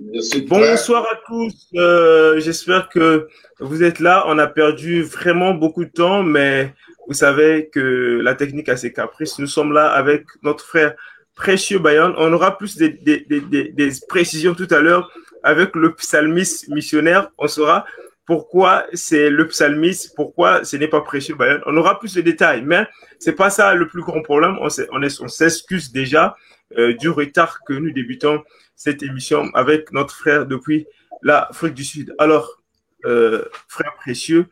Bonsoir 0.00 1.06
à 1.10 1.16
tous. 1.26 1.68
Euh, 1.74 2.38
j'espère 2.38 2.88
que 2.88 3.26
vous 3.58 3.82
êtes 3.82 3.98
là. 3.98 4.24
On 4.28 4.38
a 4.38 4.46
perdu 4.46 5.02
vraiment 5.02 5.54
beaucoup 5.54 5.84
de 5.84 5.90
temps, 5.90 6.22
mais 6.22 6.72
vous 7.08 7.14
savez 7.14 7.68
que 7.72 8.20
la 8.22 8.34
technique 8.34 8.68
a 8.68 8.76
ses 8.76 8.92
caprices. 8.92 9.38
Nous 9.40 9.48
sommes 9.48 9.72
là 9.72 9.90
avec 9.90 10.24
notre 10.42 10.64
frère 10.64 10.94
précieux 11.34 11.80
Bayon. 11.80 12.14
On 12.16 12.32
aura 12.32 12.56
plus 12.56 12.76
des, 12.76 12.90
des 12.90 13.90
précisions 14.08 14.54
tout 14.54 14.68
à 14.70 14.78
l'heure 14.78 15.10
avec 15.42 15.74
le 15.74 15.94
psalmiste 15.94 16.68
missionnaire. 16.68 17.30
On 17.36 17.48
saura 17.48 17.84
pourquoi 18.24 18.86
c'est 18.92 19.30
le 19.30 19.48
psalmiste, 19.48 20.12
pourquoi 20.14 20.62
ce 20.62 20.76
n'est 20.76 20.86
pas 20.86 21.00
précieux 21.00 21.34
Bayern. 21.34 21.62
On 21.66 21.76
aura 21.76 21.98
plus 21.98 22.14
de 22.14 22.20
détails, 22.20 22.62
mais 22.62 22.86
c'est 23.18 23.32
pas 23.32 23.50
ça 23.50 23.74
le 23.74 23.88
plus 23.88 24.02
grand 24.02 24.22
problème. 24.22 24.58
On 24.60 25.28
s'excuse 25.28 25.90
déjà 25.90 26.36
euh, 26.76 26.94
du 26.94 27.08
retard 27.08 27.64
que 27.64 27.72
nous 27.72 27.92
débutons 27.92 28.42
cette 28.76 29.02
émission 29.02 29.50
avec 29.54 29.90
notre 29.92 30.14
frère 30.14 30.46
depuis 30.46 30.86
l'Afrique 31.22 31.74
du 31.74 31.84
Sud. 31.84 32.14
Alors, 32.18 32.62
euh, 33.06 33.44
frère 33.68 33.94
précieux, 33.96 34.46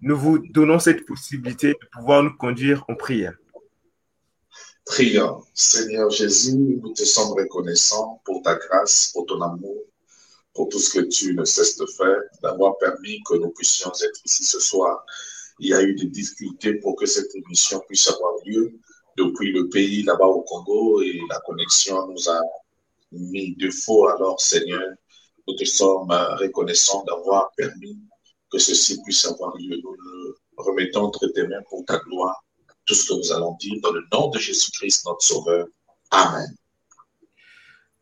nous 0.00 0.16
vous 0.16 0.38
donnons 0.38 0.78
cette 0.78 1.06
possibilité 1.06 1.68
de 1.68 1.88
pouvoir 1.92 2.22
nous 2.22 2.36
conduire 2.36 2.84
en 2.88 2.94
prière. 2.94 3.34
Prions. 4.84 5.44
Seigneur 5.54 6.10
Jésus, 6.10 6.56
nous 6.56 6.92
te 6.92 7.04
sommes 7.04 7.32
reconnaissants 7.32 8.20
pour 8.24 8.42
ta 8.42 8.56
grâce, 8.56 9.10
pour 9.14 9.26
ton 9.26 9.40
amour, 9.40 9.84
pour 10.54 10.68
tout 10.68 10.80
ce 10.80 10.98
que 10.98 11.04
tu 11.04 11.34
ne 11.34 11.44
cesses 11.44 11.78
de 11.78 11.86
faire, 11.86 12.20
d'avoir 12.42 12.76
permis 12.78 13.22
que 13.24 13.34
nous 13.36 13.50
puissions 13.50 13.90
être 13.90 14.20
ici 14.24 14.44
ce 14.44 14.60
soir. 14.60 15.06
Il 15.60 15.68
y 15.68 15.74
a 15.74 15.82
eu 15.82 15.94
des 15.94 16.06
difficultés 16.06 16.74
pour 16.74 16.96
que 16.96 17.06
cette 17.06 17.34
émission 17.34 17.80
puisse 17.88 18.08
avoir 18.10 18.34
lieu 18.44 18.74
depuis 19.16 19.52
le 19.52 19.68
pays 19.68 20.02
là-bas 20.02 20.26
au 20.26 20.42
Congo 20.42 21.02
et 21.02 21.20
la 21.28 21.38
connexion 21.40 22.06
nous 22.08 22.28
a 22.28 22.40
mis 23.12 23.54
de 23.56 23.70
faux. 23.70 24.08
Alors, 24.08 24.40
Seigneur, 24.40 24.88
nous 25.46 25.54
te 25.54 25.64
sommes 25.64 26.10
reconnaissants 26.10 27.04
d'avoir 27.04 27.50
permis 27.56 27.98
que 28.50 28.58
ceci 28.58 29.02
puisse 29.02 29.24
avoir 29.26 29.56
lieu. 29.56 29.80
Nous 29.82 29.92
le 29.92 30.36
remettons 30.56 31.04
entre 31.04 31.26
tes 31.28 31.46
mains 31.46 31.62
pour 31.68 31.84
ta 31.86 31.98
gloire. 31.98 32.42
Tout 32.86 32.94
ce 32.94 33.08
que 33.08 33.14
nous 33.14 33.32
allons 33.32 33.56
dire 33.60 33.74
dans 33.82 33.92
le 33.92 34.04
nom 34.12 34.28
de 34.30 34.38
Jésus-Christ, 34.38 35.06
notre 35.06 35.22
Sauveur. 35.22 35.66
Amen. 36.10 36.56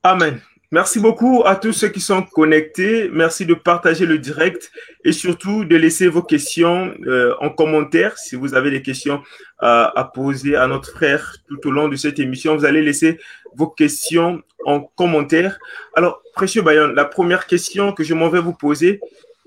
Amen. 0.02 0.40
Merci 0.72 1.00
beaucoup 1.00 1.42
à 1.44 1.56
tous 1.56 1.72
ceux 1.72 1.88
qui 1.88 2.00
sont 2.00 2.22
connectés. 2.22 3.10
Merci 3.12 3.44
de 3.44 3.54
partager 3.54 4.06
le 4.06 4.18
direct 4.18 4.70
et 5.04 5.12
surtout 5.12 5.64
de 5.64 5.74
laisser 5.74 6.06
vos 6.06 6.22
questions 6.22 6.94
euh, 7.06 7.34
en 7.40 7.50
commentaire. 7.50 8.16
Si 8.18 8.36
vous 8.36 8.54
avez 8.54 8.70
des 8.70 8.82
questions 8.82 9.22
à 9.58 10.10
poser 10.14 10.56
à 10.56 10.66
notre 10.68 10.90
frère 10.90 11.36
tout 11.46 11.68
au 11.68 11.70
long 11.70 11.88
de 11.88 11.96
cette 11.96 12.18
émission, 12.18 12.56
vous 12.56 12.64
allez 12.64 12.80
laisser 12.80 13.18
vos 13.54 13.66
questions 13.66 14.42
en 14.64 14.80
commentaire. 14.80 15.58
Alors, 15.94 16.22
Précieux 16.34 16.62
Bayon, 16.62 16.88
la 16.88 17.04
première 17.04 17.46
question 17.46 17.92
que 17.92 18.04
je 18.04 18.14
m'en 18.14 18.28
vais 18.28 18.40
vous 18.40 18.54
poser, 18.54 19.00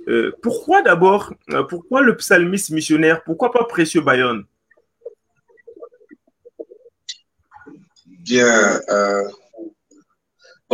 euh, 0.08 0.32
pourquoi 0.42 0.82
d'abord, 0.82 1.34
euh, 1.52 1.64
pourquoi 1.64 2.02
le 2.02 2.18
psalmiste 2.18 2.72
missionnaire? 2.72 3.24
Pourquoi 3.24 3.52
pas 3.52 3.64
Précieux 3.64 4.02
Bayon? 4.02 4.44
Bien, 8.06 8.80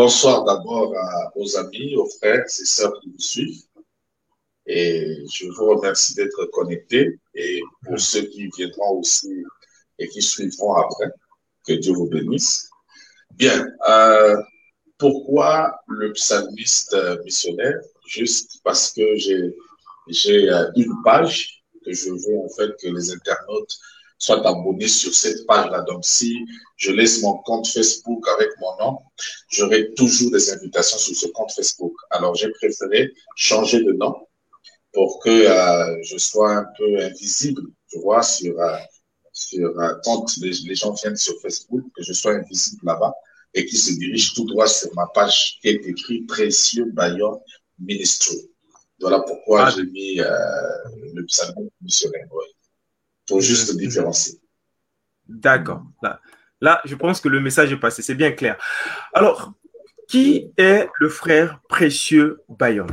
Bonsoir 0.02 0.45
d'abord 0.45 0.95
aux 1.36 1.58
amis, 1.58 1.94
aux 1.97 2.08
frères 2.19 2.45
et 2.45 2.66
sœurs 2.66 2.97
qui 3.02 3.09
nous 3.09 3.19
suivent. 3.19 3.64
Et 4.66 5.25
je 5.30 5.45
vous 5.47 5.75
remercie 5.75 6.16
d'être 6.16 6.45
connectés. 6.53 7.19
Et 7.36 7.61
pour 7.83 8.00
ceux 8.00 8.22
qui 8.22 8.47
viendront 8.55 9.00
aussi 9.00 9.44
et 9.97 10.08
qui 10.08 10.22
suivront 10.22 10.75
après, 10.75 11.11
que 11.67 11.73
Dieu 11.73 11.92
vous 11.92 12.08
bénisse. 12.08 12.70
Bien, 13.31 13.67
euh, 13.89 14.38
pourquoi 14.97 15.77
le 15.89 16.14
psalmiste 16.14 16.95
missionnaire? 17.25 17.81
Juste 18.08 18.61
parce 18.64 18.93
que 18.93 19.17
j'ai 19.17 20.49
euh, 20.49 20.71
une 20.77 20.93
page 21.04 21.61
que 21.83 21.92
je 21.92 22.11
veux 22.11 22.38
en 22.38 22.48
fait 22.55 22.71
que 22.82 22.88
les 22.88 23.11
internautes 23.11 23.77
soit 24.19 24.45
abonné 24.45 24.87
sur 24.87 25.13
cette 25.13 25.47
page-là. 25.47 25.81
Donc, 25.83 26.05
si 26.05 26.37
je 26.75 26.91
laisse 26.91 27.21
mon 27.21 27.37
compte 27.37 27.67
Facebook 27.67 28.27
avec 28.35 28.49
mon 28.59 28.85
nom, 28.85 28.99
j'aurai 29.49 29.91
toujours 29.93 30.31
des 30.31 30.52
invitations 30.52 30.97
sur 30.97 31.15
ce 31.15 31.27
compte 31.27 31.52
Facebook. 31.53 31.93
Alors, 32.11 32.35
j'ai 32.35 32.49
préféré 32.52 33.11
changer 33.35 33.81
de 33.81 33.93
nom 33.93 34.13
pour 34.93 35.19
que 35.19 35.29
euh, 35.29 36.03
je 36.03 36.17
sois 36.17 36.52
un 36.52 36.67
peu 36.77 37.02
invisible, 37.02 37.61
tu 37.89 37.99
vois, 37.99 38.21
sur, 38.21 38.59
euh, 38.59 38.77
sur 39.31 39.79
euh, 39.79 39.93
quand 40.03 40.25
les, 40.37 40.75
gens 40.75 40.93
viennent 40.93 41.15
sur 41.15 41.39
Facebook, 41.41 41.85
que 41.95 42.03
je 42.03 42.11
sois 42.13 42.33
invisible 42.33 42.81
là-bas 42.85 43.13
et 43.53 43.65
qu'ils 43.65 43.79
se 43.79 43.93
dirigent 43.93 44.33
tout 44.35 44.45
droit 44.45 44.67
sur 44.67 44.93
ma 44.95 45.08
page 45.08 45.59
qui 45.61 45.69
est 45.69 45.87
écrit 45.87 46.21
Précieux 46.21 46.85
Bayon 46.91 47.41
Ministry. 47.79 48.37
Voilà 48.99 49.21
pourquoi 49.21 49.67
ah. 49.67 49.73
j'ai 49.75 49.85
mis 49.85 50.15
le 50.17 51.25
pseudo 51.25 51.71
missionnaire 51.81 52.27
juste 53.37 53.77
différencier. 53.77 54.39
D'accord. 55.27 55.83
Là, 56.01 56.19
là, 56.59 56.81
je 56.85 56.95
pense 56.95 57.21
que 57.21 57.29
le 57.29 57.39
message 57.39 57.71
est 57.71 57.79
passé, 57.79 58.01
c'est 58.01 58.15
bien 58.15 58.31
clair. 58.31 58.57
Alors, 59.13 59.53
qui 60.07 60.51
est 60.57 60.87
le 60.99 61.09
frère 61.09 61.59
précieux 61.69 62.41
Bayon 62.49 62.87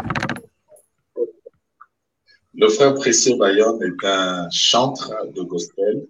Le 2.53 2.69
frère 2.69 2.95
précieux 2.95 3.37
Bayon 3.39 3.81
est 3.81 4.07
un 4.07 4.51
chantre 4.51 5.11
de 5.33 5.43
gospel 5.43 6.07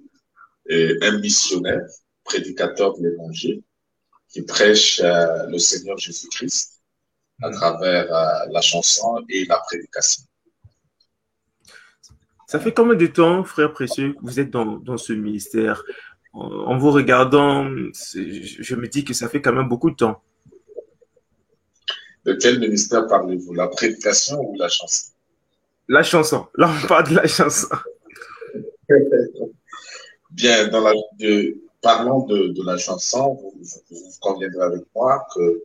et 0.69 0.97
un 1.03 1.19
missionnaire, 1.21 1.87
prédicateur 2.25 2.99
de 2.99 3.09
l'évangile, 3.09 3.63
qui 4.29 4.43
prêche 4.43 5.01
euh, 5.01 5.47
le 5.47 5.59
Seigneur 5.59 5.97
Jésus-Christ 5.97 6.83
à 7.43 7.51
travers 7.51 8.13
euh, 8.13 8.47
la 8.51 8.61
chanson 8.61 9.25
et 9.29 9.45
la 9.45 9.61
prédication. 9.61 10.25
Ça 12.47 12.61
fait 12.61 12.73
combien 12.73 12.95
de 12.95 13.07
temps, 13.07 13.43
frère 13.43 13.73
précieux, 13.73 14.13
que 14.13 14.21
vous 14.23 14.39
êtes 14.39 14.51
dans, 14.51 14.77
dans 14.77 14.97
ce 14.97 15.13
ministère? 15.13 15.83
En, 16.33 16.77
vous 16.79 16.91
regardant, 16.91 17.65
je 17.65 18.75
me 18.75 18.87
dis 18.87 19.05
que 19.05 19.15
ça 19.15 19.29
fait 19.29 19.41
quand 19.41 19.53
même 19.53 19.69
beaucoup 19.69 19.91
de 19.91 19.97
temps. 19.97 20.23
De 22.25 22.35
quel 22.35 22.61
ministère 22.61 23.07
parlez-vous? 23.07 23.55
La 23.55 23.69
prédication 23.69 24.39
ou 24.41 24.57
la 24.59 24.69
chanson? 24.69 25.13
La 25.89 26.03
chanson. 26.03 26.47
Là, 26.57 26.71
on 26.71 26.87
parle 26.87 27.09
de 27.09 27.15
la 27.15 27.27
chanson. 27.27 27.69
Bien, 30.31 30.69
dans 30.69 30.83
la, 30.83 30.93
de, 31.19 31.57
parlons 31.81 32.27
de, 32.27 32.49
de, 32.49 32.63
la 32.65 32.77
chanson. 32.77 33.35
Vous, 33.35 33.55
vous, 33.91 34.11
conviendrez 34.21 34.65
avec 34.65 34.83
moi 34.95 35.27
que 35.35 35.63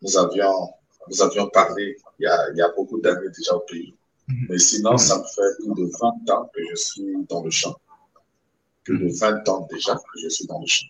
nous 0.00 0.16
avions, 0.16 0.70
nous 1.10 1.22
avions 1.22 1.48
parlé 1.48 1.96
il 2.18 2.24
y 2.24 2.26
a, 2.26 2.50
il 2.52 2.58
y 2.58 2.62
a 2.62 2.68
beaucoup 2.76 3.00
d'années 3.00 3.28
déjà 3.36 3.56
au 3.56 3.60
pays. 3.60 3.94
Mais 4.28 4.58
sinon, 4.58 4.96
ça 4.96 5.18
me 5.18 5.24
fait 5.24 5.56
plus 5.58 5.82
de 5.82 5.90
20 6.00 6.34
ans 6.34 6.50
que 6.54 6.60
je 6.70 6.76
suis 6.76 7.16
dans 7.28 7.42
le 7.42 7.50
champ. 7.50 7.76
Plus 8.84 8.98
de 8.98 9.18
20 9.18 9.48
ans 9.48 9.68
déjà 9.70 9.94
que 9.94 10.20
je 10.22 10.28
suis 10.28 10.46
dans 10.46 10.60
le 10.60 10.66
champ. 10.66 10.86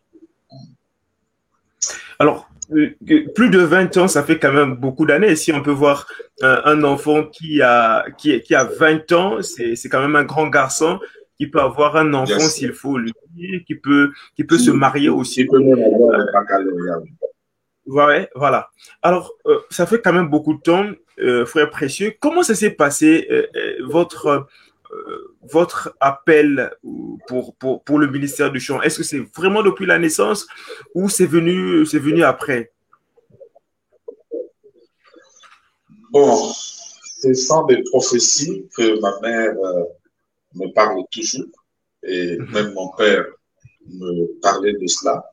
Alors, 2.18 2.48
euh, 2.72 2.94
plus 3.34 3.50
de 3.50 3.58
20 3.58 3.96
ans, 3.96 4.08
ça 4.08 4.22
fait 4.22 4.38
quand 4.38 4.52
même 4.52 4.76
beaucoup 4.76 5.06
d'années. 5.06 5.34
Si 5.34 5.52
on 5.52 5.62
peut 5.62 5.72
voir 5.72 6.06
un 6.40 6.82
enfant 6.84 7.24
qui 7.24 7.62
a, 7.62 8.04
qui, 8.18 8.40
qui 8.42 8.54
a 8.54 8.64
20 8.64 9.12
ans, 9.12 9.42
c'est 9.42 9.88
quand 9.88 10.00
même 10.00 10.16
un 10.16 10.24
grand 10.24 10.48
garçon 10.48 11.00
qui 11.42 11.48
peut 11.48 11.60
avoir 11.60 11.96
un 11.96 12.14
enfant 12.14 12.38
s'il 12.38 12.72
faut 12.72 12.98
lui, 12.98 13.12
qui 13.66 13.74
peut, 13.74 14.12
qui 14.36 14.44
peut 14.44 14.58
se 14.58 14.70
marier 14.70 15.08
aussi. 15.08 15.44
peut 15.44 15.58
même 15.58 15.82
avoir 15.82 16.20
un 16.20 16.26
Ouais, 17.86 18.30
voilà. 18.34 18.70
Alors, 19.02 19.32
euh, 19.46 19.58
ça 19.70 19.86
fait 19.86 20.00
quand 20.00 20.12
même 20.12 20.28
beaucoup 20.28 20.54
de 20.54 20.60
temps, 20.60 20.86
euh, 21.18 21.44
frère 21.44 21.70
précieux. 21.70 22.14
Comment 22.20 22.42
ça 22.42 22.54
s'est 22.54 22.70
passé, 22.70 23.26
euh, 23.30 23.46
votre, 23.84 24.46
votre 25.42 25.96
appel 26.00 26.70
pour, 27.26 27.54
pour, 27.56 27.82
pour, 27.82 27.98
le 27.98 28.08
ministère 28.08 28.52
du 28.52 28.60
chant 28.60 28.82
Est-ce 28.82 28.98
que 28.98 29.04
c'est 29.04 29.24
vraiment 29.34 29.62
depuis 29.62 29.86
la 29.86 29.98
naissance 29.98 30.46
ou 30.94 31.08
c'est 31.08 31.26
venu, 31.26 31.86
c'est 31.86 31.98
venu 31.98 32.22
après? 32.22 32.72
Bon, 36.10 36.52
ce 36.52 37.32
sont 37.32 37.64
des 37.64 37.82
prophéties 37.84 38.68
que 38.76 39.00
ma 39.00 39.18
mère 39.20 39.54
me 40.54 40.72
parle 40.74 41.02
toujours 41.10 41.46
et 42.02 42.36
mhm. 42.36 42.50
même 42.50 42.74
mon 42.74 42.90
père 42.96 43.24
me 43.86 44.40
parlait 44.40 44.74
de 44.74 44.86
cela. 44.86 45.31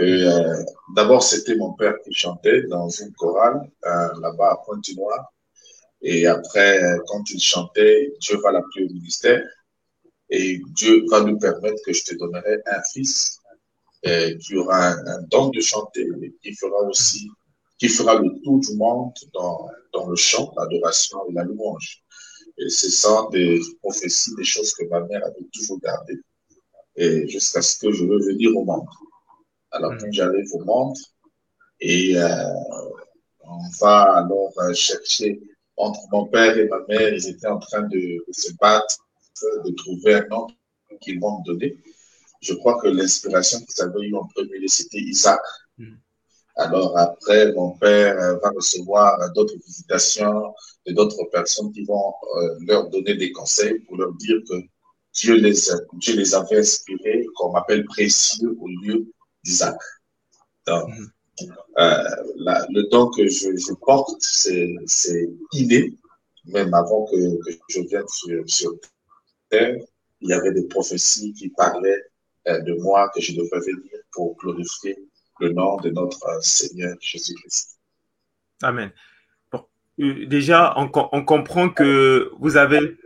Euh, 0.00 0.64
d'abord, 0.96 1.22
c'était 1.22 1.56
mon 1.56 1.72
père 1.74 1.94
qui 2.04 2.12
chantait 2.12 2.62
dans 2.64 2.88
une 2.88 3.12
chorale 3.12 3.60
euh, 3.86 4.08
là-bas 4.20 4.52
à 4.52 4.56
Pointe-Noire. 4.64 5.32
Et 6.02 6.26
après, 6.26 6.80
quand 7.06 7.22
il 7.30 7.40
chantait, 7.40 8.12
Dieu 8.20 8.38
va 8.38 8.52
l'appeler 8.52 8.86
au 8.86 8.92
ministère 8.92 9.42
et 10.30 10.60
Dieu 10.74 11.04
va 11.10 11.20
nous 11.22 11.38
permettre 11.38 11.80
que 11.84 11.92
je 11.92 12.04
te 12.04 12.14
donnerai 12.16 12.58
un 12.66 12.82
fils 12.92 13.40
euh, 14.06 14.36
qui 14.38 14.56
aura 14.56 14.90
un, 14.90 15.22
don 15.30 15.48
de 15.48 15.60
chanter 15.60 16.06
et 16.22 16.34
qui 16.42 16.54
fera 16.54 16.82
aussi, 16.82 17.30
qui 17.78 17.88
fera 17.88 18.16
le 18.16 18.28
tour 18.42 18.58
du 18.60 18.76
monde 18.76 19.14
dans, 19.32 19.68
dans 19.94 20.08
le 20.08 20.16
chant, 20.16 20.52
l'adoration 20.58 21.18
et 21.30 21.32
la 21.32 21.44
louange. 21.44 22.02
Et 22.58 22.68
ce 22.68 22.90
sont 22.90 23.30
des 23.30 23.60
prophéties, 23.80 24.34
des 24.36 24.44
choses 24.44 24.74
que 24.74 24.84
ma 24.88 25.00
mère 25.00 25.24
avait 25.24 25.46
toujours 25.52 25.80
gardées 25.80 26.20
et 26.96 27.26
jusqu'à 27.28 27.62
ce 27.62 27.78
que 27.78 27.90
je 27.92 28.04
veux 28.04 28.18
venir 28.18 28.56
au 28.56 28.64
monde. 28.64 28.86
Alors, 29.74 29.92
quand 29.98 30.12
j'arrive 30.12 30.46
au 30.52 30.64
monde, 30.64 30.96
et 31.80 32.16
euh, 32.16 32.28
On 33.42 33.68
va 33.80 34.18
alors 34.18 34.52
chercher 34.72 35.40
entre 35.76 36.00
mon 36.12 36.26
père 36.26 36.56
et 36.56 36.68
ma 36.68 36.78
mère, 36.88 37.12
ils 37.12 37.28
étaient 37.28 37.48
en 37.48 37.58
train 37.58 37.82
de, 37.82 38.24
se 38.30 38.52
battre, 38.54 38.96
de 39.64 39.70
trouver 39.72 40.14
un 40.14 40.26
nom 40.28 40.46
qu'ils 41.00 41.18
vont 41.18 41.40
me 41.40 41.44
donner. 41.44 41.76
Je 42.40 42.54
crois 42.54 42.80
que 42.80 42.88
l'inspiration 42.88 43.58
qu'ils 43.60 43.82
avaient 43.84 44.06
eue 44.06 44.14
en 44.14 44.26
premier, 44.28 44.68
c'était 44.68 45.00
Isaac. 45.00 45.40
Hmm. 45.76 45.96
Alors 46.56 46.96
après, 46.96 47.52
mon 47.52 47.72
père 47.72 48.38
va 48.40 48.50
recevoir 48.50 49.18
d'autres 49.34 49.58
visitations 49.66 50.54
de 50.86 50.92
d'autres 50.92 51.24
personnes 51.32 51.72
qui 51.72 51.84
vont 51.84 52.14
euh, 52.36 52.58
leur 52.68 52.88
donner 52.90 53.16
des 53.16 53.32
conseils 53.32 53.80
pour 53.80 53.96
leur 53.96 54.12
dire 54.12 54.38
que 54.48 54.54
Dieu 55.14 55.34
les, 55.36 55.54
Dieu 55.94 56.16
les 56.16 56.34
avait 56.34 56.58
inspirés, 56.58 57.26
qu'on 57.34 57.50
m'appelle 57.52 57.84
précieux 57.84 58.56
au 58.60 58.68
lieu 58.68 59.12
d'Isaac. 59.44 59.76
Donc, 60.66 60.88
hmm. 60.88 61.06
Euh, 61.78 62.02
le 62.70 62.88
don 62.90 63.10
que 63.10 63.26
je, 63.26 63.74
porte, 63.74 64.16
c'est 64.20 65.28
inné. 65.52 65.94
Même 66.46 66.74
avant 66.74 67.06
que, 67.06 67.16
je 67.68 67.80
vienne 67.80 68.04
sur, 68.46 68.74
Terre, 69.50 69.76
il 70.20 70.28
y 70.28 70.32
avait 70.32 70.52
des 70.52 70.66
prophéties 70.68 71.32
qui 71.32 71.48
parlaient 71.48 72.02
euh, 72.48 72.60
de 72.60 72.74
moi, 72.74 73.10
que 73.14 73.20
je 73.20 73.32
devais 73.32 73.60
venir 73.60 73.98
pour 74.12 74.36
glorifier 74.36 74.96
le 75.40 75.52
nom 75.52 75.76
de 75.78 75.90
notre 75.90 76.22
euh, 76.28 76.40
Seigneur 76.40 76.94
Jésus-Christ. 77.00 77.78
Amen. 78.62 78.92
déjà, 79.98 80.74
on, 80.76 80.88
comprend 80.88 81.70
que 81.70 82.30
vous 82.38 82.56
avez, 82.56 82.96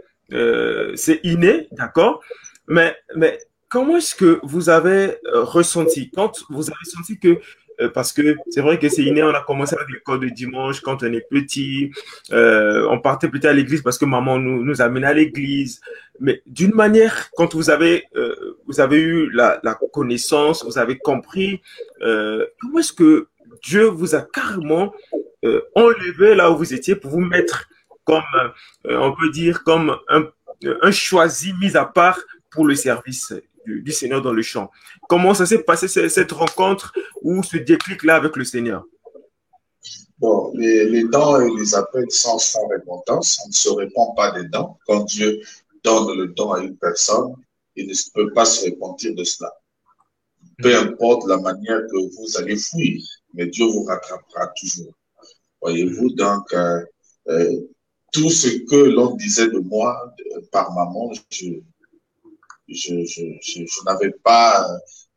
c'est 0.96 1.20
inné, 1.22 1.68
d'accord? 1.72 2.22
Mais, 2.66 2.94
mais 3.16 3.38
comment 3.68 3.96
est-ce 3.96 4.14
que 4.14 4.40
vous 4.42 4.68
avez 4.70 5.16
ressenti, 5.32 6.10
quand 6.10 6.44
vous 6.50 6.70
avez 6.70 6.84
senti 6.84 7.18
que 7.18 7.38
euh, 7.80 7.88
parce 7.88 8.12
que 8.12 8.36
c'est 8.50 8.60
vrai 8.60 8.78
que 8.78 8.88
c'est 8.88 9.04
inné, 9.04 9.22
on 9.22 9.28
a 9.28 9.42
commencé 9.42 9.76
avec 9.76 9.88
l'école 9.90 10.20
de 10.20 10.28
dimanche 10.28 10.80
quand 10.80 11.02
on 11.02 11.12
est 11.12 11.28
petit, 11.28 11.92
euh, 12.32 12.86
on 12.90 12.98
partait 12.98 13.28
plutôt 13.28 13.48
à 13.48 13.52
l'église 13.52 13.82
parce 13.82 13.98
que 13.98 14.04
maman 14.04 14.38
nous, 14.38 14.64
nous 14.64 14.82
amenait 14.82 15.06
à 15.06 15.14
l'église, 15.14 15.80
mais 16.20 16.42
d'une 16.46 16.74
manière, 16.74 17.30
quand 17.36 17.54
vous 17.54 17.70
avez, 17.70 18.04
euh, 18.16 18.58
vous 18.66 18.80
avez 18.80 18.98
eu 18.98 19.30
la, 19.30 19.60
connaissance, 19.92 20.64
vous 20.64 20.78
avez 20.78 20.98
compris, 20.98 21.60
euh, 22.02 22.46
comment 22.60 22.80
est-ce 22.80 22.92
que 22.92 23.28
Dieu 23.62 23.84
vous 23.84 24.14
a 24.14 24.22
carrément 24.22 24.92
euh, 25.44 25.62
enlevé 25.74 26.34
là 26.34 26.50
où 26.50 26.56
vous 26.56 26.74
étiez 26.74 26.96
pour 26.96 27.12
vous 27.12 27.20
mettre 27.20 27.68
comme, 28.04 28.22
on 28.84 29.12
peut 29.12 29.30
dire, 29.30 29.64
comme 29.64 29.96
un, 30.08 30.24
un 30.80 30.90
choisi 30.90 31.52
mis 31.60 31.76
à 31.76 31.84
part 31.84 32.18
pour 32.50 32.66
le 32.66 32.74
service? 32.74 33.34
Du, 33.82 33.92
Seigneur 33.92 34.22
dans 34.22 34.32
le 34.32 34.42
champ. 34.42 34.70
Comment 35.08 35.34
ça 35.34 35.46
s'est 35.46 35.62
passé 35.62 35.88
cette 36.08 36.32
rencontre 36.32 36.92
ou 37.22 37.42
ce 37.42 37.56
déclic-là 37.56 38.16
avec 38.16 38.36
le 38.36 38.44
Seigneur? 38.44 38.84
Bon, 40.18 40.52
les, 40.54 41.04
dents 41.04 41.40
et 41.40 41.50
les 41.56 41.74
appels 41.74 42.10
sont 42.10 42.38
sans 42.38 42.66
répondance. 42.68 43.38
On 43.44 43.48
ne 43.48 43.52
se 43.52 43.68
répond 43.68 44.14
pas 44.14 44.32
des 44.32 44.48
dents. 44.48 44.78
Quand 44.86 45.04
Dieu 45.04 45.40
donne 45.84 46.16
le 46.16 46.28
don 46.28 46.52
à 46.52 46.60
une 46.60 46.76
personne, 46.76 47.34
il 47.76 47.86
ne 47.86 47.94
peut 48.14 48.32
pas 48.32 48.44
se 48.44 48.66
repentir 48.66 49.14
de 49.14 49.22
cela. 49.22 49.52
Peu 50.60 50.72
mm. 50.72 50.88
importe 50.88 51.28
la 51.28 51.38
manière 51.38 51.82
que 51.82 51.96
vous 51.96 52.38
allez 52.38 52.56
fuir, 52.56 53.00
mais 53.34 53.46
Dieu 53.46 53.66
vous 53.66 53.84
rattrapera 53.84 54.48
toujours. 54.60 54.92
Voyez-vous, 55.62 56.10
donc, 56.10 56.52
euh, 56.52 56.84
euh, 57.28 57.60
tout 58.12 58.30
ce 58.30 58.48
que 58.48 58.90
l'on 58.90 59.14
disait 59.14 59.48
de 59.48 59.58
moi 59.58 60.14
par 60.50 60.72
maman, 60.72 61.12
je, 61.30 61.46
je, 62.68 63.84
n'avais 63.84 64.12
pas 64.22 64.68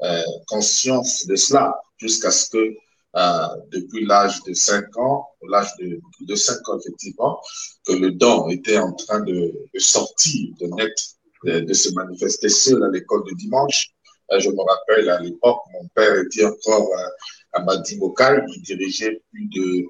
euh, 0.04 0.24
conscience 0.48 1.26
de 1.26 1.36
cela 1.36 1.76
jusqu'à 1.98 2.32
ce 2.32 2.50
que 2.50 2.76
euh, 3.18 3.48
depuis 3.72 4.06
l'âge 4.06 4.42
de 4.44 4.54
5 4.54 4.98
ans, 4.98 5.28
l'âge 5.50 5.76
de, 5.80 6.00
de 6.22 6.36
5 6.36 6.70
ans 6.70 6.80
effectivement, 6.80 7.42
que 7.86 7.94
le 7.94 8.12
don 8.12 8.48
était 8.48 8.78
en 8.78 8.94
train 8.94 9.20
de, 9.22 9.54
sortir, 9.78 10.50
de 10.62 10.68
naître, 10.68 11.04
de, 11.44 11.74
se 11.74 11.94
manifester 11.94 12.48
seul 12.48 12.82
à 12.84 12.90
l'école 12.90 13.24
de 13.30 13.36
dimanche. 13.36 13.90
Euh, 14.32 14.40
je 14.40 14.50
me 14.50 14.62
rappelle 14.62 15.10
à 15.10 15.20
l'époque, 15.20 15.60
mon 15.74 15.88
père 15.90 16.18
était 16.20 16.46
encore 16.46 16.90
euh, 16.98 17.10
à 17.54 17.64
Madimokai, 17.64 18.44
il 18.56 18.62
dirigeait 18.62 19.22
plus 19.30 19.48
de, 19.50 19.86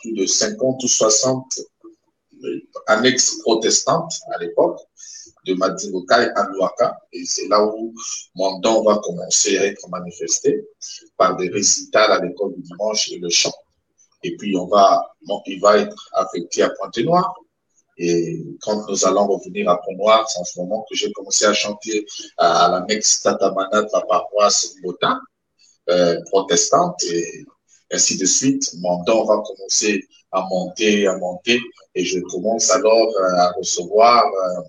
plus 0.00 0.12
de 0.14 0.26
50 0.26 0.82
ou 0.82 0.88
60 0.88 1.44
annexes 2.88 3.38
protestantes 3.42 4.12
à 4.34 4.38
l'époque 4.38 4.80
de 5.48 5.54
Madingokai 5.54 6.30
à 6.34 6.48
Luaka. 6.52 6.98
Et 7.12 7.24
c'est 7.24 7.48
là 7.48 7.64
où 7.64 7.94
mon 8.34 8.58
don 8.60 8.82
va 8.84 8.98
commencer 8.98 9.58
à 9.58 9.64
être 9.64 9.88
manifesté 9.88 10.64
par 11.16 11.36
des 11.36 11.48
récitals 11.48 12.12
à 12.12 12.20
l'école 12.24 12.54
du 12.54 12.62
dimanche 12.62 13.10
et 13.10 13.18
le 13.18 13.30
chant. 13.30 13.54
Et 14.22 14.36
puis, 14.36 14.56
on 14.56 14.66
va, 14.66 15.14
il 15.46 15.60
va 15.60 15.78
être 15.78 16.10
affecté 16.12 16.62
à 16.62 16.70
Pointe-Noire. 16.70 17.34
Et 17.98 18.44
quand 18.62 18.88
nous 18.88 19.06
allons 19.06 19.26
revenir 19.26 19.68
à 19.68 19.80
Pont-Noir, 19.80 20.28
c'est 20.28 20.38
en 20.38 20.44
ce 20.44 20.60
moment 20.60 20.86
que 20.88 20.94
j'ai 20.94 21.10
commencé 21.12 21.44
à 21.44 21.52
chanter 21.52 22.06
à 22.36 22.68
la 22.70 22.84
Mex 22.88 23.22
Tatamana 23.22 23.82
de 23.82 23.88
la 23.92 24.00
paroisse 24.02 24.74
Bota, 24.82 25.18
euh, 25.90 26.16
protestante, 26.26 27.02
et 27.04 27.44
ainsi 27.92 28.16
de 28.16 28.24
suite. 28.24 28.72
Mon 28.78 29.02
don 29.02 29.24
va 29.24 29.42
commencer 29.44 30.06
à 30.32 30.46
monter, 30.50 31.06
à 31.06 31.16
monter, 31.16 31.60
et 31.94 32.04
je 32.04 32.20
commence 32.20 32.70
alors 32.70 33.08
à 33.36 33.52
recevoir 33.52 34.24
euh, 34.26 34.62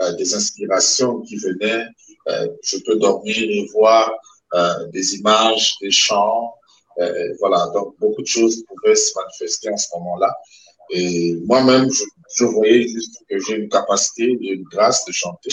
euh, 0.00 0.12
des 0.12 0.32
inspirations 0.32 1.20
qui 1.22 1.36
venaient. 1.36 1.84
Euh, 2.28 2.46
je 2.62 2.78
peux 2.86 2.96
dormir 2.96 3.36
et 3.36 3.68
voir 3.72 4.12
euh, 4.54 4.86
des 4.92 5.16
images, 5.16 5.74
des 5.80 5.90
chants. 5.90 6.54
voilà, 7.40 7.70
donc 7.74 7.96
beaucoup 7.98 8.22
de 8.22 8.26
choses 8.26 8.64
pouvaient 8.68 8.96
se 8.96 9.12
manifester 9.18 9.70
en 9.70 9.76
ce 9.76 9.88
moment-là. 9.94 10.32
Et 10.90 11.36
moi-même, 11.46 11.88
je, 11.92 12.04
je, 12.36 12.44
voyais 12.44 12.82
juste 12.88 13.22
que 13.28 13.38
j'ai 13.40 13.56
une 13.56 13.68
capacité, 13.68 14.24
une 14.40 14.64
grâce 14.64 15.04
de 15.04 15.12
chanter. 15.12 15.50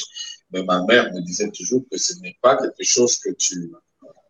Mais 0.52 0.64
ma 0.64 0.84
mère 0.84 1.12
me 1.14 1.22
disait 1.22 1.50
toujours 1.50 1.84
que 1.92 1.98
ce 1.98 2.14
n'est 2.22 2.38
pas 2.42 2.56
quelque 2.58 2.84
chose 2.84 3.18
que 3.18 3.32
tu, 3.32 3.72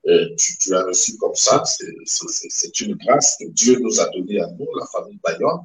tu, 0.05 0.57
tu, 0.59 0.75
as 0.75 0.83
reçu 0.83 1.17
comme 1.17 1.35
ça. 1.35 1.63
C'est 1.65 2.79
une 2.81 2.95
grâce 2.95 3.37
que 3.39 3.45
Dieu 3.49 3.79
nous 3.79 3.99
a 3.99 4.09
donnée 4.09 4.39
à 4.39 4.47
nous, 4.51 4.67
la 4.79 4.85
famille 4.87 5.19
Bayonne. 5.23 5.61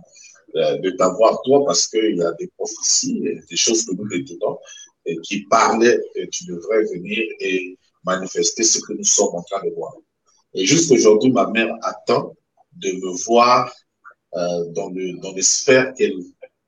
Euh, 0.56 0.78
de 0.78 0.90
t'avoir 0.90 1.40
toi 1.42 1.64
parce 1.64 1.86
qu'il 1.86 2.16
y 2.16 2.22
a 2.22 2.32
des 2.32 2.48
prophéties, 2.56 3.22
des 3.48 3.56
choses 3.56 3.86
que 3.86 3.94
nous 3.94 4.08
détenons 4.08 4.58
et 5.06 5.16
qui 5.18 5.44
parlaient 5.44 6.00
et 6.16 6.28
tu 6.28 6.44
devrais 6.46 6.82
venir 6.92 7.22
et 7.38 7.78
manifester 8.04 8.64
ce 8.64 8.80
que 8.80 8.94
nous 8.94 9.04
sommes 9.04 9.36
en 9.36 9.42
train 9.44 9.64
de 9.64 9.72
voir. 9.76 9.94
Et 10.54 10.66
jusqu'aujourd'hui, 10.66 11.30
ma 11.30 11.46
mère 11.46 11.72
attend 11.82 12.34
de 12.72 12.90
me 12.90 13.24
voir 13.24 13.72
euh, 14.34 14.64
dans, 14.70 14.90
le, 14.90 15.20
dans 15.20 15.32
les 15.32 15.42
sphères 15.42 15.94
qu'elle 15.94 16.18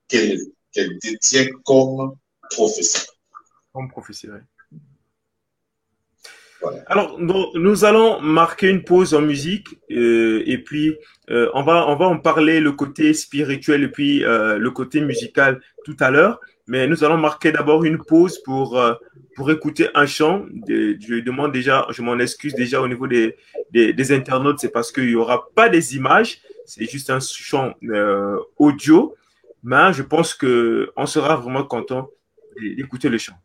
qu'elle 0.07 0.97
détient 0.99 1.47
comme 1.65 2.15
prophétie. 2.51 3.05
Comme 3.73 3.89
prophétie, 3.89 4.29
oui. 4.29 4.39
Alors, 6.87 7.17
nous, 7.19 7.85
allons 7.85 8.21
marquer 8.21 8.69
une 8.69 8.83
pause 8.83 9.13
en 9.13 9.21
musique 9.21 9.67
euh, 9.91 10.43
et 10.45 10.57
puis 10.57 10.95
euh, 11.29 11.49
on, 11.53 11.63
va, 11.63 11.87
on 11.87 11.95
va 11.95 12.05
en 12.05 12.17
parler 12.17 12.59
le 12.59 12.71
côté 12.71 13.13
spirituel 13.13 13.83
et 13.83 13.87
puis 13.87 14.23
euh, 14.23 14.57
le 14.57 14.71
côté 14.71 15.01
musical 15.01 15.61
tout 15.85 15.97
à 15.99 16.11
l'heure. 16.11 16.39
Mais 16.67 16.87
nous 16.87 17.03
allons 17.03 17.17
marquer 17.17 17.51
d'abord 17.51 17.83
une 17.83 17.97
pause 17.97 18.41
pour, 18.43 18.81
pour 19.35 19.51
écouter 19.51 19.89
un 19.95 20.05
chant. 20.05 20.45
je 20.67 21.19
demande 21.19 21.51
déjà, 21.51 21.85
je 21.89 22.01
m'en 22.01 22.17
excuse 22.19 22.53
déjà 22.55 22.81
au 22.81 22.87
niveau 22.87 23.05
des, 23.05 23.35
des, 23.71 24.11
internautes, 24.13 24.59
c'est 24.59 24.71
parce 24.71 24.89
qu'il 24.93 25.07
n'y 25.07 25.15
aura 25.15 25.49
pas 25.55 25.67
des 25.67 25.97
images, 25.97 26.39
c'est 26.65 26.89
juste 26.89 27.09
un 27.09 27.19
chant 27.19 27.73
audio. 28.57 29.13
Mais 29.61 29.91
je 29.91 30.03
pense 30.03 30.33
qu'on 30.33 31.05
sera 31.05 31.35
vraiment 31.35 31.65
content 31.65 32.09
d'écouter 32.61 33.09
le 33.09 33.17
chant. 33.17 33.35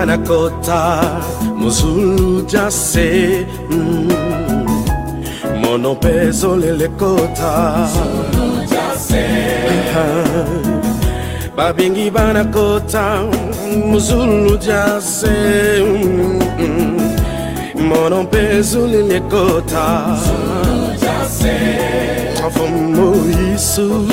Babingi 0.00 0.06
banakota 0.06 1.20
mozulu 1.56 2.42
jase 2.42 3.46
mm. 3.70 4.08
mono 5.60 5.94
mpe 5.94 6.08
ezolelekota 6.08 7.88
babingi 11.56 12.10
banakota 12.10 13.24
mozulu 13.90 14.56
jase 14.56 15.28
mm. 15.80 16.40
mono 17.88 18.22
mpe 18.22 18.38
ezolelekota 18.58 20.16
From 22.52 22.94
Moisu 22.94 24.06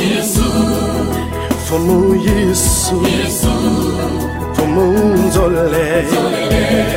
Fomu 1.68 2.16
Yesu 2.16 3.87
Fumun 4.58 5.32
zole 5.32 6.06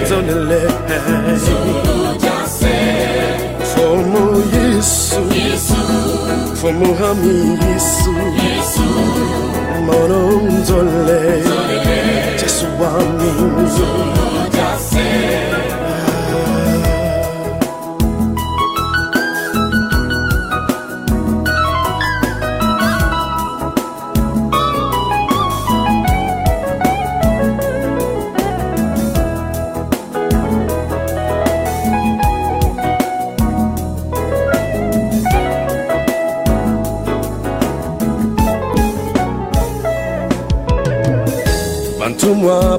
Zolele 0.09 0.61
Fumu 3.71 4.43
Yesu. 4.55 5.21
Fumu 6.61 6.95
hami 6.95 7.59
Yesu. 7.65 8.13
Monon 9.87 10.65
zole 10.65 11.21
wami 12.81 13.31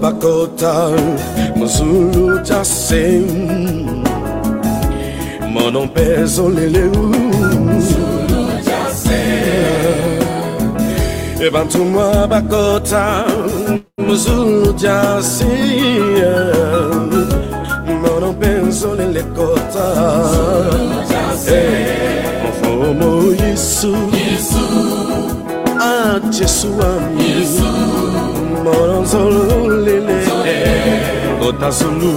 bakota 0.01 0.91
Muzulu 1.55 2.39
jase 2.43 3.21
Monon 5.53 5.87
peso 5.89 6.49
leleu 6.49 7.11
E 11.41 11.49
bantumwa 11.49 12.27
bakota 12.27 13.25
Muzulu 13.97 14.73
jase 14.73 15.45
Monon 18.01 18.33
peso 18.35 18.95
lele 18.95 19.23
kota. 19.35 19.87
Mfomo 22.49 23.33
Yesu. 23.43 23.95
Ah 25.79 26.19
Jesu 26.29 26.67
ami 26.67 27.45
sololele 29.11 30.17
ota 31.47 31.71
sulu 31.71 32.11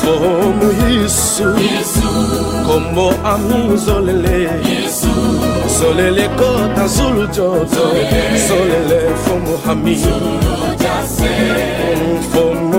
fomu 0.00 0.68
yesu 0.90 1.44
kombo 2.66 3.06
ami 3.24 3.76
zolele 3.76 4.38
zolele 5.78 6.28
kota 6.38 6.86
zulu 6.88 7.26
joto 7.26 7.84
zolele 8.48 9.00
fomu 9.24 9.54
ami 9.70 9.96
fomu 12.32 12.75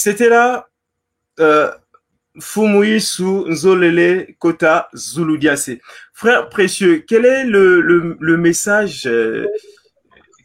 c'était 0.00 0.28
là 0.28 0.68
euh, 1.38 1.70
Fumuisu 2.40 3.48
Nzolele 3.48 4.34
Kota 4.38 4.88
Zuludiase. 4.94 5.78
Frère 6.14 6.48
précieux, 6.48 7.04
quel 7.06 7.26
est 7.26 7.44
le, 7.44 7.80
le, 7.80 8.16
le 8.18 8.36
message 8.36 9.06
euh, 9.06 9.46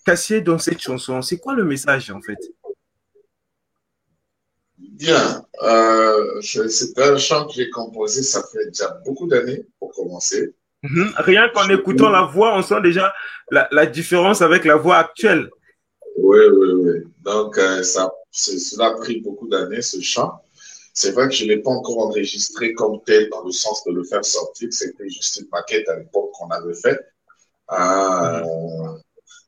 caché 0.05 0.41
dans 0.41 0.59
cette 0.59 0.81
chanson? 0.81 1.21
C'est 1.21 1.37
quoi 1.37 1.53
le 1.53 1.63
message 1.63 2.11
en 2.11 2.21
fait? 2.21 2.37
Bien, 4.77 5.45
euh, 5.63 6.41
c'est 6.41 6.97
un 6.99 7.17
chant 7.17 7.47
que 7.47 7.53
j'ai 7.53 7.69
composé, 7.69 8.23
ça 8.23 8.41
fait 8.51 8.67
déjà 8.67 8.89
beaucoup 9.05 9.27
d'années 9.27 9.65
pour 9.79 9.93
commencer. 9.93 10.53
Mhm. 10.83 11.13
Rien 11.17 11.49
qu'en 11.53 11.67
écoutant 11.69 12.09
la 12.09 12.23
voix, 12.23 12.57
on 12.57 12.61
sent 12.61 12.81
déjà 12.81 13.13
la, 13.51 13.67
la 13.71 13.85
différence 13.85 14.41
avec 14.41 14.65
la 14.65 14.75
voix 14.75 14.97
actuelle. 14.97 15.49
Oui, 16.17 16.39
oui, 16.57 16.69
oui. 16.83 17.03
Donc, 17.23 17.57
euh, 17.57 17.83
ça, 17.83 18.09
cela 18.35 18.87
a 18.87 18.93
pris 18.95 19.21
beaucoup 19.21 19.47
d'années, 19.47 19.81
ce 19.81 20.01
chant. 20.01 20.41
C'est 20.93 21.11
vrai 21.11 21.27
que 21.27 21.33
je 21.33 21.43
ne 21.45 21.49
l'ai 21.49 21.57
pas 21.57 21.71
encore 21.71 21.99
enregistré 21.99 22.73
comme 22.73 23.01
tel 23.05 23.29
dans 23.29 23.43
le 23.43 23.51
sens 23.51 23.83
de 23.85 23.91
le 23.91 24.03
faire 24.03 24.23
sortir. 24.23 24.69
C'était 24.71 25.09
juste 25.09 25.37
une 25.37 25.47
maquette 25.51 25.87
à 25.89 25.97
l'époque 25.97 26.31
qu'on 26.33 26.49
avait 26.49 26.73
faite. 26.73 27.01
Euh, 27.71 28.97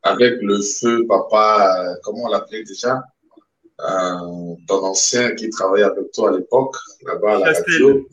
avec 0.03 0.41
le 0.41 0.62
feu, 0.62 1.06
papa, 1.08 1.86
euh, 1.86 1.96
comment 2.03 2.24
on 2.24 2.29
l'appelait 2.29 2.63
déjà? 2.63 3.01
Euh, 3.79 4.56
ton 4.67 4.84
ancien 4.84 5.36
qui 5.36 5.50
travaillait 5.50 5.86
avec 5.86 6.12
toi 6.12 6.29
à 6.29 6.38
l'époque, 6.38 6.75
là-bas 7.03 7.36
à 7.36 7.39
la 7.39 7.53
Chastel. 7.53 7.74
radio. 7.74 8.10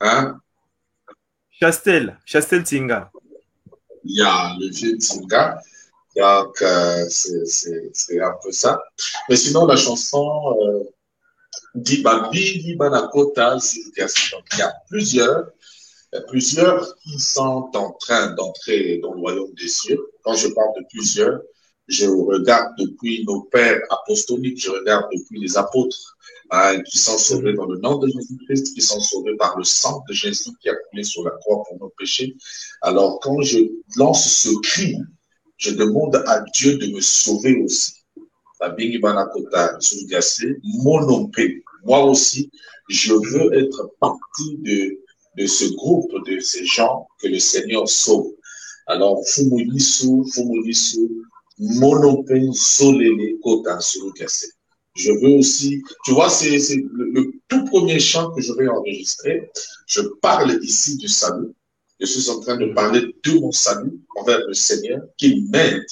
Hein? 0.00 0.40
Chastel, 1.50 2.18
Chastel 2.26 2.62
Tinga. 2.62 3.10
il 4.04 4.18
y 4.18 4.22
a 4.22 4.54
le 4.60 4.68
vieux 4.68 4.98
Tinga. 4.98 5.60
Donc, 6.16 6.62
euh, 6.62 7.04
c'est- 7.08 8.20
un 8.20 8.34
peu 8.42 8.52
ça. 8.52 8.80
Mais 9.28 9.36
sinon, 9.36 9.66
la 9.66 9.76
chanson 9.76 10.30
euh, 10.60 10.84
Dibabi, 11.74 12.62
il 12.64 12.76
y 12.76 14.62
a 14.62 14.72
plusieurs, 14.88 15.44
il 16.12 16.16
y 16.16 16.18
a 16.18 16.22
plusieurs 16.22 16.94
qui 17.02 17.18
sont 17.18 17.70
en 17.74 17.92
train 17.98 18.32
d'entrer 18.34 18.98
dans 18.98 19.12
le 19.14 19.20
royaume 19.20 19.52
des 19.54 19.68
cieux. 19.68 19.98
Quand 20.22 20.34
je 20.34 20.48
parle 20.48 20.72
de 20.78 20.86
plusieurs, 20.88 21.40
je 21.88 22.06
regarde 22.06 22.72
depuis 22.78 23.24
nos 23.26 23.42
pères 23.42 23.80
apostoliques, 23.90 24.62
je 24.62 24.70
regarde 24.70 25.06
depuis 25.12 25.40
les 25.40 25.56
apôtres 25.56 26.16
hein, 26.50 26.80
qui 26.82 26.98
sont 26.98 27.18
sauvés 27.18 27.54
dans 27.54 27.66
le 27.66 27.78
nom 27.78 27.98
de 27.98 28.08
Jésus-Christ, 28.08 28.72
qui 28.74 28.80
sont 28.80 29.00
sauvés 29.00 29.36
par 29.36 29.58
le 29.58 29.64
sang 29.64 30.02
de 30.08 30.14
Jésus 30.14 30.50
qui 30.62 30.68
a 30.68 30.74
coulé 30.88 31.02
sur 31.02 31.24
la 31.24 31.32
croix 31.32 31.62
pour 31.68 31.78
nos 31.78 31.92
péchés. 31.98 32.36
Alors, 32.82 33.18
quand 33.20 33.40
je 33.42 33.58
lance 33.96 34.32
ce 34.32 34.48
cri, 34.60 34.96
je 35.56 35.70
demande 35.70 36.16
à 36.26 36.44
Dieu 36.54 36.76
de 36.78 36.86
me 36.88 37.00
sauver 37.00 37.56
aussi. 37.62 37.92
Moi 41.84 42.04
aussi, 42.04 42.50
je 42.88 43.12
veux 43.12 43.54
être 43.54 43.90
partie 44.00 44.56
de, 44.58 44.98
de 45.36 45.46
ce 45.46 45.64
groupe, 45.74 46.10
de 46.26 46.40
ces 46.40 46.64
gens 46.64 47.06
que 47.20 47.28
le 47.28 47.38
Seigneur 47.38 47.88
sauve. 47.88 48.32
Alors, 48.86 49.22
Fumulisu, 49.26 50.24
Fumulisu, 50.32 51.08
Monompé, 51.58 52.48
Solele, 52.52 53.38
Kota, 53.42 53.78
Zulgase. 53.80 54.52
Je 54.96 55.10
veux 55.10 55.38
aussi, 55.38 55.82
tu 56.04 56.12
vois, 56.12 56.30
c'est 56.30 56.56
le, 56.76 57.10
le 57.12 57.32
tout 57.48 57.64
premier 57.64 57.98
chant 57.98 58.30
que 58.32 58.40
je 58.40 58.52
vais 58.52 58.68
enregistrer. 58.68 59.50
Je 59.86 60.00
parle 60.22 60.58
ici 60.62 60.96
du 60.96 61.08
salut. 61.08 61.52
Je 62.00 62.06
suis 62.06 62.30
en 62.30 62.40
train 62.40 62.56
de 62.56 62.72
parler 62.72 63.02
de 63.24 63.38
mon 63.38 63.52
salut 63.52 64.00
envers 64.16 64.46
le 64.46 64.54
Seigneur, 64.54 65.02
qu'il 65.16 65.48
m'aide 65.50 65.86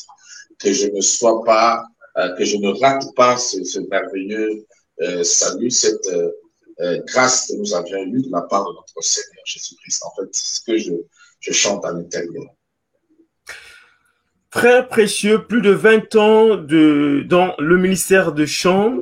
que 0.59 0.73
je 0.73 0.89
ne 0.89 1.01
sois 1.01 1.43
pas 1.45 1.85
euh, 2.19 2.37
que 2.37 2.45
je 2.45 2.59
ne 2.59 2.69
rate 2.69 3.05
pas 3.17 3.39
ce, 3.39 3.79
merveilleux 3.89 4.67
euh, 5.01 5.23
salut, 5.23 5.71
cette 5.71 6.07
euh, 6.09 7.01
grâce 7.07 7.47
que 7.47 7.57
nous 7.57 7.75
avions 7.75 8.03
eue 8.03 8.23
de 8.23 8.31
la 8.31 8.43
part 8.43 8.65
de 8.65 8.75
notre 8.75 9.01
Seigneur 9.03 9.43
Jésus-Christ. 9.47 10.03
En 10.05 10.11
fait, 10.15 10.29
c'est 10.33 10.59
ce 10.59 10.65
que 10.67 10.79
je, 11.41 11.53
chante 11.53 11.85
à 11.87 11.93
l'intérieur. 11.93 12.45
Frère 14.51 14.89
précieux, 14.89 15.47
plus 15.47 15.63
de 15.63 15.71
20 15.71 16.15
ans 16.17 16.57
dans 16.57 17.55
le 17.59 17.79
ministère 17.79 18.33
de 18.33 18.45
chant. 18.45 18.99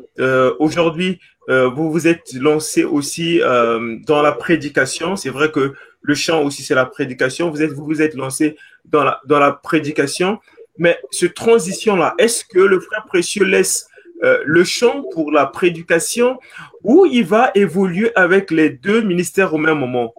Aujourd'hui, 0.61 1.19
vous 1.49 1.91
vous 1.91 2.07
êtes 2.07 2.33
lancé 2.35 2.85
aussi 2.85 3.41
dans 3.41 4.23
la 4.23 4.33
prédication. 4.33 5.17
C'est 5.17 5.31
vrai 5.31 5.51
que 5.51 5.75
le 6.03 6.15
chant 6.15 6.43
aussi, 6.43 6.63
c'est 6.63 6.75
la 6.75 6.87
prédication. 6.87 7.51
Vous 7.51 7.63
êtes, 7.63 7.73
vous 7.73 7.85
vous 7.85 8.03
êtes 8.03 8.15
lancé 8.15 8.57
dans 8.85 9.05
la, 9.05 9.21
dans 9.27 9.39
la 9.39 9.53
prédication. 9.53 10.39
Mais 10.79 10.99
ce 11.11 11.27
transition-là, 11.27 12.15
est-ce 12.19 12.45
que 12.45 12.59
le 12.59 12.81
frère 12.81 13.05
précieux 13.07 13.45
laisse 13.45 13.87
euh, 14.23 14.43
le 14.45 14.65
chant 14.65 15.05
pour 15.13 15.33
la 15.33 15.47
prédication 15.47 16.39
ou 16.83 17.07
il 17.07 17.25
va 17.25 17.51
évoluer 17.55 18.13
avec 18.17 18.51
les 18.51 18.71
deux 18.71 19.03
ministères 19.03 19.55
au 19.55 19.59
même 19.59 19.79
moment? 19.79 20.15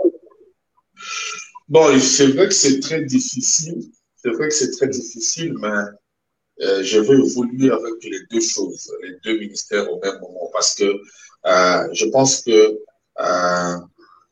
Bon, 1.68 1.98
c'est 2.00 2.28
vrai 2.28 2.48
que 2.48 2.54
c'est 2.54 2.80
très 2.80 3.04
difficile. 3.04 3.82
C'est 4.18 4.30
vrai 4.30 4.50
que 4.50 4.54
c'est 4.54 4.72
très 4.72 4.88
difficile, 4.88 5.56
mais 5.60 5.70
euh, 6.62 6.84
je 6.84 7.00
veux 7.00 7.26
évoluer 7.26 7.72
avec 7.72 8.04
les 8.04 8.20
deux 8.30 8.42
choses, 8.42 8.92
les 9.02 9.16
deux 9.24 9.40
ministères 9.40 9.92
au 9.92 10.00
même 10.00 10.20
moment, 10.20 10.50
parce 10.54 10.76
que 10.76 10.84
euh, 10.84 11.88
je 11.94 12.06
pense 12.06 12.42
que 12.42 12.78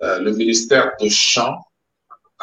euh, 0.03 0.19
le 0.19 0.31
ministère 0.33 0.91
de 1.01 1.09
chant, 1.09 1.55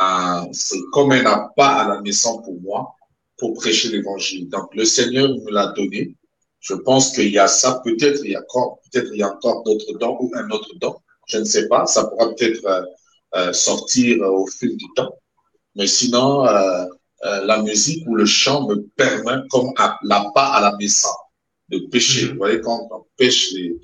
euh, 0.01 0.43
c'est 0.53 0.81
comme 0.93 1.13
un 1.13 1.25
appât 1.25 1.69
à 1.83 1.89
la 1.89 2.01
maison 2.03 2.43
pour 2.43 2.61
moi, 2.61 2.95
pour 3.39 3.55
prêcher 3.55 3.89
l'évangile. 3.91 4.49
Donc, 4.49 4.75
le 4.75 4.85
Seigneur 4.85 5.29
me 5.29 5.51
l'a 5.51 5.69
donné. 5.69 6.15
Je 6.61 6.75
pense 6.75 7.13
qu'il 7.13 7.31
y 7.31 7.39
a 7.39 7.49
ça. 7.49 7.81
Peut-être 7.85 8.21
il 8.25 8.33
y 8.33 8.37
a 8.37 8.41
encore, 8.41 8.81
peut-être 8.91 9.11
il 9.13 9.19
y 9.21 9.23
a 9.23 9.33
encore 9.33 9.63
d'autres 9.65 9.93
dons 9.99 10.17
ou 10.21 10.31
un 10.35 10.51
autre 10.51 10.71
don. 10.81 10.97
Je 11.27 11.39
ne 11.39 11.45
sais 11.45 11.69
pas. 11.69 11.87
Ça 11.87 12.05
pourra 12.05 12.35
peut-être 12.35 12.65
euh, 12.67 12.83
euh, 13.37 13.53
sortir 13.53 14.21
au 14.23 14.47
fil 14.47 14.77
du 14.77 14.87
temps. 14.97 15.15
Mais 15.77 15.87
sinon, 15.87 16.47
euh, 16.47 16.85
euh, 17.25 17.45
la 17.45 17.63
musique 17.63 18.07
ou 18.07 18.15
le 18.17 18.27
chant 18.27 18.67
me 18.69 18.77
permet, 18.97 19.47
comme 19.51 19.73
l'appât 20.03 20.53
à 20.53 20.61
la 20.61 20.77
maison, 20.77 21.09
de 21.69 21.79
pêcher. 21.91 22.27
Mhm. 22.27 22.31
Vous 22.33 22.37
voyez, 22.39 22.61
quand 22.61 22.89
on 22.91 23.05
pêche 23.17 23.53
les, 23.53 23.77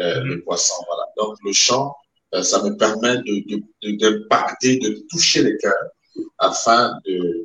euh, 0.00 0.20
Mhm. 0.22 0.28
les 0.30 0.36
poissons, 0.38 0.82
voilà. 0.88 1.04
Donc, 1.16 1.36
le 1.44 1.52
chant, 1.52 1.94
ça 2.42 2.62
me 2.62 2.76
permet 2.76 3.16
de, 3.18 3.56
de, 3.56 3.62
de- 3.82 4.78
de 4.80 5.06
toucher 5.10 5.42
les 5.42 5.56
cœurs 5.58 5.90
afin 6.38 6.92
de, 7.06 7.44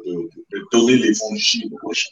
donner 0.72 0.98
l'évangile 0.98 1.72
aux 1.84 1.94
gens. 1.94 2.10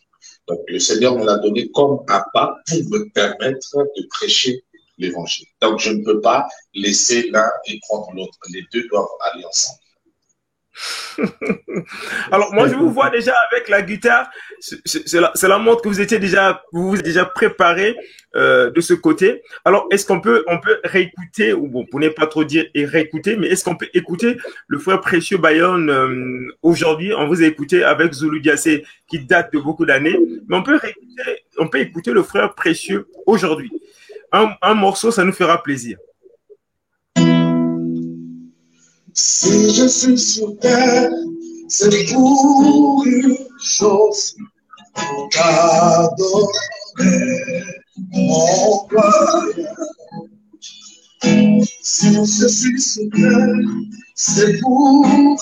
Donc, 0.47 0.59
le 0.67 0.79
Seigneur 0.79 1.17
me 1.17 1.25
l'a 1.25 1.37
donné 1.37 1.69
comme 1.71 1.99
appât 2.07 2.55
pour 2.67 2.77
me 2.89 3.09
permettre 3.13 3.75
de 3.97 4.07
prêcher 4.09 4.63
l'évangile. 4.97 5.47
Donc, 5.61 5.79
je 5.79 5.91
ne 5.91 6.03
peux 6.03 6.19
pas 6.21 6.47
laisser 6.73 7.29
l'un 7.31 7.49
et 7.67 7.79
prendre 7.87 8.11
l'autre. 8.13 8.37
Les 8.51 8.63
deux 8.73 8.87
doivent 8.89 9.07
aller 9.31 9.45
ensemble. 9.45 9.79
Alors, 12.31 12.53
moi, 12.53 12.67
je 12.67 12.75
vous 12.75 12.89
vois 12.91 13.09
déjà 13.17 13.33
avec 13.51 13.69
la 13.69 13.81
guitare. 13.81 14.29
C'est- 14.59 14.81
cela 15.35 15.57
montre 15.59 15.81
que 15.81 15.89
vous 15.89 16.01
étiez 16.01 16.19
déjà, 16.19 16.63
vous 16.71 16.89
vous 16.91 16.97
êtes 16.97 17.05
déjà 17.05 17.25
préparé 17.25 17.95
euh, 18.35 18.71
de 18.71 18.81
ce 18.81 18.93
côté. 18.93 19.43
Alors, 19.65 19.87
est-ce 19.91 20.05
qu'on 20.05 20.19
peut, 20.19 20.43
on 20.47 20.59
peut 20.59 20.79
réécouter, 20.83 21.53
ou 21.53 21.67
bon, 21.67 21.85
pour 21.85 21.99
ne 21.99 22.09
pas 22.09 22.25
trop 22.27 22.43
dire 22.43 22.65
et 22.73 22.85
réécouter, 22.85 23.35
mais 23.37 23.47
est-ce 23.47 23.63
qu'on 23.63 23.75
peut 23.75 23.89
écouter 23.93 24.37
le 24.67 24.79
frère 24.79 25.01
précieux 25.01 25.37
Bayonne 25.37 25.89
euh, 25.89 26.47
aujourd'hui? 26.63 27.13
On 27.13 27.27
vous 27.27 27.43
a 27.43 27.45
écouté 27.45 27.83
avec 27.83 28.11
Zulu 28.13 28.39
Diassé, 28.41 28.83
qui 29.07 29.19
date 29.19 29.53
de 29.53 29.59
beaucoup 29.59 29.85
d'années, 29.85 30.17
mais 30.47 30.55
on 30.57 30.63
peut 30.63 30.77
réécouter, 30.77 31.43
on 31.57 31.67
peut 31.67 31.79
écouter 31.79 32.11
le 32.11 32.23
frère 32.23 32.55
précieux 32.55 33.07
aujourd'hui. 33.27 33.71
Un, 34.31 34.49
un 34.63 34.73
morceau, 34.73 35.11
ça 35.11 35.23
nous 35.23 35.33
fera 35.33 35.61
plaisir. 35.61 35.97
Si 39.15 39.69
je 39.69 39.87
suis 39.87 40.17
sur 40.17 40.57
terre, 40.59 41.11
c'est 41.67 42.11
pour 42.11 43.03
une 43.05 43.37
chose, 43.61 44.35
t'adorer, 45.31 46.47
mon 48.13 48.45
royaume. 48.79 49.67
Si 51.81 52.13
je 52.13 52.47
suis 52.47 52.81
sur 52.81 53.03
terre, 53.15 53.55
c'est 54.15 54.59
pour 54.61 55.05
une 55.05 55.37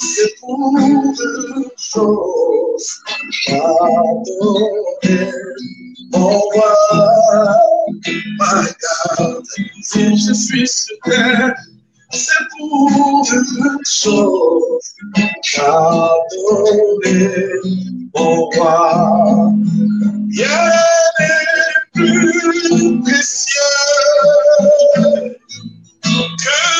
c'est 0.00 0.34
pour 0.40 0.76
une 0.78 1.14
chose, 1.76 3.00
t'adorer, 3.46 5.30
mon 6.12 6.38
roi, 6.40 6.74
my 8.04 8.64
God. 9.18 9.44
Si 9.82 10.16
je 10.16 10.32
suis 10.32 10.68
sur 10.68 10.96
terre, 11.04 11.54
c'est 12.12 12.44
pour 12.56 13.26
une 13.30 13.78
chose, 13.86 14.94
t'adorer, 15.54 17.28
mon 18.14 18.46
roi. 18.46 19.52
Rien 20.34 20.70
n'est 21.18 21.80
plus 21.92 23.00
précieux 23.02 23.74
que 26.04 26.79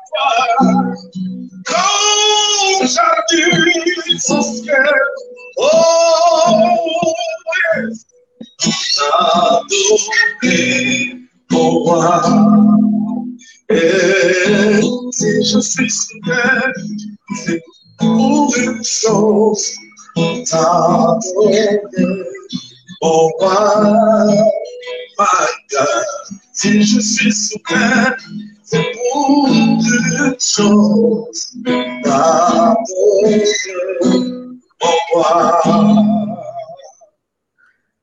Quand 1.65 1.75
j'habite 2.81 4.29
au 4.29 4.41
ciel, 4.41 4.93
oh, 5.57 7.13
yes, 7.73 8.05
adorer 10.39 11.17
mon 11.51 11.69
roi. 11.69 12.21
Et 13.69 14.81
si 15.11 15.43
je 15.43 15.59
suis 15.59 15.89
sur 15.89 16.19
terre, 16.25 16.73
c'est 17.45 17.61
pour 17.97 18.57
une 18.57 18.83
chose, 18.83 19.71
t'adorer 20.49 21.81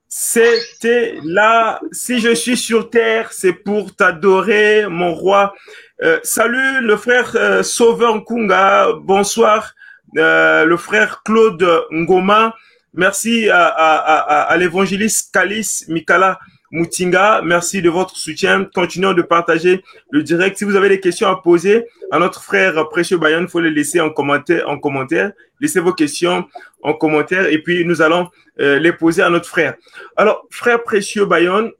C'était 0.08 1.18
là. 1.24 1.80
Si 1.92 2.20
je 2.20 2.34
suis 2.34 2.56
sur 2.56 2.90
terre, 2.90 3.32
c'est 3.32 3.52
pour 3.52 3.94
t'adorer, 3.94 4.86
mon 4.88 5.14
roi. 5.14 5.54
Euh, 6.02 6.20
salut 6.22 6.82
le 6.82 6.96
frère 6.96 7.32
euh, 7.34 7.62
Sauveur 7.62 8.16
Nkunga. 8.16 8.88
Bonsoir, 9.00 9.72
euh, 10.18 10.64
le 10.64 10.76
frère 10.76 11.22
Claude 11.24 11.66
Ngoma. 11.90 12.54
Merci 12.92 13.48
à 13.50 14.54
l'évangéliste 14.58 15.32
Kalis 15.32 15.84
Mikala 15.88 16.38
Moutinga. 16.70 17.42
Merci 17.42 17.82
de 17.82 17.90
votre 17.90 18.16
soutien. 18.16 18.66
Continuons 18.74 19.12
de 19.12 19.22
partager 19.22 19.82
le 20.10 20.22
direct. 20.22 20.58
Si 20.58 20.64
vous 20.64 20.76
avez 20.76 20.88
des 20.88 21.00
questions 21.00 21.28
à 21.28 21.36
poser 21.36 21.86
à 22.10 22.18
notre 22.18 22.42
frère 22.42 22.88
Précieux 22.88 23.18
Bayan, 23.18 23.42
il 23.42 23.48
faut 23.48 23.60
les 23.60 23.70
laisser 23.70 24.00
en 24.00 24.10
commentaire. 24.10 24.68
En 24.68 24.78
commentaire. 24.78 25.32
Laissez 25.60 25.80
vos 25.80 25.92
questions 25.92 26.46
en 26.82 26.94
commentaire 26.94 27.46
et 27.46 27.58
puis 27.58 27.84
nous 27.84 28.02
allons 28.02 28.28
euh, 28.60 28.78
les 28.78 28.92
poser 28.92 29.22
à 29.22 29.30
notre 29.30 29.48
frère. 29.48 29.74
Alors, 30.16 30.46
frère 30.50 30.82
précieux 30.82 31.24
Bayonne, 31.24 31.72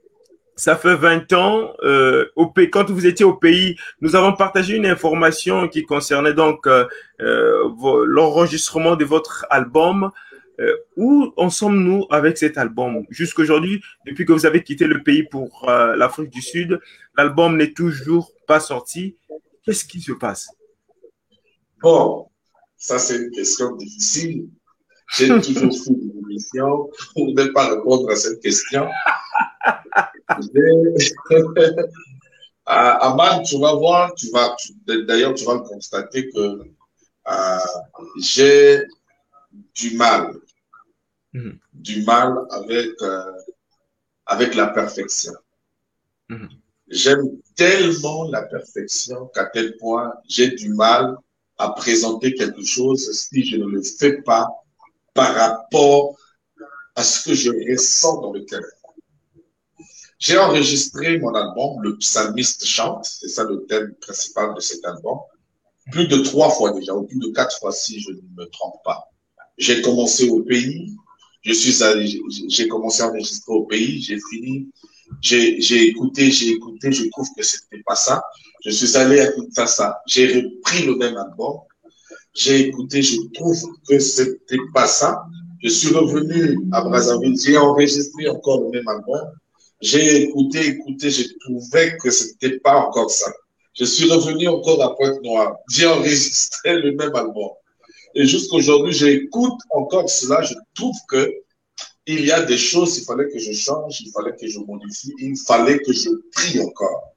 ça 0.58 0.74
fait 0.74 0.96
20 0.96 1.32
ans, 1.34 1.72
euh, 1.84 2.26
au 2.34 2.48
pays, 2.48 2.68
quand 2.68 2.90
vous 2.90 3.06
étiez 3.06 3.24
au 3.24 3.34
pays, 3.34 3.76
nous 4.00 4.16
avons 4.16 4.32
partagé 4.32 4.74
une 4.74 4.86
information 4.86 5.68
qui 5.68 5.84
concernait 5.84 6.34
donc 6.34 6.66
euh, 6.66 6.84
euh, 7.20 7.70
l'enregistrement 8.06 8.96
de 8.96 9.04
votre 9.04 9.46
album. 9.50 10.10
Euh, 10.60 10.76
où 10.96 11.32
en 11.36 11.50
sommes-nous 11.50 12.06
avec 12.10 12.36
cet 12.36 12.58
album? 12.58 13.04
Jusqu'aujourd'hui, 13.10 13.80
depuis 14.06 14.24
que 14.24 14.32
vous 14.32 14.44
avez 14.44 14.64
quitté 14.64 14.86
le 14.86 15.02
pays 15.04 15.22
pour 15.22 15.68
euh, 15.68 15.94
l'Afrique 15.94 16.30
du 16.30 16.42
Sud, 16.42 16.80
l'album 17.16 17.56
n'est 17.56 17.72
toujours 17.72 18.32
pas 18.46 18.58
sorti. 18.58 19.16
Qu'est-ce 19.64 19.84
qui 19.84 20.00
se 20.00 20.12
passe? 20.12 20.48
Bon, 21.80 22.28
ça 22.76 22.98
c'est 22.98 23.18
une 23.18 23.30
question 23.30 23.76
difficile. 23.76 24.48
J'ai 25.16 25.28
toujours 25.40 25.72
fait 25.72 25.90
une 25.90 26.22
émission 26.24 26.90
pour 27.14 27.26
ne 27.28 27.44
pas 27.52 27.76
répondre 27.76 28.10
à 28.10 28.16
cette 28.16 28.40
question. 28.40 28.88
Aman, 32.66 33.42
tu 33.48 33.60
vas 33.60 33.74
voir, 33.74 34.12
tu 34.14 34.28
vas, 34.30 34.56
d'ailleurs, 34.86 35.34
tu 35.34 35.44
vas 35.44 35.60
constater 35.60 36.28
que 36.30 36.62
euh, 37.28 37.58
j'ai 38.20 38.82
du 39.74 39.96
mal, 39.96 40.34
Mhm. 41.32 41.58
du 41.74 42.02
mal 42.04 42.34
avec, 42.50 42.90
euh, 43.02 43.32
avec 44.26 44.54
la 44.54 44.68
perfection. 44.68 45.32
Mhm. 46.28 46.48
J'aime 46.88 47.28
tellement 47.54 48.24
la 48.30 48.42
perfection 48.42 49.26
qu'à 49.34 49.46
tel 49.46 49.76
point 49.76 50.12
j'ai 50.26 50.50
du 50.52 50.70
mal 50.70 51.16
à 51.58 51.70
présenter 51.70 52.34
quelque 52.34 52.64
chose 52.64 53.10
si 53.12 53.44
je 53.44 53.56
ne 53.56 53.66
le 53.66 53.82
fais 53.82 54.22
pas 54.22 54.48
par 55.12 55.34
rapport 55.34 56.16
à 56.94 57.02
ce 57.04 57.28
que 57.28 57.34
je 57.34 57.50
ressens 57.70 58.20
dans 58.22 58.32
le 58.32 58.44
cœur. 58.44 58.62
J'ai 60.18 60.36
enregistré 60.38 61.18
mon 61.18 61.32
album, 61.34 61.80
Le 61.82 61.96
Psalmiste 61.98 62.64
chante, 62.64 63.04
c'est 63.04 63.28
ça 63.28 63.44
le 63.44 63.64
thème 63.66 63.94
principal 64.00 64.52
de 64.54 64.60
cet 64.60 64.84
album, 64.84 65.18
plus 65.92 66.08
de 66.08 66.18
trois 66.18 66.50
fois 66.50 66.72
déjà, 66.72 66.94
ou 66.94 67.04
plus 67.04 67.18
de 67.18 67.32
quatre 67.32 67.56
fois 67.58 67.72
si 67.72 68.00
je 68.00 68.10
ne 68.10 68.20
me 68.36 68.44
trompe 68.50 68.82
pas. 68.84 69.10
J'ai 69.58 69.80
commencé 69.80 70.28
au 70.28 70.42
pays, 70.42 70.96
je 71.48 71.54
suis 71.54 71.82
allé, 71.82 72.06
j'ai- 72.48 72.68
commencé 72.68 73.02
à 73.02 73.08
enregistrer 73.08 73.52
au 73.52 73.64
pays, 73.64 74.00
j'ai 74.02 74.18
fini, 74.30 74.54
j'ai 75.26 75.60
j'ai 75.66 75.80
écouté, 75.90 76.30
j'ai 76.30 76.50
écouté, 76.58 76.92
je 76.92 77.04
trouve 77.12 77.28
que 77.36 77.42
c'était 77.50 77.82
pas 77.86 77.96
ça. 77.96 78.22
Je 78.64 78.70
suis 78.70 78.96
allé 78.96 79.20
à 79.20 79.28
Kinshasa, 79.32 79.88
j'ai 80.06 80.26
repris 80.36 80.80
le 80.86 80.94
même 80.96 81.16
album, 81.16 81.56
j'ai 82.34 82.58
écouté, 82.68 83.02
je 83.02 83.16
trouve 83.34 83.58
que 83.88 83.98
c'était 83.98 84.64
pas 84.74 84.86
ça. 84.86 85.10
Je 85.62 85.68
suis 85.70 85.88
revenu 86.00 86.40
à 86.72 86.82
Brazzaville, 86.82 87.36
j'ai 87.44 87.56
enregistré 87.56 88.28
encore 88.28 88.60
le 88.64 88.70
même 88.70 88.88
album. 88.88 89.26
J'ai 89.80 90.22
écouté, 90.24 90.58
écouté, 90.74 91.10
j'ai 91.10 91.26
trouvé 91.38 91.96
que 92.02 92.10
c'était 92.10 92.58
pas 92.60 92.76
encore 92.86 93.10
ça. 93.10 93.30
Je 93.74 93.84
suis 93.84 94.10
revenu 94.10 94.48
encore 94.48 94.82
à 94.82 94.96
Pointe-Noire. 94.96 95.56
J'ai 95.70 95.86
enregistré 95.86 96.80
le 96.80 96.92
même 96.92 97.14
album. 97.14 97.50
Et 98.14 98.26
jusqu'aujourd'hui, 98.26 98.92
j'écoute 98.92 99.60
encore 99.70 100.08
cela. 100.08 100.42
Je 100.42 100.54
trouve 100.74 100.96
que 101.08 101.30
il 102.06 102.24
y 102.24 102.32
a 102.32 102.42
des 102.42 102.56
choses, 102.56 102.98
il 102.98 103.04
fallait 103.04 103.28
que 103.28 103.38
je 103.38 103.52
change, 103.52 104.00
il 104.00 104.10
fallait 104.10 104.34
que 104.34 104.46
je 104.48 104.58
modifie, 104.60 105.12
il 105.18 105.36
fallait 105.36 105.78
que 105.78 105.92
je 105.92 106.08
prie 106.32 106.58
encore. 106.60 107.12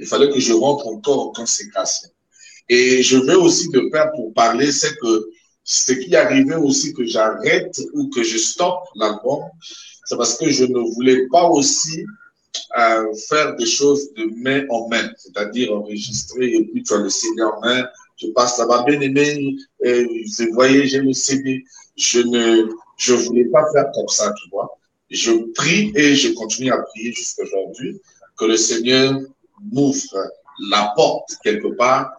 Il 0.00 0.06
fallait 0.06 0.30
que 0.30 0.40
je 0.40 0.52
rentre 0.52 0.86
encore 0.88 1.28
en 1.28 1.32
consécration. 1.32 2.10
Et 2.68 3.02
je 3.02 3.18
veux 3.18 3.38
aussi 3.38 3.68
de 3.68 3.88
pair 3.92 4.10
pour 4.16 4.34
parler, 4.34 4.72
c'est 4.72 4.96
que 4.96 5.30
ce 5.62 5.92
qui 5.92 6.14
arrivait 6.16 6.56
aussi 6.56 6.92
que 6.92 7.04
j'arrête 7.04 7.80
ou 7.94 8.08
que 8.08 8.24
je 8.24 8.36
stoppe 8.36 8.84
l'album, 8.96 9.44
c'est 10.04 10.16
parce 10.16 10.36
que 10.36 10.50
je 10.50 10.64
ne 10.64 10.78
voulais 10.94 11.28
pas 11.28 11.48
aussi 11.48 12.04
euh, 12.78 13.12
faire 13.28 13.54
des 13.56 13.66
choses 13.66 14.12
de 14.14 14.24
main 14.42 14.66
en 14.70 14.88
main, 14.88 15.10
c'est-à-dire 15.16 15.72
enregistrer 15.72 16.46
et 16.46 16.64
puis 16.64 16.82
tu 16.82 16.94
as 16.94 16.98
le 16.98 17.10
CD 17.10 17.42
en 17.42 17.60
main, 17.60 17.84
je 18.16 18.28
passe 18.28 18.58
là-bas, 18.58 18.84
bien 18.86 19.00
aimé, 19.00 19.56
et 19.82 20.04
vous 20.04 20.54
voyez, 20.54 20.86
j'ai 20.86 21.00
le 21.00 21.12
CD. 21.12 21.64
Je 21.96 22.20
ne, 22.20 22.68
je 22.96 23.14
voulais 23.14 23.46
pas 23.46 23.64
faire 23.72 23.86
comme 23.94 24.08
ça, 24.08 24.32
tu 24.42 24.50
vois. 24.50 24.78
Je 25.10 25.32
prie 25.52 25.92
et 25.94 26.14
je 26.14 26.32
continue 26.34 26.72
à 26.72 26.78
prier 26.78 27.12
jusqu'à 27.12 27.44
aujourd'hui 27.44 28.00
que 28.36 28.44
le 28.44 28.56
Seigneur 28.56 29.18
m'ouvre 29.72 30.30
la 30.70 30.92
porte 30.96 31.36
quelque 31.42 31.68
part 31.68 32.10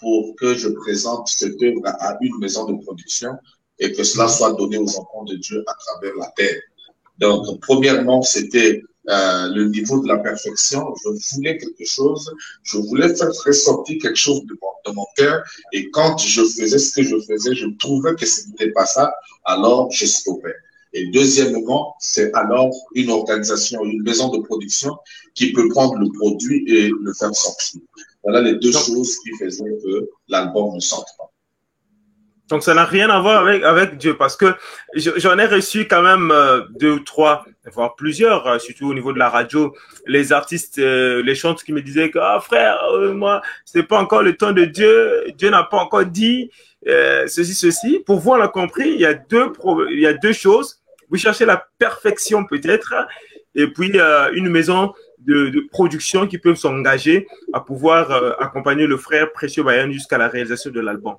pour 0.00 0.36
que 0.36 0.54
je 0.54 0.68
présente 0.68 1.28
cette 1.28 1.60
œuvre 1.62 1.82
à 1.84 2.16
une 2.20 2.38
maison 2.38 2.64
de 2.70 2.82
production 2.82 3.32
et 3.78 3.92
que 3.92 4.04
cela 4.04 4.28
soit 4.28 4.52
donné 4.54 4.78
aux 4.78 4.98
enfants 4.98 5.24
de 5.24 5.36
Dieu 5.36 5.64
à 5.66 5.74
travers 5.74 6.14
la 6.16 6.32
terre. 6.36 6.60
Donc, 7.18 7.60
premièrement, 7.60 8.22
c'était 8.22 8.82
euh, 9.08 9.48
le 9.54 9.68
niveau 9.68 10.00
de 10.00 10.08
la 10.08 10.18
perfection. 10.18 10.94
Je 11.04 11.36
voulais 11.36 11.58
quelque 11.58 11.84
chose, 11.84 12.32
je 12.64 12.78
voulais 12.78 13.14
faire 13.14 13.30
ressortir 13.44 13.98
quelque 14.02 14.16
chose 14.16 14.42
de 14.46 14.56
mon, 14.60 14.90
de 14.90 14.96
mon 14.96 15.06
cœur. 15.16 15.42
Et 15.72 15.90
quand 15.90 16.18
je 16.18 16.42
faisais 16.42 16.78
ce 16.78 16.92
que 16.92 17.02
je 17.02 17.16
faisais, 17.20 17.54
je 17.54 17.66
trouvais 17.78 18.14
que 18.14 18.26
ce 18.26 18.48
n'était 18.48 18.70
pas 18.70 18.86
ça, 18.86 19.12
alors 19.44 19.90
je 19.92 20.06
stoppais. 20.06 20.54
Et 20.92 21.06
deuxièmement, 21.08 21.94
c'est 22.00 22.32
alors 22.34 22.70
une 22.94 23.10
organisation, 23.10 23.84
une 23.84 24.02
maison 24.02 24.30
de 24.30 24.38
production 24.42 24.96
qui 25.34 25.52
peut 25.52 25.68
prendre 25.68 25.96
le 25.96 26.08
produit 26.18 26.64
et 26.66 26.88
le 26.88 27.12
faire 27.12 27.34
sortir. 27.34 27.82
Voilà 28.24 28.40
les 28.40 28.54
deux 28.56 28.72
choses 28.72 29.16
qui 29.18 29.30
faisaient 29.38 29.76
que 29.84 30.08
l'album 30.28 30.74
ne 30.74 30.80
sorte 30.80 31.08
pas. 31.18 31.30
Donc 32.48 32.62
ça 32.62 32.74
n'a 32.74 32.84
rien 32.84 33.10
à 33.10 33.18
voir 33.18 33.42
avec, 33.42 33.62
avec 33.64 33.96
Dieu 33.96 34.16
parce 34.16 34.36
que 34.36 34.54
je- 34.94 35.10
j'en 35.16 35.36
ai 35.38 35.46
reçu 35.46 35.88
quand 35.88 36.02
même 36.02 36.30
euh, 36.30 36.62
deux 36.78 36.92
ou 36.92 37.00
trois, 37.00 37.44
voire 37.72 37.96
plusieurs, 37.96 38.46
euh, 38.46 38.58
surtout 38.58 38.88
au 38.88 38.94
niveau 38.94 39.12
de 39.12 39.18
la 39.18 39.28
radio, 39.28 39.74
les 40.06 40.32
artistes, 40.32 40.78
euh, 40.78 41.22
les 41.24 41.34
chantres 41.34 41.64
qui 41.64 41.72
me 41.72 41.82
disaient 41.82 42.10
que 42.10 42.20
ah 42.20 42.38
frère, 42.40 42.78
moi 43.14 43.42
c'est 43.64 43.82
pas 43.82 43.98
encore 43.98 44.22
le 44.22 44.36
temps 44.36 44.52
de 44.52 44.64
Dieu, 44.64 45.24
Dieu 45.36 45.50
n'a 45.50 45.64
pas 45.64 45.78
encore 45.78 46.04
dit 46.04 46.50
ceci 47.26 47.54
ceci. 47.54 48.00
Pour 48.06 48.20
vous 48.20 48.30
on 48.30 48.36
l'a 48.36 48.48
compris, 48.48 48.90
il 48.90 49.00
y 49.00 49.06
a 49.06 49.14
deux 49.14 49.52
il 49.90 49.98
y 49.98 50.06
a 50.06 50.12
deux 50.12 50.32
choses. 50.32 50.80
Vous 51.10 51.16
cherchez 51.16 51.44
la 51.44 51.66
perfection 51.78 52.44
peut-être 52.44 52.94
et 53.56 53.66
puis 53.66 53.92
une 54.34 54.48
maison 54.48 54.94
de, 55.18 55.66
production 55.72 56.28
qui 56.28 56.38
peuvent 56.38 56.56
s'engager 56.56 57.26
à 57.52 57.60
pouvoir 57.60 58.12
accompagner 58.40 58.86
le 58.86 58.96
frère 58.96 59.32
Précieux 59.32 59.64
Bayan 59.64 59.90
jusqu'à 59.90 60.16
la 60.16 60.28
réalisation 60.28 60.70
de 60.70 60.78
l'album. 60.78 61.16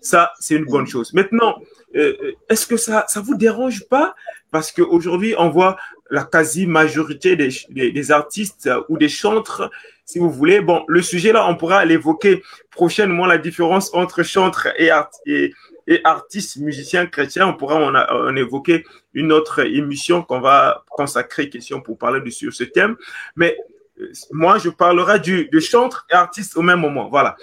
Ça, 0.00 0.32
c'est 0.38 0.54
une 0.54 0.64
bonne 0.66 0.86
chose. 0.86 1.12
Maintenant, 1.12 1.56
euh, 1.94 2.14
est-ce 2.48 2.66
que 2.66 2.76
ça 2.76 3.04
ça 3.08 3.20
vous 3.20 3.34
dérange 3.34 3.88
pas? 3.88 4.14
Parce 4.50 4.72
qu'aujourd'hui, 4.72 5.34
on 5.38 5.50
voit 5.50 5.76
la 6.10 6.24
quasi-majorité 6.24 7.36
des, 7.36 7.50
des, 7.70 8.10
artistes 8.10 8.66
euh, 8.66 8.82
ou 8.88 8.96
des 8.96 9.08
chantres, 9.08 9.70
si 10.04 10.18
vous 10.18 10.30
voulez. 10.30 10.60
Bon, 10.60 10.84
le 10.86 11.02
sujet 11.02 11.32
là, 11.32 11.48
on 11.48 11.56
pourra 11.56 11.84
l'évoquer 11.84 12.42
prochainement, 12.70 13.26
la 13.26 13.38
différence 13.38 13.92
entre 13.92 14.22
chantre 14.22 14.68
et, 14.78 14.90
art 14.90 15.10
et, 15.26 15.52
et 15.86 16.00
artiste, 16.04 16.58
musicien 16.58 17.06
chrétien. 17.06 17.48
On 17.48 17.54
pourra 17.54 17.76
en, 17.76 18.36
évoquer 18.36 18.84
une 19.14 19.32
autre 19.32 19.60
émission 19.60 20.22
qu'on 20.22 20.40
va 20.40 20.84
consacrer 20.90 21.48
question 21.48 21.80
pour 21.80 21.98
parler 21.98 22.20
de 22.20 22.30
ce 22.30 22.64
thème. 22.64 22.96
Mais 23.34 23.56
euh, 24.00 24.12
moi, 24.30 24.58
je 24.58 24.68
parlerai 24.68 25.20
du, 25.20 25.48
de 25.48 25.60
chantre 25.60 26.06
et 26.10 26.14
artiste 26.14 26.56
au 26.56 26.62
même 26.62 26.80
moment. 26.80 27.08
Voilà. 27.08 27.36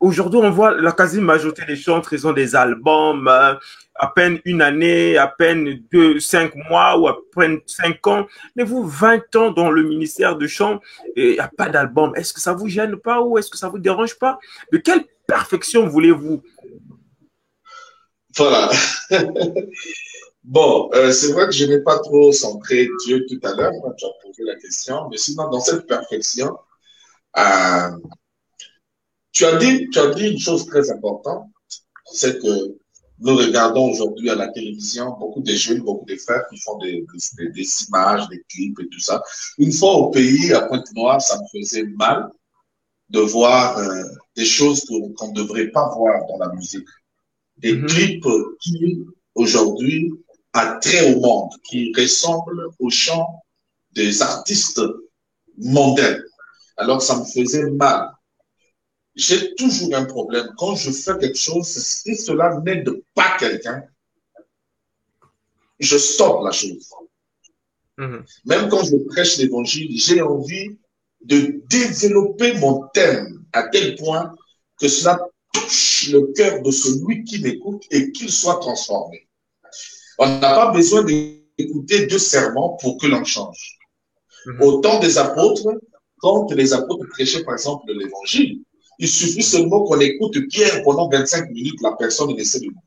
Aujourd'hui, 0.00 0.38
on 0.40 0.50
voit 0.50 0.80
la 0.80 0.92
quasi-majorité 0.92 1.64
des 1.66 1.74
chantres, 1.74 2.12
ils 2.12 2.26
ont 2.26 2.32
des 2.32 2.54
albums, 2.54 3.26
euh, 3.26 3.54
à 3.96 4.06
peine 4.06 4.38
une 4.44 4.62
année, 4.62 5.18
à 5.18 5.26
peine 5.26 5.82
deux, 5.90 6.20
cinq 6.20 6.54
mois 6.54 6.96
ou 6.96 7.08
à 7.08 7.18
peine 7.34 7.58
cinq 7.66 8.06
ans. 8.06 8.26
Mais 8.54 8.62
vous, 8.62 8.86
20 8.86 9.34
ans 9.34 9.50
dans 9.50 9.70
le 9.70 9.82
ministère 9.82 10.36
de 10.36 10.46
chant, 10.46 10.80
il 11.16 11.32
n'y 11.32 11.40
a 11.40 11.48
pas 11.48 11.68
d'album. 11.68 12.14
Est-ce 12.14 12.32
que 12.32 12.40
ça 12.40 12.52
vous 12.52 12.68
gêne 12.68 12.96
pas 12.96 13.20
ou 13.20 13.38
est-ce 13.38 13.50
que 13.50 13.58
ça 13.58 13.68
vous 13.68 13.80
dérange 13.80 14.16
pas? 14.18 14.38
De 14.72 14.78
quelle 14.78 15.04
perfection 15.26 15.88
voulez-vous? 15.88 16.42
Voilà. 18.36 18.70
bon, 20.44 20.90
euh, 20.94 21.10
c'est 21.10 21.32
vrai 21.32 21.46
que 21.46 21.52
je 21.52 21.64
n'ai 21.64 21.80
pas 21.80 21.98
trop 21.98 22.30
centré 22.30 22.88
Dieu 23.04 23.26
tout 23.26 23.40
à 23.42 23.52
l'heure 23.54 23.72
tu 23.96 24.04
as 24.06 24.10
posé 24.22 24.44
la 24.44 24.54
question, 24.54 25.08
mais 25.10 25.16
sinon, 25.16 25.50
dans 25.50 25.60
cette 25.60 25.88
perfection, 25.88 26.56
euh, 27.36 27.90
tu, 29.32 29.44
as 29.44 29.56
dit, 29.56 29.88
tu 29.90 29.98
as 29.98 30.14
dit 30.14 30.28
une 30.28 30.38
chose 30.38 30.66
très 30.66 30.90
importante, 30.90 31.48
c'est 32.12 32.40
que 32.40 32.76
nous 33.20 33.36
regardons 33.36 33.90
aujourd'hui 33.90 34.30
à 34.30 34.34
la 34.36 34.48
télévision 34.48 35.16
beaucoup 35.18 35.40
de 35.40 35.52
jeunes, 35.52 35.80
beaucoup 35.80 36.06
de 36.06 36.16
frères 36.16 36.44
qui 36.50 36.58
font 36.60 36.78
des, 36.78 37.04
des, 37.38 37.48
des 37.50 37.68
images, 37.88 38.28
des 38.28 38.42
clips 38.48 38.78
et 38.80 38.88
tout 38.88 39.00
ça. 39.00 39.22
Une 39.58 39.72
fois 39.72 39.94
au 39.94 40.10
pays, 40.10 40.52
à 40.52 40.62
Pointe-Noire, 40.62 41.20
ça 41.20 41.38
me 41.38 41.60
faisait 41.60 41.84
mal 41.96 42.30
de 43.10 43.20
voir 43.20 43.78
euh, 43.78 44.02
des 44.36 44.44
choses 44.44 44.84
qu'on 44.86 45.28
ne 45.28 45.34
devrait 45.34 45.68
pas 45.68 45.88
voir 45.96 46.26
dans 46.28 46.38
la 46.38 46.52
musique 46.54 46.86
des 47.58 47.74
Mhm. 47.74 47.86
clips 47.86 48.26
qui, 48.60 49.04
aujourd'hui, 49.34 50.12
attraient 50.52 51.14
au 51.14 51.20
monde, 51.20 51.50
qui 51.68 51.92
ressemblent 51.96 52.68
au 52.78 52.90
chant 52.90 53.42
des 53.92 54.22
artistes 54.22 54.80
mondains. 55.58 56.18
Alors, 56.76 57.02
ça 57.02 57.18
me 57.18 57.24
faisait 57.24 57.70
mal. 57.70 58.10
J'ai 59.18 59.52
toujours 59.56 59.96
un 59.96 60.04
problème. 60.04 60.46
Quand 60.56 60.76
je 60.76 60.92
fais 60.92 61.18
quelque 61.18 61.36
chose, 61.36 61.66
si 61.66 62.14
cela 62.14 62.60
n'aide 62.64 62.88
pas 63.16 63.36
quelqu'un, 63.36 63.82
je 65.80 65.98
stoppe 65.98 66.44
la 66.44 66.52
chose. 66.52 66.88
Mhm. 67.96 68.24
Même 68.44 68.68
quand 68.68 68.84
je 68.84 68.96
prêche 69.08 69.36
l'évangile, 69.38 69.90
j'ai 69.98 70.22
envie 70.22 70.78
de 71.20 71.60
développer 71.66 72.52
mon 72.60 72.86
thème 72.94 73.44
à 73.52 73.64
tel 73.64 73.96
point 73.96 74.36
que 74.80 74.86
cela 74.86 75.18
touche 75.52 76.10
le 76.12 76.32
cœur 76.32 76.62
de 76.62 76.70
celui 76.70 77.24
qui 77.24 77.42
m'écoute 77.42 77.82
et 77.90 78.12
qu'il 78.12 78.30
soit 78.30 78.60
transformé. 78.60 79.26
On 80.20 80.28
n'a 80.28 80.54
pas 80.54 80.70
besoin 80.70 81.02
d'écouter 81.02 82.06
deux 82.06 82.20
serments 82.20 82.78
pour 82.80 82.98
que 82.98 83.08
l'on 83.08 83.24
change. 83.24 83.78
Mhm. 84.46 84.62
Au 84.62 84.80
temps 84.80 85.00
des 85.00 85.18
apôtres, 85.18 85.66
quand 86.18 86.52
les 86.52 86.72
apôtres 86.72 87.08
prêchaient 87.08 87.42
par 87.42 87.54
exemple 87.54 87.92
l'évangile, 87.92 88.62
Il 88.98 89.08
suffit 89.08 89.42
seulement 89.42 89.84
qu'on 89.84 90.00
écoute 90.00 90.36
Pierre 90.48 90.82
pendant 90.82 91.08
25 91.08 91.50
minutes, 91.50 91.80
la 91.82 91.92
personne 91.92 92.30
essaie 92.38 92.60
de 92.60 92.66
nous. 92.66 92.82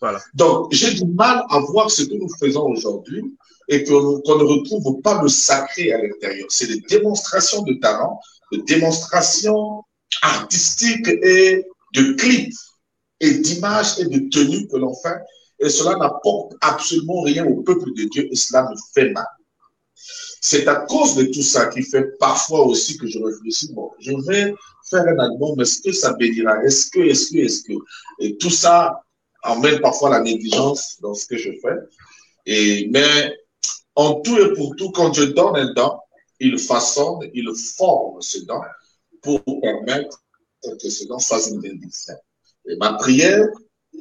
Voilà. 0.00 0.20
Donc, 0.34 0.72
j'ai 0.72 0.94
du 0.94 1.04
mal 1.06 1.42
à 1.50 1.58
voir 1.60 1.90
ce 1.90 2.02
que 2.02 2.14
nous 2.14 2.28
faisons 2.38 2.66
aujourd'hui 2.66 3.22
et 3.68 3.84
qu'on 3.84 4.20
qu'on 4.20 4.38
ne 4.38 4.44
retrouve 4.44 5.00
pas 5.02 5.20
le 5.22 5.28
sacré 5.28 5.92
à 5.92 5.98
l'intérieur. 6.02 6.46
C'est 6.50 6.68
des 6.68 6.80
démonstrations 6.88 7.62
de 7.62 7.74
talent, 7.74 8.20
de 8.52 8.58
démonstrations 8.58 9.82
artistiques 10.22 11.08
et 11.08 11.64
de 11.94 12.12
clips 12.14 12.54
et 13.20 13.34
d'images 13.38 13.98
et 13.98 14.04
de 14.04 14.28
tenues 14.30 14.66
que 14.68 14.76
l'on 14.76 14.94
fait. 14.94 15.18
Et 15.60 15.68
cela 15.68 15.96
n'apporte 15.96 16.54
absolument 16.60 17.22
rien 17.22 17.44
au 17.44 17.62
peuple 17.62 17.92
de 17.94 18.04
Dieu 18.04 18.28
et 18.30 18.36
cela 18.36 18.62
me 18.62 18.76
fait 18.94 19.10
mal. 19.10 19.26
C'est 20.40 20.66
à 20.68 20.76
cause 20.76 21.16
de 21.16 21.24
tout 21.24 21.42
ça 21.42 21.66
qui 21.66 21.82
fait 21.82 22.16
parfois 22.18 22.64
aussi 22.64 22.96
que 22.96 23.06
je 23.06 23.18
réfléchis, 23.18 23.72
bon, 23.72 23.90
je 23.98 24.12
vais 24.26 24.54
faire 24.88 25.04
un 25.06 25.18
album, 25.18 25.60
est-ce 25.60 25.82
que 25.82 25.92
ça 25.92 26.12
bénira? 26.14 26.62
Est-ce 26.64 26.90
que, 26.90 27.00
est-ce 27.00 27.32
que, 27.32 27.38
est-ce 27.38 27.62
que? 27.64 27.72
Et 28.20 28.36
tout 28.36 28.50
ça 28.50 29.00
emmène 29.42 29.80
parfois 29.80 30.10
la 30.10 30.20
négligence 30.20 30.98
dans 31.00 31.14
ce 31.14 31.26
que 31.26 31.36
je 31.36 31.50
fais. 31.62 31.76
Et, 32.46 32.88
mais 32.90 33.36
en 33.94 34.20
tout 34.20 34.38
et 34.38 34.54
pour 34.54 34.76
tout, 34.76 34.90
quand 34.90 35.12
je 35.12 35.24
donne 35.24 35.56
un 35.56 35.72
don, 35.74 35.98
il 36.40 36.58
façonne, 36.58 37.28
il 37.34 37.50
forme 37.76 38.20
ce 38.20 38.38
don 38.44 38.60
pour 39.22 39.40
permettre 39.60 40.22
que 40.62 40.88
ce 40.88 41.04
don 41.06 41.18
soit 41.18 41.46
une 41.48 41.60
bénédiction. 41.60 42.14
Et 42.68 42.76
ma 42.76 42.94
prière, 42.94 43.46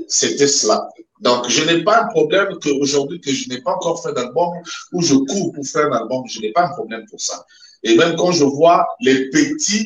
c'était 0.08 0.48
cela. 0.48 0.88
Donc, 1.22 1.50
je 1.50 1.64
n'ai 1.64 1.84
pas 1.84 2.04
un 2.04 2.08
problème 2.08 2.48
qu'aujourd'hui, 2.62 3.20
que 3.20 3.32
je 3.32 3.50
n'ai 3.50 3.62
pas 3.62 3.74
encore 3.74 4.02
fait 4.04 4.14
d'album 4.14 4.50
ou 4.94 5.02
je 5.02 5.16
cours 5.16 5.52
pour 5.54 5.66
faire 5.66 5.92
un 5.92 5.98
album. 5.98 6.24
Je 6.28 6.42
n'ai 6.42 6.52
pas 6.52 6.66
un 6.68 6.70
problème 6.70 7.06
pour 7.10 7.20
ça. 7.20 7.46
Et 7.84 7.96
même 7.96 8.16
quand 8.16 8.32
je 8.32 8.44
vois 8.44 8.88
les 9.02 9.30
petits 9.30 9.86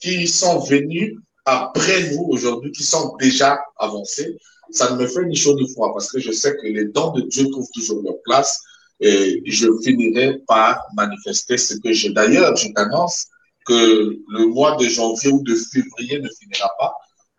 qui 0.00 0.26
sont 0.26 0.58
venus 0.60 1.16
après 1.44 2.10
nous 2.12 2.26
aujourd'hui, 2.28 2.72
qui 2.72 2.82
sont 2.82 3.16
déjà 3.18 3.58
avancés, 3.78 4.36
ça 4.70 4.90
ne 4.92 4.96
me 4.96 5.06
fait 5.06 5.24
ni 5.26 5.36
chaud 5.36 5.54
ni 5.56 5.70
froid 5.72 5.92
parce 5.92 6.10
que 6.10 6.20
je 6.20 6.30
sais 6.30 6.54
que 6.56 6.66
les 6.66 6.86
dons 6.86 7.12
de 7.12 7.22
Dieu 7.22 7.48
trouvent 7.50 7.70
toujours 7.74 8.02
leur 8.02 8.14
place 8.24 8.60
et 9.00 9.42
je 9.46 9.66
finirai 9.82 10.38
par 10.46 10.80
manifester 10.94 11.56
ce 11.56 11.74
que 11.74 11.92
j'ai. 11.92 12.10
D'ailleurs, 12.10 12.54
je 12.56 12.68
t'annonce 12.72 13.26
que 13.66 14.16
le 14.28 14.46
mois 14.46 14.76
de 14.76 14.86
janvier 14.88 15.30
ou 15.32 15.42
de 15.42 15.54
février 15.54 16.20
ne 16.20 16.28
finira 16.38 16.70
pas. 16.78 16.94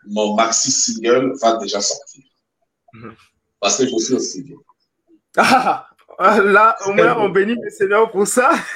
Mon 0.08 0.36
maxi 0.36 0.72
single 0.72 1.34
va 1.42 1.58
déjà 1.58 1.82
sortir. 1.82 2.24
Mhm. 2.94 3.16
Parce 3.60 3.78
que 3.78 3.86
je 3.86 3.98
suis 3.98 4.14
aussi 4.16 4.44
bien. 4.44 4.58
Ah, 6.24 6.40
là, 6.40 6.76
au 6.86 6.94
moins, 6.94 7.18
on 7.18 7.30
bénit 7.30 7.56
le 7.56 7.70
Seigneur 7.70 8.12
pour 8.12 8.28
ça. 8.28 8.52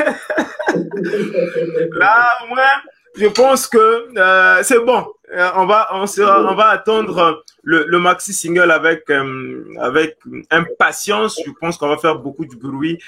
là, 1.94 2.30
au 2.44 2.48
moins, 2.48 2.82
je 3.18 3.28
pense 3.28 3.68
que 3.68 4.18
euh, 4.18 4.64
c'est 4.64 4.80
bon. 4.80 5.06
Euh, 5.32 5.50
on 5.56 5.66
va, 5.66 5.90
on 5.94 6.08
sera, 6.08 6.42
on 6.52 6.56
va 6.56 6.70
attendre 6.70 7.44
le, 7.64 7.86
le 7.88 8.00
maxi 8.00 8.34
single 8.34 8.72
avec 8.72 9.10
euh, 9.10 9.64
avec 9.80 10.18
impatience. 10.52 11.40
Je 11.46 11.52
pense 11.60 11.78
qu'on 11.78 11.88
va 11.88 11.98
faire 11.98 12.18
beaucoup 12.18 12.46
de 12.46 12.56
bruit, 12.56 13.00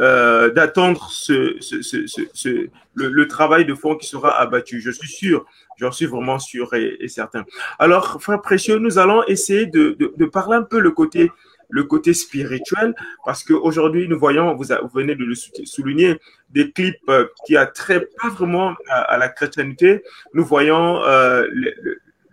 euh, 0.00 0.50
d'attendre 0.50 1.08
ce, 1.10 1.56
ce, 1.60 1.82
ce, 1.82 2.68
le, 2.94 3.08
le 3.08 3.28
travail 3.28 3.64
de 3.64 3.74
fond 3.74 3.96
qui 3.96 4.06
sera 4.06 4.38
abattu. 4.40 4.80
Je 4.80 4.90
suis 4.90 5.08
sûr, 5.08 5.44
j'en 5.78 5.92
suis 5.92 6.06
vraiment 6.06 6.38
sûr 6.38 6.72
et, 6.74 6.96
et 7.00 7.08
certain. 7.08 7.44
Alors, 7.78 8.20
frère 8.22 8.40
précieux, 8.42 8.78
nous 8.78 8.98
allons 8.98 9.22
essayer 9.24 9.66
de, 9.66 9.96
de, 9.98 10.12
de 10.16 10.24
parler 10.26 10.56
un 10.56 10.62
peu 10.62 10.78
le 10.78 10.90
côté 10.90 11.30
le 11.68 11.82
côté 11.82 12.14
spirituel 12.14 12.94
parce 13.24 13.42
qu'aujourd'hui 13.42 14.06
nous 14.06 14.16
voyons, 14.16 14.54
vous, 14.54 14.66
vous 14.66 14.88
venez 14.94 15.16
de 15.16 15.24
le 15.24 15.34
sou- 15.34 15.50
souligner, 15.64 16.20
des 16.50 16.70
clips 16.70 16.94
euh, 17.08 17.26
qui 17.44 17.56
attrait 17.56 18.06
pas 18.22 18.28
vraiment 18.28 18.76
à, 18.88 19.00
à 19.00 19.18
la 19.18 19.28
chrétienté. 19.28 20.04
Nous 20.32 20.44
voyons 20.44 21.02
euh, 21.02 21.44
les, 21.52 21.74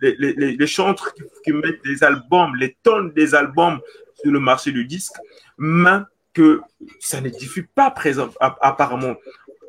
les, 0.02 0.16
les, 0.20 0.34
les- 0.34 0.56
les 0.56 0.68
chantres 0.68 1.16
qui, 1.16 1.24
qui 1.44 1.52
mettent 1.52 1.84
des 1.84 2.04
albums, 2.04 2.56
les 2.58 2.78
tonnes 2.84 3.12
des 3.14 3.34
albums 3.34 3.80
sur 4.22 4.32
le 4.32 4.40
marché 4.40 4.72
du 4.72 4.86
disque, 4.86 5.16
mais 5.58 5.98
que 6.34 6.62
ça 7.00 7.22
ne 7.22 7.30
diffuse 7.30 7.68
pas 7.76 7.92
présent, 7.92 8.30
app- 8.40 8.58
apparemment. 8.62 9.16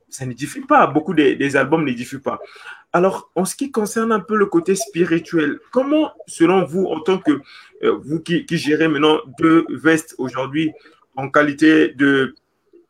Ça 0.08 0.26
ne 0.26 0.32
diffuse 0.32 0.64
pas, 0.66 0.86
beaucoup 0.86 1.12
des, 1.12 1.34
des 1.34 1.56
albums 1.56 1.84
ne 1.84 1.92
diffusent 1.92 2.22
pas. 2.22 2.38
Alors, 2.92 3.30
en 3.34 3.44
ce 3.44 3.56
qui 3.56 3.72
concerne 3.72 4.12
un 4.12 4.20
peu 4.20 4.36
le 4.36 4.46
côté 4.46 4.76
spirituel, 4.76 5.58
comment, 5.72 6.12
selon 6.28 6.64
vous, 6.64 6.86
en 6.86 7.00
tant 7.00 7.18
que 7.18 7.40
euh, 7.82 7.98
vous 8.04 8.20
qui, 8.20 8.46
qui 8.46 8.56
gérez 8.56 8.86
maintenant 8.86 9.18
deux 9.40 9.66
vestes 9.70 10.14
aujourd'hui 10.18 10.72
en 11.16 11.28
qualité 11.28 11.88
de, 11.88 12.36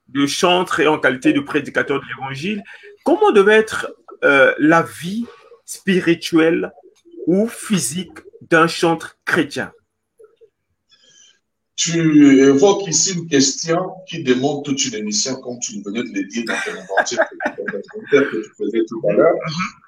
de 0.09 0.27
chantre 0.27 0.81
et 0.81 0.87
en 0.87 0.99
qualité 0.99 1.33
de 1.33 1.41
prédicateur 1.41 1.99
de 2.01 2.05
l'évangile, 2.07 2.63
comment 3.05 3.33
devait 3.33 3.55
être 3.55 3.95
euh, 4.23 4.55
la 4.59 4.83
vie 4.83 5.27
spirituelle 5.65 6.73
ou 7.27 7.49
physique 7.49 8.19
d'un 8.43 8.67
chantre 8.67 9.17
chrétien? 9.25 9.73
Tu 11.77 12.39
évoques 12.41 12.87
ici 12.87 13.15
une 13.15 13.27
question 13.27 13.95
qui 14.09 14.23
demande 14.23 14.65
toute 14.65 14.85
une 14.85 14.95
émission, 14.95 15.35
comme 15.41 15.59
tu 15.59 15.83
venais 15.83 16.05
de 16.05 16.13
le 16.15 16.25
dire 16.25 16.45
dans 16.47 16.55
ton 16.65 16.71
inventaire 16.71 17.29
que, 18.11 18.43
tu 18.43 18.51
faisais 18.57 18.85
tout 18.89 19.03
à 19.09 19.13
l'heure. 19.13 19.35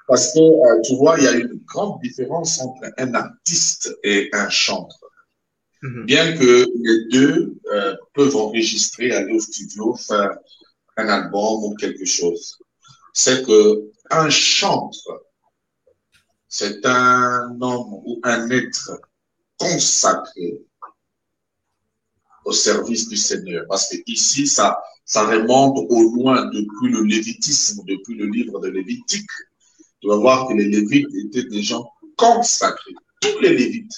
Parce 0.07 0.33
que, 0.33 0.39
euh, 0.39 0.81
tu 0.81 0.95
vois, 0.97 1.17
il 1.17 1.23
y 1.23 1.27
a 1.27 1.33
une 1.33 1.61
grande 1.65 2.01
différence 2.01 2.59
entre 2.59 2.91
un 2.97 3.13
artiste 3.13 3.95
et 4.03 4.29
un 4.33 4.49
chanteur. 4.49 5.09
Mhm. 5.81 6.05
Bien 6.05 6.37
que 6.37 6.65
les 6.75 7.05
deux 7.09 7.55
euh, 7.71 7.95
peuvent 8.13 8.35
enregistrer, 8.35 9.11
aller 9.11 9.33
au 9.33 9.39
studio, 9.39 9.95
faire 9.95 10.37
un 10.97 11.07
album 11.07 11.63
ou 11.63 11.75
quelque 11.75 12.05
chose. 12.05 12.57
C'est 13.13 13.45
que 13.45 13.89
un 14.09 14.29
chanteur, 14.29 15.21
c'est 16.49 16.85
un 16.85 17.57
homme 17.61 17.93
ou 18.05 18.19
un 18.23 18.49
être 18.49 18.99
consacré 19.57 20.61
au 22.47 22.53
service 22.53 23.09
du 23.09 23.17
Seigneur. 23.17 23.65
Parce 23.67 23.89
que 23.89 23.97
ici, 24.07 24.47
ça, 24.47 24.77
ça 25.03 25.27
remonte 25.27 25.85
au 25.89 26.01
loin 26.15 26.45
depuis 26.45 26.89
le 26.89 27.03
lévitisme, 27.03 27.83
depuis 27.85 28.15
le 28.15 28.25
livre 28.27 28.59
de 28.61 28.69
Lévitique. 28.69 29.29
Tu 29.99 30.07
vas 30.07 30.15
voir 30.15 30.47
que 30.47 30.53
les 30.53 30.69
Lévites 30.69 31.13
étaient 31.25 31.49
des 31.49 31.61
gens 31.61 31.85
consacrés. 32.15 32.95
Tous 33.21 33.39
les 33.41 33.53
Lévites. 33.53 33.91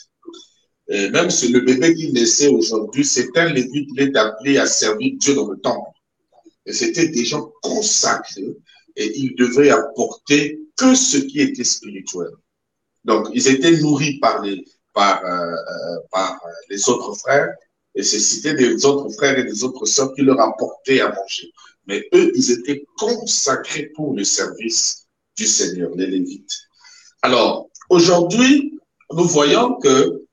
Et 0.88 1.10
même 1.12 1.30
si 1.30 1.50
le 1.50 1.60
bébé 1.60 1.94
qui 1.94 2.12
naissait 2.12 2.48
aujourd'hui, 2.48 3.06
c'est 3.06 3.30
un 3.38 3.54
Lévite, 3.54 3.88
il 3.94 4.02
est 4.02 4.18
appelé 4.18 4.58
à 4.58 4.66
servir 4.66 5.14
Dieu 5.18 5.36
dans 5.36 5.52
le 5.52 5.60
temple. 5.60 5.92
Et 6.66 6.74
c'était 6.74 7.10
des 7.10 7.26
gens 7.26 7.52
consacrés 7.62 8.58
et 8.96 9.16
ils 9.16 9.36
devaient 9.36 9.70
apporter 9.70 10.60
que 10.76 10.96
ce 10.96 11.18
qui 11.18 11.40
était 11.42 11.64
spirituel. 11.64 12.32
Donc, 13.06 13.28
ils 13.32 13.48
étaient 13.48 13.78
nourris 13.78 14.18
par 14.20 14.42
les, 14.42 14.66
par, 14.94 15.24
euh, 15.24 15.54
euh, 15.54 16.00
par 16.12 16.40
les 16.70 16.90
autres 16.90 17.14
frères 17.14 17.54
et 17.96 18.04
c'était 18.04 18.54
des 18.54 18.86
autres 18.86 19.10
frères 19.16 19.38
et 19.38 19.44
des 19.44 19.64
autres 19.64 19.86
sœurs 19.86 20.14
qui 20.14 20.22
leur 20.22 20.40
apportaient 20.40 21.02
à 21.02 21.10
manger. 21.10 21.52
Mais 21.88 22.08
eux, 22.14 22.32
ils 22.36 22.52
étaient 22.52 22.86
consacrés 22.98 23.92
pour 23.96 24.14
le 24.16 24.24
service 24.24 25.08
du 25.36 25.48
Seigneur, 25.48 25.92
les 25.96 26.08
Lévites. 26.08 26.60
Alors, 27.22 27.70
aujourd'hui, 27.90 28.80
nous 29.12 29.26
voyons 29.26 29.76
que 29.76 30.24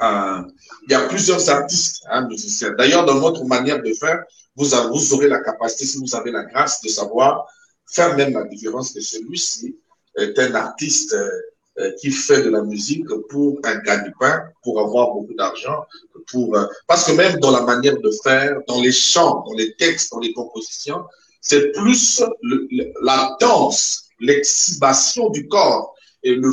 euh, 0.00 0.42
il 0.86 0.92
y 0.92 0.94
a 0.94 1.08
plusieurs 1.08 1.48
artistes, 1.48 2.04
hein, 2.10 2.28
musiciens. 2.28 2.72
D'ailleurs, 2.72 3.04
dans 3.04 3.18
votre 3.18 3.44
manière 3.44 3.82
de 3.82 3.92
faire, 3.94 4.22
vous, 4.54 4.74
aurez 5.14 5.28
la 5.28 5.40
capacité, 5.40 5.86
si 5.86 5.98
vous 5.98 6.14
avez 6.14 6.30
la 6.30 6.44
grâce 6.44 6.82
de 6.82 6.88
savoir 6.88 7.46
faire 7.86 8.16
même 8.16 8.32
la 8.32 8.44
différence 8.44 8.92
que 8.92 9.00
celui-ci 9.00 9.76
est 10.16 10.38
un 10.38 10.54
artiste 10.54 11.14
euh, 11.14 11.30
qui 12.00 12.10
fait 12.10 12.42
de 12.42 12.50
la 12.50 12.62
musique 12.62 13.06
pour 13.30 13.58
un 13.64 13.76
gagne-pain, 13.78 14.42
pour 14.62 14.80
avoir 14.80 15.12
beaucoup 15.12 15.34
d'argent, 15.34 15.84
pour 16.30 16.56
euh, 16.56 16.66
parce 16.86 17.04
que 17.04 17.12
même 17.12 17.38
dans 17.40 17.50
la 17.50 17.62
manière 17.62 17.98
de 17.98 18.10
faire, 18.22 18.58
dans 18.66 18.80
les 18.80 18.92
chants, 18.92 19.44
dans 19.46 19.54
les 19.54 19.74
textes, 19.74 20.12
dans 20.12 20.20
les 20.20 20.32
compositions, 20.32 21.04
c'est 21.40 21.72
plus 21.72 22.22
la 23.02 23.36
danse, 23.40 24.08
l'exhibition 24.20 25.30
du 25.30 25.48
corps 25.48 25.94
et 26.22 26.34
le, 26.34 26.50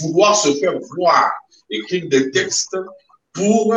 vouloir 0.00 0.36
se 0.36 0.54
faire 0.54 0.78
voir, 0.96 1.32
écrire 1.70 2.08
des 2.08 2.30
textes 2.30 2.76
pour 3.32 3.74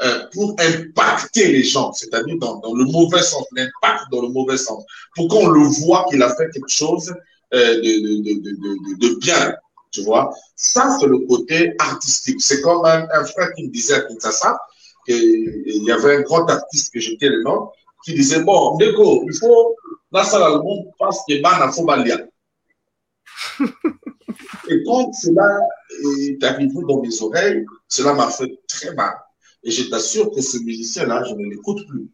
euh, 0.00 0.26
pour 0.32 0.54
impacter 0.60 1.48
les 1.48 1.64
gens, 1.64 1.92
c'est-à-dire 1.92 2.36
dans, 2.38 2.60
le 2.72 2.84
mauvais 2.84 3.22
sens, 3.22 3.44
l'impact 3.56 4.04
dans 4.12 4.22
le 4.22 4.28
mauvais 4.28 4.56
sens, 4.56 4.84
pour 5.16 5.26
qu'on 5.26 5.48
le 5.48 5.66
voit 5.80 6.06
qu'il 6.08 6.22
a 6.22 6.32
fait 6.36 6.48
quelque 6.52 6.68
chose 6.68 7.12
euh, 7.52 7.74
de, 7.76 7.80
de, 7.80 8.40
de, 8.40 9.08
de 9.08 9.18
bien, 9.18 9.56
tu 9.90 10.02
vois. 10.02 10.30
Ça, 10.56 10.96
c'est 10.98 11.06
le 11.06 11.18
côté 11.26 11.74
artistique. 11.78 12.40
C'est 12.40 12.60
comme 12.60 12.84
un, 12.84 13.06
un 13.12 13.24
frère 13.24 13.52
qui 13.54 13.64
me 13.66 13.70
disait 13.70 13.94
à 13.94 14.00
Kinshasa, 14.02 14.58
qu'il 15.06 15.84
y 15.84 15.90
avait 15.90 16.16
un 16.16 16.20
grand 16.22 16.48
artiste 16.48 16.92
que 16.92 17.00
j'étais 17.00 17.28
le 17.28 17.42
nom, 17.42 17.70
qui 18.04 18.14
disait, 18.14 18.42
bon, 18.42 18.76
Nego, 18.78 19.24
il 19.26 19.36
faut, 19.36 19.76
là, 20.12 20.24
ça, 20.24 20.38
le 20.38 20.62
monde 20.62 20.86
pense 20.98 21.20
que 21.28 21.40
ban 21.42 21.72
faut 21.72 21.84
balia. 21.84 22.18
Et 24.70 24.82
quand 24.84 25.12
cela 25.14 25.60
est 26.04 26.42
arrivé 26.44 26.74
dans 26.86 27.00
mes 27.00 27.22
oreilles, 27.22 27.64
cela 27.88 28.12
m'a 28.14 28.28
fait 28.28 28.60
très 28.68 28.94
mal. 28.94 29.14
Et 29.64 29.70
je 29.70 29.88
t'assure 29.88 30.30
que 30.30 30.40
ce 30.40 30.58
musicien-là, 30.58 31.24
je 31.24 31.34
ne 31.34 31.50
l'écoute 31.50 31.86
plus. 31.88 32.08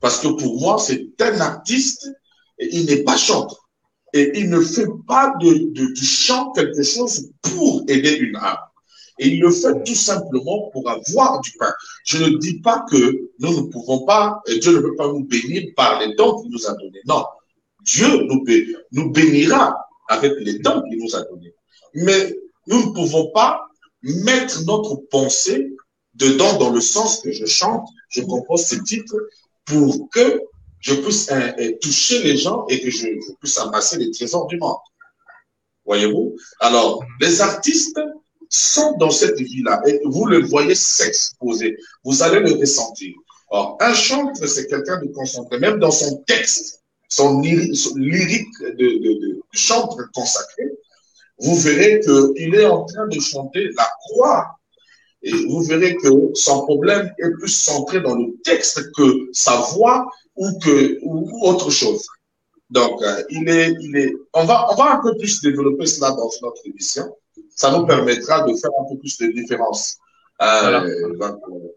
Parce 0.00 0.20
que 0.20 0.28
pour 0.28 0.60
moi, 0.60 0.78
c'est 0.78 1.08
un 1.20 1.40
artiste 1.40 2.08
et 2.58 2.68
il 2.74 2.86
n'est 2.86 3.02
pas 3.02 3.16
chanteur. 3.16 3.67
Et 4.14 4.38
il 4.38 4.48
ne 4.48 4.60
fait 4.60 4.86
pas 5.06 5.34
de, 5.40 5.72
de, 5.72 5.92
du 5.92 6.04
chant 6.04 6.52
quelque 6.52 6.82
chose 6.82 7.30
pour 7.42 7.82
aider 7.88 8.16
une 8.16 8.36
âme. 8.36 8.56
Et 9.18 9.28
il 9.28 9.40
le 9.40 9.50
fait 9.50 9.82
tout 9.84 9.94
simplement 9.94 10.70
pour 10.72 10.88
avoir 10.88 11.40
du 11.40 11.50
pain. 11.58 11.72
Je 12.04 12.22
ne 12.22 12.38
dis 12.38 12.60
pas 12.60 12.84
que 12.90 13.30
nous 13.40 13.62
ne 13.62 13.70
pouvons 13.70 14.04
pas, 14.04 14.40
Dieu 14.60 14.72
ne 14.72 14.80
peut 14.80 14.96
pas 14.96 15.08
nous 15.08 15.24
bénir 15.24 15.64
par 15.76 16.00
les 16.00 16.14
dons 16.14 16.40
qu'il 16.40 16.50
nous 16.50 16.66
a 16.66 16.74
donnés. 16.74 17.00
Non. 17.06 17.24
Dieu 17.82 18.08
nous, 18.24 18.44
nous 18.92 19.10
bénira 19.10 19.76
avec 20.08 20.32
les 20.40 20.58
dons 20.60 20.82
qu'il 20.82 20.98
nous 20.98 21.16
a 21.16 21.22
donnés. 21.22 21.54
Mais 21.94 22.34
nous 22.66 22.86
ne 22.86 22.92
pouvons 22.92 23.30
pas 23.32 23.68
mettre 24.02 24.64
notre 24.64 24.96
pensée 25.10 25.76
dedans 26.14 26.58
dans 26.58 26.70
le 26.70 26.80
sens 26.80 27.20
que 27.20 27.32
je 27.32 27.46
chante, 27.46 27.88
je 28.08 28.22
compose 28.22 28.66
ce 28.66 28.76
titre 28.76 29.14
pour 29.64 30.08
que 30.10 30.40
je 30.80 30.94
puisse 30.94 31.30
euh, 31.30 31.52
euh, 31.58 31.72
toucher 31.80 32.22
les 32.22 32.36
gens 32.36 32.66
et 32.68 32.80
que 32.80 32.90
je, 32.90 33.06
je 33.06 33.32
puisse 33.40 33.58
amasser 33.58 33.98
les 33.98 34.10
trésors 34.10 34.46
du 34.46 34.58
monde. 34.58 34.76
Voyez-vous? 35.84 36.36
Alors, 36.60 37.02
les 37.20 37.40
artistes 37.40 37.98
sont 38.48 38.96
dans 38.98 39.10
cette 39.10 39.38
vie-là 39.38 39.80
et 39.86 40.00
vous 40.04 40.26
le 40.26 40.40
voyez 40.40 40.74
s'exposer. 40.74 41.76
Vous 42.04 42.22
allez 42.22 42.40
le 42.40 42.54
ressentir. 42.54 43.14
Or, 43.50 43.78
un 43.80 43.94
chantre, 43.94 44.46
c'est 44.46 44.66
quelqu'un 44.66 45.00
de 45.00 45.08
concentré. 45.08 45.58
Même 45.58 45.78
dans 45.78 45.90
son 45.90 46.18
texte, 46.26 46.82
son, 47.08 47.40
lyrique 47.40 48.60
de, 48.60 48.68
de, 48.76 49.20
de, 49.20 49.40
chantre 49.52 49.96
consacré, 50.12 50.64
vous 51.38 51.56
verrez 51.56 52.00
qu'il 52.00 52.54
est 52.54 52.66
en 52.66 52.84
train 52.84 53.06
de 53.06 53.20
chanter 53.20 53.68
la 53.76 53.88
croix. 54.00 54.46
Et 55.22 55.32
vous 55.32 55.62
verrez 55.62 55.96
que 55.96 56.08
son 56.34 56.62
problème 56.62 57.12
est 57.18 57.30
plus 57.38 57.48
centré 57.48 58.00
dans 58.00 58.14
le 58.14 58.26
texte 58.44 58.92
que 58.92 59.28
sa 59.32 59.56
voix 59.72 60.06
ou 60.38 60.58
que 60.58 60.98
ou 61.02 61.46
autre 61.46 61.70
chose. 61.70 62.04
Donc, 62.70 63.02
euh, 63.02 63.22
il 63.30 63.48
est, 63.48 63.74
il 63.80 63.96
est. 63.96 64.12
On 64.34 64.44
va, 64.44 64.66
on 64.70 64.74
va 64.76 64.96
un 64.96 65.02
peu 65.02 65.16
plus 65.16 65.40
développer 65.42 65.86
cela 65.86 66.10
dans 66.10 66.30
notre 66.42 66.62
émission. 66.66 67.04
Ça 67.54 67.70
nous 67.76 67.86
permettra 67.86 68.42
de 68.42 68.54
faire 68.54 68.70
un 68.80 68.88
peu 68.90 68.98
plus 68.98 69.16
de 69.18 69.28
différence. 69.28 69.96
Euh, 70.42 71.14
voilà. 71.16 71.32
Donc, 71.32 71.40
euh, 71.48 71.68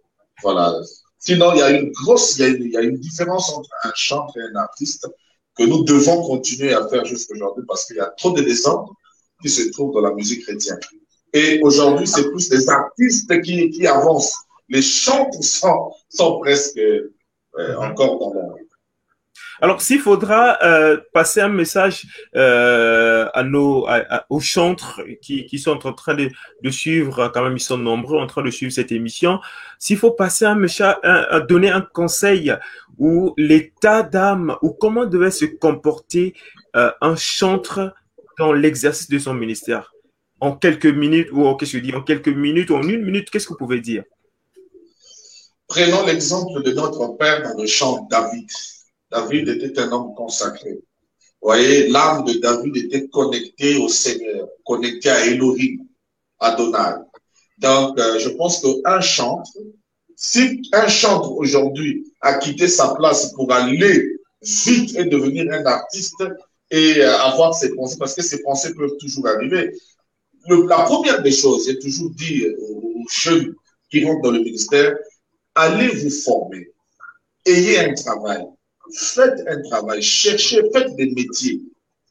voilà. 0.44 0.76
Sinon, 1.18 1.54
il 1.54 1.60
y 1.60 1.62
a 1.62 1.72
une 1.72 1.92
grosse, 1.92 2.38
il 2.38 2.42
y 2.42 2.44
a 2.44 2.48
une, 2.50 2.64
il 2.64 2.72
y 2.72 2.78
a 2.78 2.82
une 2.82 2.98
différence 2.98 3.54
entre 3.54 3.70
un 3.84 3.92
chanteur 3.96 4.44
et 4.44 4.54
un 4.54 4.60
artiste 4.60 5.08
que 5.58 5.64
nous 5.64 5.84
devons 5.84 6.22
continuer 6.24 6.74
à 6.74 6.88
faire 6.88 7.06
jusqu'aujourd'hui 7.06 7.64
parce 7.68 7.86
qu'il 7.86 7.98
y 7.98 8.00
a 8.00 8.12
trop 8.18 8.32
de 8.32 8.42
désordre 8.42 8.94
qui 9.42 9.50
se 9.50 9.70
trouvent 9.72 9.94
dans 9.94 10.02
la 10.02 10.14
musique 10.14 10.44
chrétienne. 10.44 10.80
Et 11.34 11.62
aujourd'hui, 11.62 12.08
c'est 12.08 12.30
plus 12.30 12.52
les 12.52 12.70
artistes 12.70 13.42
qui, 13.42 13.70
qui 13.70 13.88
avancent. 13.88 14.36
Les 14.70 14.82
chanteurs 14.82 15.44
sont, 15.44 15.92
sont 16.10 16.40
presque 16.40 16.80
euh, 17.58 17.76
encore 17.78 18.20
dans 18.20 18.34
la, 18.34 18.56
alors, 19.62 19.80
s'il 19.80 20.00
faudra 20.00 20.58
euh, 20.64 20.98
passer 21.14 21.40
un 21.40 21.48
message 21.48 22.08
euh, 22.36 23.30
à 23.34 23.44
nos, 23.44 23.86
à, 23.88 24.02
à, 24.10 24.26
aux 24.32 24.40
chantres 24.40 25.02
qui, 25.22 25.46
qui, 25.46 25.60
sont 25.60 25.86
en 25.86 25.94
train 25.94 26.16
de, 26.16 26.30
de, 26.64 26.70
suivre, 26.72 27.30
quand 27.32 27.44
même 27.44 27.58
ils 27.58 27.60
sont 27.60 27.78
nombreux 27.78 28.20
en 28.20 28.26
train 28.26 28.42
de 28.42 28.50
suivre 28.50 28.72
cette 28.72 28.92
émission, 28.92 29.40
s'il 29.78 29.98
faut 29.98 30.12
passer 30.12 30.46
un 30.46 30.56
message, 30.56 30.96
un, 31.04 31.28
un, 31.30 31.40
donner 31.42 31.70
un 31.70 31.82
conseil 31.82 32.56
ou 32.98 33.36
l'état 33.38 34.02
d'âme 34.02 34.58
ou 34.64 34.72
comment 34.72 35.06
devait 35.06 35.30
se 35.30 35.46
comporter 35.46 36.34
euh, 36.76 36.92
un 37.00 37.16
chantre 37.16 37.94
dans 38.40 38.54
l'exercice 38.54 39.10
de 39.10 39.20
son 39.20 39.36
ministère, 39.36 39.94
en 40.40 40.56
quelques 40.56 40.88
minutes 40.88 41.30
ou 41.32 41.54
qu'est-ce 41.56 41.74
que 41.74 41.78
je 41.78 41.84
dis, 41.84 41.94
en 41.94 42.02
quelques 42.02 42.30
minutes 42.30 42.72
ou 42.72 42.78
en 42.78 42.84
une 42.84 43.04
minute, 43.04 43.30
qu'est-ce 43.30 43.46
que 43.46 43.54
vous 43.54 43.60
pouvez 43.60 43.80
dire? 43.80 44.04
Prenons 45.72 46.06
l'exemple 46.06 46.64
de 46.64 46.74
notre 46.74 47.16
père 47.16 47.44
dans 47.44 47.58
le 47.58 47.66
chant 47.66 48.06
David. 48.12 48.46
David 49.10 49.48
était 49.48 49.80
un 49.80 49.90
homme 49.94 50.14
consacré. 50.16 50.72
Vous 50.72 51.48
voyez, 51.48 51.88
l'âme 51.88 52.26
de 52.26 52.34
David 52.34 52.76
était 52.76 53.08
connectée 53.08 53.78
au 53.78 53.88
Seigneur, 53.88 54.50
connectée 54.66 55.10
à 55.10 55.26
Elohim, 55.28 55.78
à 56.42 56.56
Donald. 56.56 57.06
Donc, 57.58 57.98
euh, 57.98 58.20
je 58.20 58.28
pense 58.32 58.62
qu'un 58.62 59.00
chantre, 59.00 59.50
si 60.18 60.62
un 60.74 60.90
chantre 60.90 61.32
aujourd'hui 61.32 62.06
a 62.20 62.34
quitté 62.34 62.68
sa 62.68 62.94
place 62.96 63.32
pour 63.32 63.50
aller 63.54 64.18
vite 64.42 64.98
et 64.98 65.06
devenir 65.06 65.54
un 65.54 65.66
artiste 65.66 66.22
et 66.70 66.98
euh, 66.98 67.18
avoir 67.20 67.54
ses 67.54 67.74
pensées, 67.74 67.96
parce 67.98 68.14
que 68.14 68.24
ses 68.24 68.42
pensées 68.42 68.74
peuvent 68.74 68.98
toujours 69.00 69.26
arriver. 69.26 69.74
La 70.50 70.84
première 70.84 71.22
des 71.22 71.32
choses, 71.32 71.66
j'ai 71.66 71.80
toujours 71.80 72.10
dit 72.10 72.46
aux 72.60 73.06
jeunes 73.10 73.56
qui 73.90 74.04
rentrent 74.04 74.24
dans 74.24 74.32
le 74.32 74.40
ministère, 74.40 74.98
allez 75.56 75.88
vous 75.88 76.10
former, 76.10 76.72
ayez 77.46 77.80
un 77.80 77.94
travail, 77.94 78.46
faites 78.94 79.44
un 79.48 79.62
travail, 79.70 80.02
cherchez, 80.02 80.62
faites 80.74 80.96
des 80.96 81.12
métiers. 81.12 81.62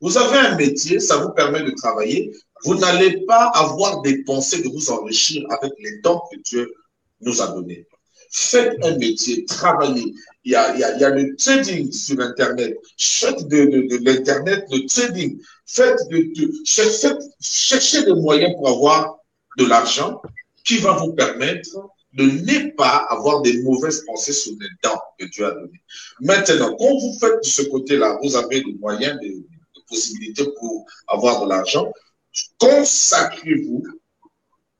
Vous 0.00 0.16
avez 0.16 0.38
un 0.38 0.56
métier, 0.56 0.98
ça 0.98 1.18
vous 1.18 1.30
permet 1.30 1.62
de 1.62 1.72
travailler. 1.72 2.32
Vous 2.64 2.74
n'allez 2.74 3.24
pas 3.26 3.50
avoir 3.54 4.00
des 4.02 4.22
pensées 4.24 4.62
de 4.62 4.68
vous 4.68 4.90
enrichir 4.90 5.44
avec 5.50 5.72
les 5.78 5.98
dons 6.00 6.20
que 6.30 6.38
Dieu 6.38 6.72
nous 7.20 7.42
a 7.42 7.48
donnés. 7.48 7.86
Faites 8.30 8.76
un 8.84 8.96
métier, 8.96 9.44
travaillez. 9.44 10.14
Il 10.44 10.52
y 10.52 10.54
a, 10.54 10.74
il 10.74 10.80
y 10.80 10.84
a, 10.84 10.94
il 10.94 11.00
y 11.00 11.04
a 11.04 11.10
le 11.10 11.36
trading 11.36 11.90
sur 11.92 12.18
Internet. 12.20 12.78
Faites 12.98 13.46
de, 13.48 13.64
de, 13.64 13.88
de 13.88 14.04
l'Internet 14.04 14.64
le 14.70 14.86
trading. 14.86 15.38
Faites 15.66 15.98
de, 16.10 16.18
de 16.34 16.52
cherchez, 16.64 17.10
cherchez 17.40 18.04
des 18.04 18.14
moyens 18.14 18.54
pour 18.56 18.68
avoir 18.70 19.18
de 19.58 19.66
l'argent 19.66 20.22
qui 20.64 20.78
va 20.78 20.92
vous 20.92 21.12
permettre 21.12 21.68
de 22.12 22.24
ne 22.24 22.70
pas 22.76 23.06
avoir 23.08 23.42
des 23.42 23.62
mauvaises 23.62 24.04
pensées 24.04 24.32
sur 24.32 24.52
les 24.60 24.68
dents 24.82 25.00
que 25.18 25.26
Dieu 25.26 25.46
a 25.46 25.52
données. 25.52 25.82
Maintenant, 26.20 26.74
quand 26.76 26.98
vous 26.98 27.16
faites 27.20 27.38
de 27.42 27.48
ce 27.48 27.62
côté-là, 27.62 28.18
vous 28.22 28.34
avez 28.36 28.62
des 28.62 28.74
moyens, 28.74 29.18
des, 29.20 29.28
des 29.30 29.82
possibilités 29.88 30.44
pour 30.58 30.86
avoir 31.06 31.44
de 31.44 31.48
l'argent, 31.48 31.92
consacrez-vous 32.58 33.84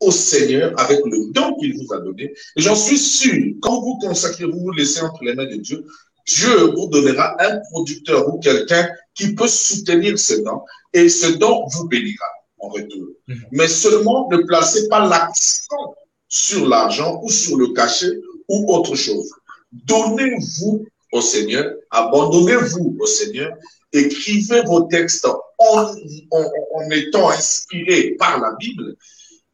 au 0.00 0.10
Seigneur 0.10 0.72
avec 0.80 1.00
le 1.04 1.30
don 1.32 1.54
qu'il 1.56 1.76
vous 1.76 1.92
a 1.92 2.00
donné. 2.00 2.32
Et 2.56 2.60
j'en 2.62 2.74
suis 2.74 2.98
sûr, 2.98 3.54
quand 3.60 3.80
vous 3.80 3.98
consacrez, 3.98 4.44
vous 4.44 4.58
vous 4.60 4.72
laissez 4.72 5.02
entre 5.02 5.22
les 5.24 5.34
mains 5.34 5.46
de 5.46 5.56
Dieu, 5.56 5.84
Dieu 6.26 6.56
vous 6.74 6.88
donnera 6.88 7.36
un 7.42 7.58
producteur 7.70 8.32
ou 8.32 8.38
quelqu'un 8.40 8.88
qui 9.14 9.34
peut 9.34 9.48
soutenir 9.48 10.18
ce 10.18 10.34
don 10.34 10.62
et 10.92 11.08
ce 11.08 11.32
don 11.38 11.66
vous 11.72 11.88
bénira 11.88 12.26
en 12.58 12.68
retour. 12.68 13.08
Mm 13.26 13.34
-hmm. 13.34 13.48
Mais 13.52 13.68
seulement 13.68 14.28
ne 14.30 14.38
placez 14.38 14.88
pas 14.88 15.06
l'accent 15.06 15.94
sur 16.30 16.66
l'argent 16.66 17.20
ou 17.22 17.28
sur 17.28 17.58
le 17.58 17.74
cachet 17.74 18.18
ou 18.48 18.72
autre 18.72 18.94
chose. 18.94 19.30
Donnez-vous 19.72 20.86
au 21.12 21.20
Seigneur, 21.20 21.74
abandonnez-vous 21.90 22.96
au 22.98 23.06
Seigneur, 23.06 23.52
écrivez 23.92 24.62
vos 24.62 24.82
textes 24.82 25.26
en, 25.26 25.94
en, 26.30 26.90
étant 26.92 27.28
inspiré 27.30 28.14
par 28.18 28.40
la 28.40 28.52
Bible 28.58 28.96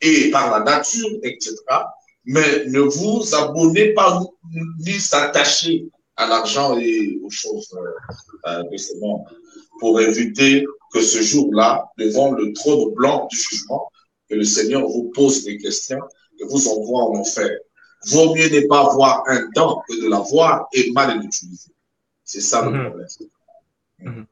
et 0.03 0.31
par 0.31 0.51
la 0.51 0.65
nature, 0.65 1.09
etc. 1.23 1.57
Mais 2.27 2.67
ne 2.67 2.81
vous 2.81 3.35
abonnez 3.35 3.95
pas 3.95 4.21
ni 4.79 4.93
s'attacher 4.93 5.89
à 6.17 6.27
l'argent 6.27 6.79
et 6.79 7.19
aux 7.25 7.31
choses 7.31 7.75
euh, 8.47 8.63
monde 9.01 9.25
pour 9.81 10.01
éviter 10.01 10.67
que 10.93 11.01
ce 11.01 11.23
jour-là, 11.23 11.87
devant 11.99 12.33
le 12.33 12.53
trône 12.53 12.93
blanc 12.95 13.29
du 13.31 13.37
jugement, 13.37 13.89
que 14.29 14.35
le 14.35 14.45
Seigneur 14.45 14.87
vous 14.87 15.11
pose 15.15 15.45
des 15.45 15.57
questions 15.57 16.01
et 16.39 16.45
vous 16.45 16.69
envoie 16.69 17.03
en 17.05 17.17
enfer. 17.21 17.51
Vaut 18.09 18.35
mieux 18.35 18.49
ne 18.49 18.67
pas 18.69 18.81
avoir 18.91 19.23
un 19.27 19.49
don 19.55 19.81
que 19.89 20.01
de 20.05 20.09
l'avoir 20.09 20.69
et 20.73 20.93
mal 20.93 21.19
l'utiliser. 21.21 21.71
C'est 22.25 22.41
ça 22.41 22.63
le 22.65 22.71
Mhm. 22.71 22.85
problème. 22.89 23.09
Mhm. 24.01 24.27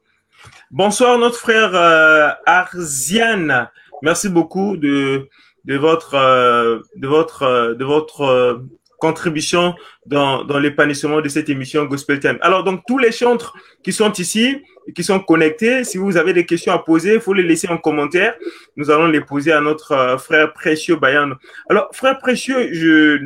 Bonsoir 0.71 1.19
notre 1.19 1.39
frère 1.39 1.75
euh, 1.75 2.31
Arziane. 2.47 3.69
Merci 4.03 4.29
beaucoup 4.29 4.77
de, 4.77 5.29
de 5.65 5.77
votre, 5.77 6.15
euh, 6.15 6.81
de 6.97 7.09
votre, 7.09 7.43
euh, 7.43 7.75
de 7.75 7.85
votre 7.85 8.21
euh, 8.23 8.59
contribution 8.99 9.75
dans, 10.07 10.45
l'épanouissement 10.59 11.21
de 11.21 11.29
cette 11.29 11.49
émission 11.49 11.85
Gospel 11.85 12.21
Time. 12.21 12.39
Alors 12.41 12.65
donc 12.65 12.83
tous 12.87 12.99
les 12.99 13.13
chantres 13.13 13.55
qui 13.83 13.93
sont 13.93 14.13
ici, 14.13 14.63
qui 14.95 15.03
sont 15.03 15.21
connectés, 15.21 15.85
si 15.85 15.99
vous 15.99 16.17
avez 16.17 16.33
des 16.33 16.47
questions 16.47 16.73
à 16.73 16.79
poser, 16.79 17.15
il 17.15 17.21
faut 17.21 17.33
les 17.33 17.43
laisser 17.43 17.69
en 17.69 17.79
commentaire. 17.79 18.35
Nous 18.77 18.91
allons 18.91 19.07
les 19.07 19.21
poser 19.21 19.53
à 19.53 19.61
notre 19.61 19.93
euh, 19.93 20.19
frère 20.19 20.53
précieux 20.53 20.97
Bayan. 20.97 21.33
Alors 21.69 21.89
frère 21.93 22.19
précieux, 22.19 23.21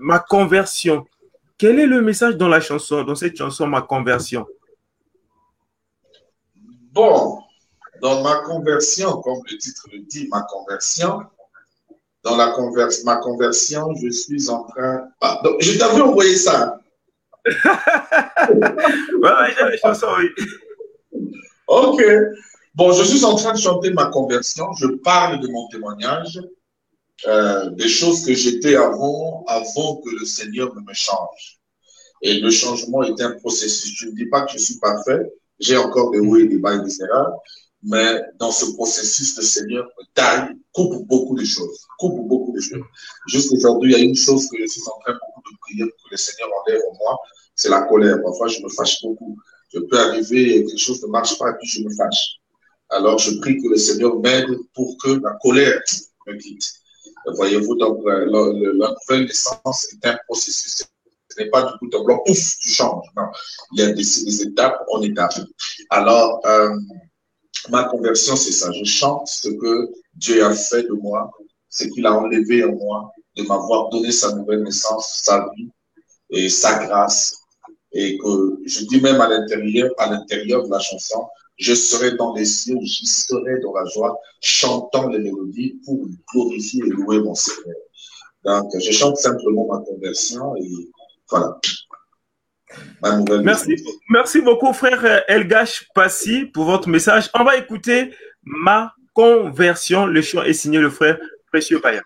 ma 0.00 0.18
conversion. 0.18 1.06
Quel 1.58 1.78
est 1.78 1.86
le 1.86 2.00
message 2.00 2.36
dans 2.36 2.48
la 2.48 2.60
chanson, 2.60 3.02
dans 3.04 3.14
cette 3.14 3.36
chanson, 3.36 3.66
ma 3.66 3.82
conversion? 3.82 4.46
Bon, 6.92 7.38
dans 8.00 8.22
ma 8.22 8.36
conversion, 8.36 9.20
comme 9.20 9.40
le 9.50 9.58
titre 9.58 9.86
le 9.92 10.00
dit, 10.00 10.26
ma 10.28 10.42
conversion, 10.42 11.20
dans 12.22 12.36
la 12.36 12.48
convers 12.50 12.88
ma 13.04 13.16
conversion, 13.16 13.94
je 14.02 14.10
suis 14.10 14.48
en 14.50 14.64
train. 14.64 15.08
Ah, 15.20 15.40
donc, 15.42 15.60
je 15.60 15.78
t'avais 15.78 16.00
envoyé 16.00 16.36
ça. 16.36 16.78
ouais, 17.46 17.54
la 19.22 19.76
chanson, 19.78 20.06
oui. 20.18 20.28
Ok. 21.66 22.02
Bon, 22.74 22.92
je 22.92 23.04
suis 23.04 23.24
en 23.24 23.34
train 23.36 23.52
de 23.52 23.58
chanter 23.58 23.90
ma 23.92 24.06
conversion. 24.06 24.72
Je 24.74 24.86
parle 24.86 25.40
de 25.40 25.48
mon 25.48 25.66
témoignage, 25.68 26.40
euh, 27.26 27.70
des 27.70 27.88
choses 27.88 28.24
que 28.24 28.34
j'étais 28.34 28.76
avant, 28.76 29.44
avant 29.48 29.96
que 29.96 30.10
le 30.10 30.24
Seigneur 30.24 30.74
ne 30.74 30.80
me 30.80 30.92
change. 30.92 31.58
Et 32.22 32.38
le 32.38 32.50
changement 32.50 33.02
est 33.02 33.20
un 33.22 33.32
processus. 33.32 33.94
Je 33.96 34.06
ne 34.06 34.12
dis 34.12 34.26
pas 34.26 34.42
que 34.42 34.52
je 34.52 34.58
suis 34.58 34.78
parfait. 34.78 35.20
J'ai 35.58 35.76
encore 35.76 36.10
des 36.10 36.18
hauts 36.18 36.36
et 36.36 36.46
des 36.46 36.58
bas, 36.58 36.74
etc. 36.74 37.06
Mais 37.82 38.22
dans 38.38 38.52
ce 38.52 38.66
processus, 38.72 39.36
le 39.38 39.42
Seigneur 39.42 39.84
me 39.98 40.04
taille, 40.14 40.54
coupe 40.72 41.06
beaucoup 41.06 41.34
de 41.34 41.44
choses, 41.44 41.86
coupe 41.98 42.28
beaucoup 42.28 42.52
de 42.52 42.60
choses. 42.60 42.84
Juste 43.28 43.52
aujourd'hui, 43.52 43.92
il 43.92 43.98
y 43.98 44.00
a 44.00 44.04
une 44.04 44.16
chose 44.16 44.48
que 44.48 44.58
je 44.60 44.66
suis 44.66 44.82
en 44.82 44.98
train 45.00 45.12
beaucoup 45.14 45.50
de 45.50 45.58
prier 45.60 45.84
pour 45.84 46.04
que 46.04 46.10
le 46.10 46.16
Seigneur 46.16 46.48
enlève 46.60 46.82
en 46.90 46.94
moi, 46.98 47.18
c'est 47.54 47.70
la 47.70 47.82
colère. 47.82 48.20
Parfois, 48.22 48.48
je 48.48 48.60
me 48.62 48.68
fâche 48.68 49.00
beaucoup. 49.02 49.38
Je 49.72 49.78
peux 49.78 49.98
arriver, 49.98 50.64
quelque 50.64 50.78
chose 50.78 51.02
ne 51.02 51.08
marche 51.08 51.38
pas, 51.38 51.50
et 51.50 51.54
puis 51.58 51.68
je 51.68 51.82
me 51.82 51.90
fâche. 51.94 52.40
Alors, 52.90 53.18
je 53.18 53.38
prie 53.38 53.56
que 53.62 53.68
le 53.68 53.76
Seigneur 53.76 54.18
m'aide 54.20 54.48
pour 54.74 54.96
que 54.98 55.10
la 55.22 55.38
colère 55.40 55.80
me 56.26 56.34
quitte. 56.34 56.72
Voyez-vous, 57.36 57.76
donc, 57.76 58.00
la, 58.04 58.26
nouvelle 58.26 59.26
naissance 59.26 59.86
est 59.92 60.06
un 60.06 60.18
processus. 60.26 60.82
Ce 61.28 61.40
n'est 61.40 61.50
pas 61.50 61.62
du 61.62 61.90
tout 61.90 61.98
un 61.98 62.02
bloc, 62.02 62.28
ouf, 62.28 62.56
tu 62.58 62.70
changes. 62.70 63.06
Non, 63.16 63.26
il 63.72 63.80
y 63.80 63.82
a 63.84 63.92
des, 63.92 64.42
étapes 64.42 64.84
en 64.92 65.00
étapes. 65.02 65.38
Alors, 65.90 66.40
euh, 66.46 66.76
ma 67.68 67.84
conversion, 67.84 68.36
c'est 68.36 68.52
ça. 68.52 68.70
Je 68.72 68.84
chante 68.84 69.28
ce 69.28 69.48
que 69.48 69.90
Dieu 70.14 70.44
a 70.44 70.54
fait 70.54 70.82
de 70.82 70.92
moi, 70.92 71.30
ce 71.68 71.84
qu'il 71.84 72.06
a 72.06 72.18
enlevé 72.18 72.64
en 72.64 72.72
moi, 72.72 73.10
de 73.36 73.42
m'avoir 73.42 73.90
donné 73.90 74.10
sa 74.12 74.34
nouvelle 74.34 74.62
naissance, 74.62 75.20
sa 75.24 75.48
vie 75.54 75.70
et 76.30 76.48
sa 76.48 76.84
grâce. 76.86 77.36
Et 77.92 78.18
que 78.18 78.60
je 78.66 78.84
dis 78.84 79.00
même 79.00 79.20
à 79.20 79.28
l'intérieur, 79.28 79.90
à 79.98 80.10
l'intérieur 80.10 80.64
de 80.64 80.70
la 80.70 80.78
chanson, 80.78 81.26
je 81.58 81.74
serai 81.74 82.16
dans 82.16 82.32
les 82.34 82.44
cieux, 82.44 82.78
j'y 82.82 83.06
serai 83.06 83.60
dans 83.62 83.74
la 83.74 83.84
joie, 83.86 84.18
chantant 84.40 85.08
les 85.08 85.18
mélodies 85.18 85.80
pour 85.84 85.98
glorifier 86.32 86.82
et 86.86 86.90
louer 86.90 87.20
mon 87.20 87.34
Seigneur. 87.34 87.76
Donc, 88.44 88.70
je 88.78 88.90
chante 88.90 89.18
simplement 89.18 89.66
ma 89.66 89.84
conversion 89.84 90.56
et 90.56 90.70
voilà. 91.28 91.60
Merci, 93.42 93.76
merci 94.08 94.40
beaucoup, 94.40 94.72
frère 94.72 95.22
Elgash 95.28 95.88
Passy, 95.94 96.44
pour 96.44 96.64
votre 96.64 96.88
message. 96.88 97.30
On 97.34 97.44
va 97.44 97.56
écouter 97.56 98.12
ma 98.44 98.94
conversion. 99.14 100.06
Le 100.06 100.22
chant 100.22 100.42
est 100.42 100.52
signé 100.52 100.78
le 100.78 100.90
frère 100.90 101.18
Précieux 101.50 101.80
Paya. 101.80 102.02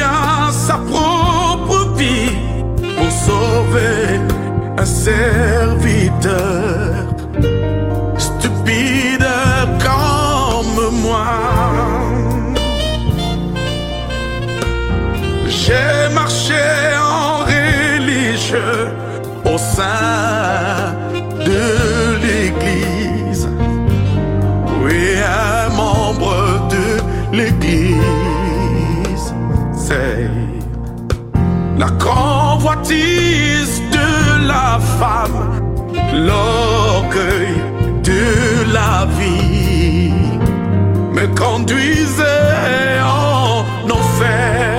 bien 0.00 0.50
sa 0.50 0.76
propre 0.78 1.94
vie 1.96 2.32
pour 2.96 3.10
sauver 3.26 4.18
un 4.78 4.86
serviteur. 4.86 6.59
De 32.90 34.48
la 34.48 34.80
femme, 34.98 35.62
l'orgueil 36.12 37.54
de 38.02 38.72
la 38.72 39.06
vie 39.16 40.12
me 41.12 41.24
conduisait 41.36 43.00
en 43.00 43.64
enfer. 43.88 44.69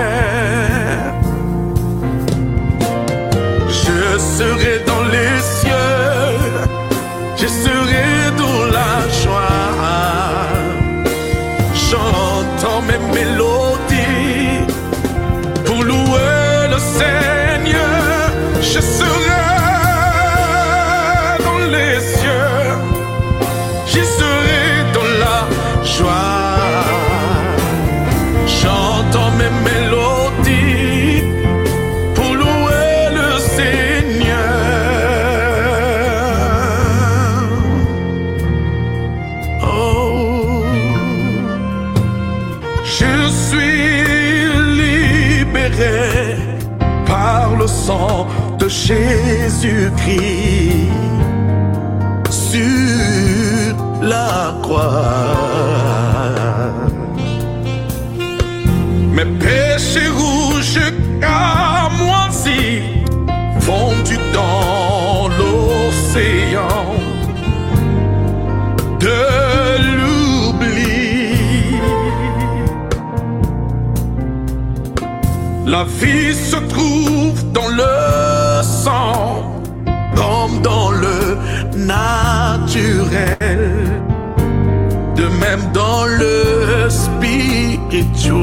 Jésus-Christ 49.62 50.90
sur 52.32 53.76
la 54.02 54.56
croix. 54.64 55.06
Mes 59.14 59.26
péchés 59.26 60.08
rouges 60.08 60.80
camoisis 61.20 62.82
fondus 63.60 64.18
dans 64.34 65.28
l'océan 65.28 66.96
de 69.00 69.22
l'oubli. 69.96 71.36
La 75.68 75.84
vie 75.84 76.34
se 76.34 76.56
trouve 76.56 77.52
dans 77.52 77.68
le 77.68 78.64
sang 78.64 79.41
dans 80.62 80.92
le 80.92 81.38
naturel, 81.76 83.70
de 85.16 85.26
même 85.42 85.72
dans 85.74 86.06
le 86.06 86.90
spirituel. 86.90 88.42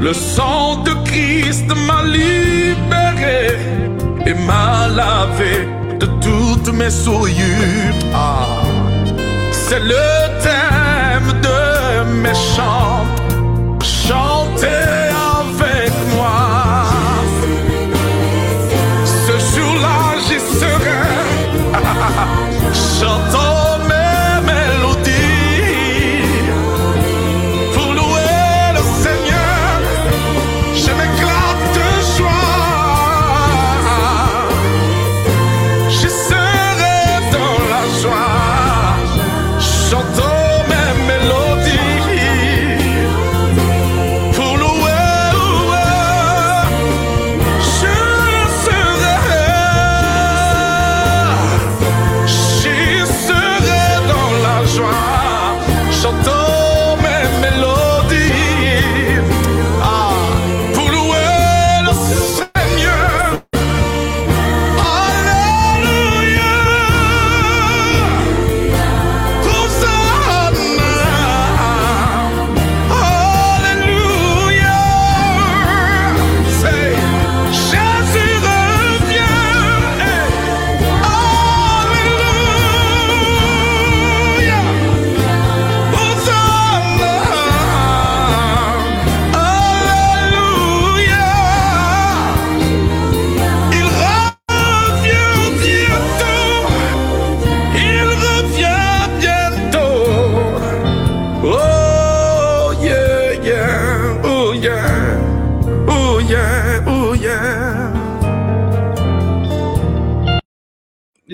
Le 0.00 0.14
sang 0.14 0.82
de 0.84 0.92
Christ 1.04 1.68
m'a 1.86 2.02
libéré 2.02 3.58
et 4.26 4.34
m'a 4.34 4.88
lavé 4.88 5.68
de 5.98 6.06
toutes 6.20 6.72
mes 6.72 6.90
souillures. 6.90 7.94
Ah. 8.14 8.62
C'est 9.52 9.80
le 9.80 10.08
thème 10.42 11.30
de 11.42 11.60
mes 12.22 12.34
chants. 12.34 13.04
Chanter. 13.82 14.99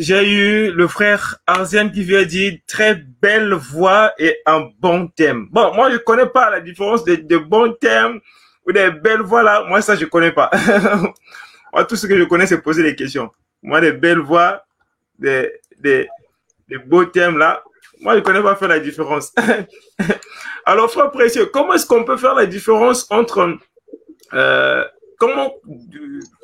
J'ai 0.06 0.30
eu 0.30 0.70
le 0.70 0.86
frère 0.86 1.38
Arzian 1.48 1.88
qui 1.88 2.04
vient 2.04 2.22
dire 2.22 2.58
très 2.68 2.94
belle 2.94 3.52
voix 3.54 4.12
et 4.18 4.36
un 4.46 4.68
bon 4.78 5.08
thème. 5.08 5.48
Bon, 5.50 5.74
moi, 5.74 5.90
je 5.90 5.96
connais 5.96 6.26
pas 6.26 6.48
la 6.48 6.60
différence 6.60 7.04
de, 7.04 7.16
de 7.16 7.36
bons 7.38 7.72
thèmes 7.72 8.20
ou 8.64 8.72
des 8.72 8.90
belles 8.92 9.22
voix 9.22 9.42
là. 9.42 9.64
Moi, 9.66 9.80
ça, 9.82 9.96
je 9.96 10.04
connais 10.04 10.30
pas. 10.30 10.48
moi, 11.72 11.84
tout 11.84 11.96
ce 11.96 12.06
que 12.06 12.16
je 12.16 12.22
connais, 12.22 12.46
c'est 12.46 12.62
poser 12.62 12.84
des 12.84 12.94
questions. 12.94 13.32
Moi, 13.64 13.80
des 13.80 13.92
belles 13.92 14.20
voix, 14.20 14.64
des, 15.18 15.50
des, 15.80 16.08
des 16.68 16.78
beaux 16.78 17.06
thèmes 17.06 17.38
là. 17.38 17.64
Moi, 18.00 18.14
je 18.14 18.20
connais 18.20 18.42
pas 18.42 18.54
faire 18.54 18.68
la 18.68 18.78
différence. 18.78 19.32
Alors, 20.66 20.88
frère 20.88 21.10
précieux, 21.10 21.46
comment 21.46 21.74
est-ce 21.74 21.86
qu'on 21.86 22.04
peut 22.04 22.16
faire 22.16 22.34
la 22.34 22.46
différence 22.46 23.10
entre 23.10 23.58
euh, 24.34 24.84
comment 25.18 25.52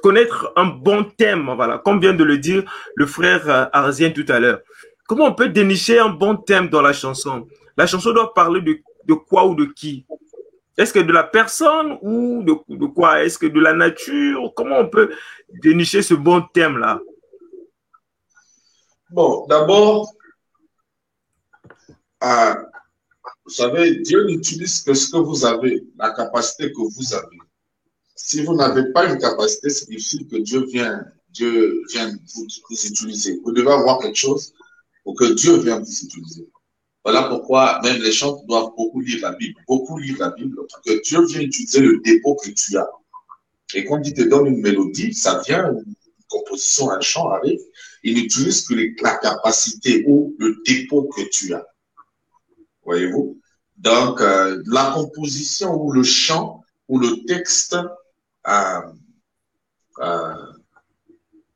connaître 0.03 0.53
un 0.57 0.67
bon 0.67 1.05
thème, 1.05 1.51
voilà, 1.55 1.79
comme 1.79 2.01
vient 2.01 2.15
de 2.15 2.25
le 2.25 2.39
dire 2.39 2.63
le 2.95 3.07
frère 3.07 3.49
euh, 3.49 3.67
Arzien 3.73 4.11
tout 4.11 4.25
à 4.29 4.41
l'heure. 4.41 4.61
Comment 5.07 5.27
on 5.27 5.35
peut 5.35 5.49
dénicher 5.49 5.99
un 5.99 6.09
bon 6.09 6.37
thème 6.37 6.69
dans 6.69 6.83
la 6.83 6.93
chanson? 6.93 7.47
La 7.77 7.87
chanson 7.87 8.13
doit 8.13 8.33
parler 8.35 8.61
de, 8.61 9.15
quoi 9.15 9.47
ou 9.47 9.55
de 9.55 9.65
qui? 9.67 10.07
Est-ce 10.77 10.93
que 10.93 11.01
de 11.01 11.13
la 11.13 11.23
personne 11.23 11.99
ou 12.01 12.43
de, 12.43 12.55
de 12.75 12.87
quoi? 12.87 13.23
Est-ce 13.23 13.39
que 13.39 13.47
de 13.47 13.61
la 13.61 13.75
nature? 13.75 14.53
Comment 14.57 14.79
on 14.79 14.89
peut 14.89 15.11
dénicher 15.63 16.03
ce 16.03 16.15
bon 16.15 16.43
thème-là? 16.55 17.01
Bon, 19.11 19.47
d'abord, 19.47 20.11
euh, 22.23 22.55
vous 23.45 23.53
savez, 23.53 23.97
Dieu 23.97 24.25
n'utilise 24.25 24.83
que 24.83 24.95
ce 24.95 25.11
que 25.11 25.19
vous 25.19 25.45
avez, 25.45 25.85
la 25.99 26.13
capacité 26.13 26.73
que 26.73 26.81
vous 26.81 27.15
avez. 27.15 27.42
Si 28.25 28.41
vous 28.45 28.55
n'avez 28.55 28.93
pas 28.93 29.13
une 29.13 29.19
capacité, 29.19 29.67
difficile 29.67 30.29
que 30.29 30.37
Dieu 30.37 30.65
vienne, 30.67 31.13
Dieu 31.31 31.83
vienne 31.91 32.17
vous, 32.33 32.47
utiliser. 32.71 33.41
Vous 33.43 33.51
devez 33.51 33.73
avoir 33.73 33.99
quelque 33.99 34.17
chose 34.17 34.55
pour 35.03 35.17
que 35.17 35.35
Dieu 35.35 35.59
vienne 35.59 35.83
vous 35.83 36.05
utiliser. 36.05 36.49
Voilà 37.05 37.25
pourquoi 37.25 37.81
même 37.83 38.01
les 38.01 38.13
chants 38.13 38.41
doivent 38.47 38.71
beaucoup 38.77 39.01
lire 39.01 39.19
la 39.23 39.33
Bible, 39.33 39.61
beaucoup 39.67 39.99
lire 39.99 40.19
la 40.21 40.31
Bible, 40.31 40.55
pour 40.55 40.83
que 40.87 41.03
Dieu 41.03 41.27
vienne 41.27 41.43
utiliser 41.43 41.81
le 41.81 41.99
dépôt 41.99 42.37
que 42.37 42.51
tu 42.51 42.79
as. 42.79 42.89
Et 43.75 43.85
quand 43.85 44.01
il 44.05 44.15
te 44.15 44.23
donne 44.23 44.47
une 44.47 44.61
mélodie, 44.61 45.13
ça 45.13 45.43
vient, 45.45 45.73
une 45.73 45.95
composition, 46.29 46.93
un 46.93 47.01
chant 47.01 47.29
arrive, 47.29 47.61
il 48.05 48.15
n'utilise 48.15 48.65
que 48.69 48.75
la 49.03 49.17
capacité 49.17 50.05
ou 50.07 50.33
le 50.39 50.63
dépôt 50.65 51.09
que 51.09 51.23
tu 51.29 51.53
as. 51.55 51.67
Voyez-vous? 52.85 53.41
Donc, 53.79 54.21
euh, 54.21 54.63
la 54.67 54.93
composition 54.95 55.75
ou 55.75 55.91
le 55.91 56.05
chant 56.05 56.63
ou 56.87 57.01
le 57.01 57.25
texte 57.27 57.77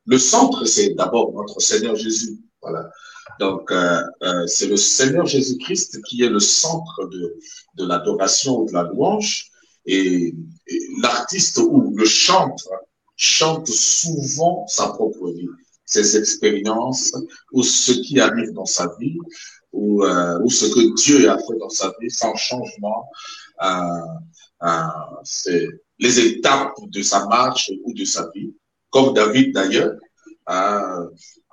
le 0.07 0.19
centre, 0.19 0.65
c'est 0.65 0.91
d'abord 0.95 1.33
notre 1.33 1.61
Seigneur 1.61 1.97
Jésus. 1.97 2.39
Voilà. 2.63 2.91
Donc, 3.39 3.71
euh, 3.71 4.03
euh, 4.23 4.47
c'est 4.47 4.67
le 4.67 4.77
Seigneur 4.77 5.27
Jésus-Christ 5.27 6.03
qui 6.03 6.23
est 6.23 6.29
le 6.29 6.41
centre 6.41 7.07
de, 7.07 7.85
l'adoration 7.85 8.61
ou 8.61 8.67
de 8.67 8.73
la 8.73 8.85
louange. 8.85 9.51
Et, 9.85 10.35
l'artiste 11.01 11.59
ou 11.59 11.95
le 11.95 12.05
chantre 12.05 12.69
chante 13.17 13.69
souvent 13.69 14.67
sa 14.67 14.89
propre 14.89 15.31
vie, 15.31 15.49
ses 15.85 16.17
expériences 16.17 17.13
ou 17.53 17.63
ce 17.63 17.93
qui 17.93 18.19
arrive 18.19 18.53
dans 18.53 18.67
sa 18.67 18.95
vie 18.99 19.17
ou, 19.73 20.03
euh, 20.05 20.41
ou 20.43 20.51
ce 20.51 20.67
que 20.67 20.95
Dieu 20.97 21.31
a 21.31 21.39
fait 21.39 21.59
dans 21.61 21.69
sa 21.69 21.95
vie 22.01 22.11
sans 22.11 22.35
changement. 22.35 23.09
c'est 25.23 25.69
les 25.99 26.21
étapes 26.21 26.75
de 26.89 27.03
sa 27.03 27.27
marche 27.27 27.71
ou 27.85 27.93
de 27.93 28.05
sa 28.05 28.31
vie, 28.35 28.55
comme 28.91 29.15
David 29.15 29.55
d'ailleurs. 29.55 29.95
Euh, 30.49 31.09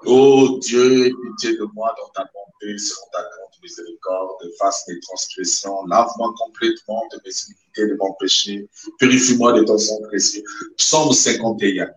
oh 0.06 0.60
Dieu, 0.62 1.12
pitié 1.24 1.58
de 1.58 1.66
moi 1.74 1.96
dans 1.98 2.10
ta 2.10 2.24
bonté, 2.34 2.78
selon 2.78 3.08
ta 3.12 3.22
grande 3.22 3.62
miséricorde, 3.62 4.52
fasse 4.60 4.84
mes 4.88 5.00
transgressions, 5.00 5.86
lave-moi 5.88 6.34
complètement 6.38 7.02
de 7.12 7.20
mes 7.26 7.32
iniquités, 7.48 7.88
de 7.88 7.98
mon 8.00 8.14
péché, 8.20 8.68
purifie-moi 9.00 9.54
de 9.54 9.64
ton 9.64 9.78
sang 9.78 10.00
précieux. 10.10 10.44
Psaume 10.78 11.12
51. 11.12 11.90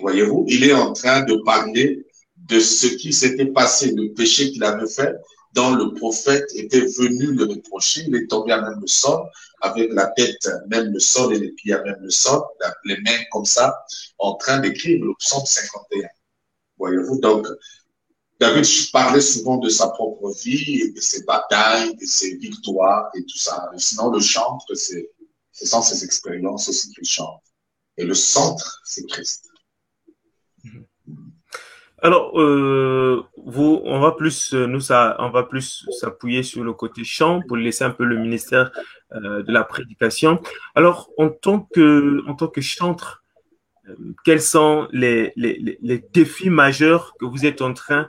Voyez-vous, 0.00 0.44
il 0.48 0.64
est 0.64 0.74
en 0.74 0.92
train 0.92 1.22
de 1.22 1.36
parler 1.44 2.04
de 2.36 2.60
ce 2.60 2.86
qui 2.86 3.12
s'était 3.12 3.46
passé, 3.46 3.92
le 3.92 4.12
péché 4.12 4.50
qu'il 4.50 4.64
avait 4.64 4.88
fait, 4.88 5.14
dont 5.52 5.74
le 5.74 5.92
prophète 5.94 6.48
était 6.54 6.80
venu 6.80 7.32
le 7.32 7.44
reprocher. 7.44 8.04
Il 8.06 8.16
est 8.16 8.26
tombé 8.26 8.52
à 8.52 8.60
même 8.60 8.80
le 8.80 8.86
sol, 8.86 9.20
avec 9.60 9.92
la 9.92 10.06
tête 10.08 10.48
même 10.68 10.92
le 10.92 10.98
sol 10.98 11.34
et 11.34 11.38
les 11.38 11.50
pieds 11.52 11.74
à 11.74 11.82
même 11.82 11.98
le 12.00 12.10
sol, 12.10 12.40
les 12.84 13.00
mains 13.02 13.22
comme 13.30 13.44
ça, 13.44 13.84
en 14.18 14.34
train 14.34 14.60
d'écrire 14.60 15.04
le 15.04 15.14
psaume 15.18 15.44
51. 15.44 16.08
Voyez-vous, 16.78 17.20
donc, 17.20 17.46
David 18.40 18.64
parlait 18.92 19.20
souvent 19.20 19.58
de 19.58 19.68
sa 19.68 19.88
propre 19.88 20.32
vie, 20.42 20.80
et 20.80 20.90
de 20.90 21.00
ses 21.00 21.22
batailles, 21.24 21.94
de 21.94 22.04
ses 22.04 22.36
victoires 22.38 23.08
et 23.14 23.22
tout 23.22 23.38
ça. 23.38 23.70
Sinon, 23.76 24.10
le 24.10 24.18
chantre, 24.18 24.74
c'est 24.74 25.08
sans 25.52 25.82
ses 25.82 26.04
expériences 26.04 26.68
aussi 26.68 26.92
qu'il 26.92 27.04
chante. 27.04 27.40
Et 27.96 28.04
le 28.04 28.14
centre, 28.14 28.80
c'est 28.84 29.06
Christ. 29.06 29.51
Alors, 32.04 32.40
euh, 32.40 33.24
vous, 33.46 33.80
on 33.84 34.00
va 34.00 34.10
plus, 34.10 34.52
nous, 34.54 34.80
ça, 34.80 35.14
on 35.20 35.30
va 35.30 35.44
plus 35.44 35.86
s'appuyer 36.00 36.42
sur 36.42 36.64
le 36.64 36.72
côté 36.72 37.04
chant 37.04 37.40
pour 37.46 37.56
laisser 37.56 37.84
un 37.84 37.90
peu 37.90 38.04
le 38.04 38.18
ministère 38.18 38.72
euh, 39.14 39.44
de 39.44 39.52
la 39.52 39.62
prédication. 39.62 40.40
Alors, 40.74 41.10
en 41.16 41.28
tant 41.28 41.60
que, 41.72 42.24
en 42.26 42.34
tant 42.34 42.48
que 42.48 42.60
chantre, 42.60 43.22
euh, 43.88 43.94
quels 44.24 44.40
sont 44.40 44.88
les, 44.90 45.32
les, 45.36 46.04
défis 46.12 46.50
majeurs 46.50 47.14
que 47.20 47.24
vous 47.24 47.46
êtes 47.46 47.62
en 47.62 47.72
train 47.72 48.08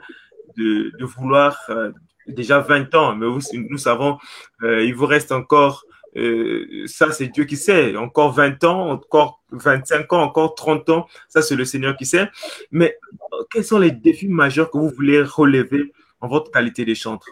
de, 0.56 0.92
vouloir 1.04 1.60
euh, 1.68 1.92
déjà 2.26 2.58
20 2.58 2.94
ans, 2.96 3.14
mais 3.14 3.26
nous 3.52 3.78
savons, 3.78 4.18
il 4.62 4.94
vous 4.94 5.06
reste 5.06 5.30
encore 5.30 5.84
euh, 6.16 6.86
ça, 6.86 7.12
c'est 7.12 7.28
Dieu 7.28 7.44
qui 7.44 7.56
sait. 7.56 7.96
Encore 7.96 8.32
20 8.32 8.64
ans, 8.64 8.90
encore 8.90 9.42
25 9.50 10.12
ans, 10.12 10.22
encore 10.22 10.54
30 10.54 10.88
ans, 10.90 11.06
ça, 11.28 11.42
c'est 11.42 11.56
le 11.56 11.64
Seigneur 11.64 11.96
qui 11.96 12.06
sait. 12.06 12.28
Mais 12.70 12.96
euh, 13.32 13.44
quels 13.50 13.64
sont 13.64 13.78
les 13.78 13.90
défis 13.90 14.28
majeurs 14.28 14.70
que 14.70 14.78
vous 14.78 14.90
voulez 14.90 15.22
relever 15.22 15.92
en 16.20 16.28
votre 16.28 16.50
qualité 16.50 16.84
de 16.84 16.94
chantre? 16.94 17.28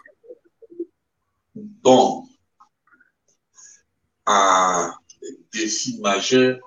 Bon, 1.55 2.23
à 4.25 4.91
les 5.21 5.37
défis 5.53 5.99
majeurs, 6.01 6.59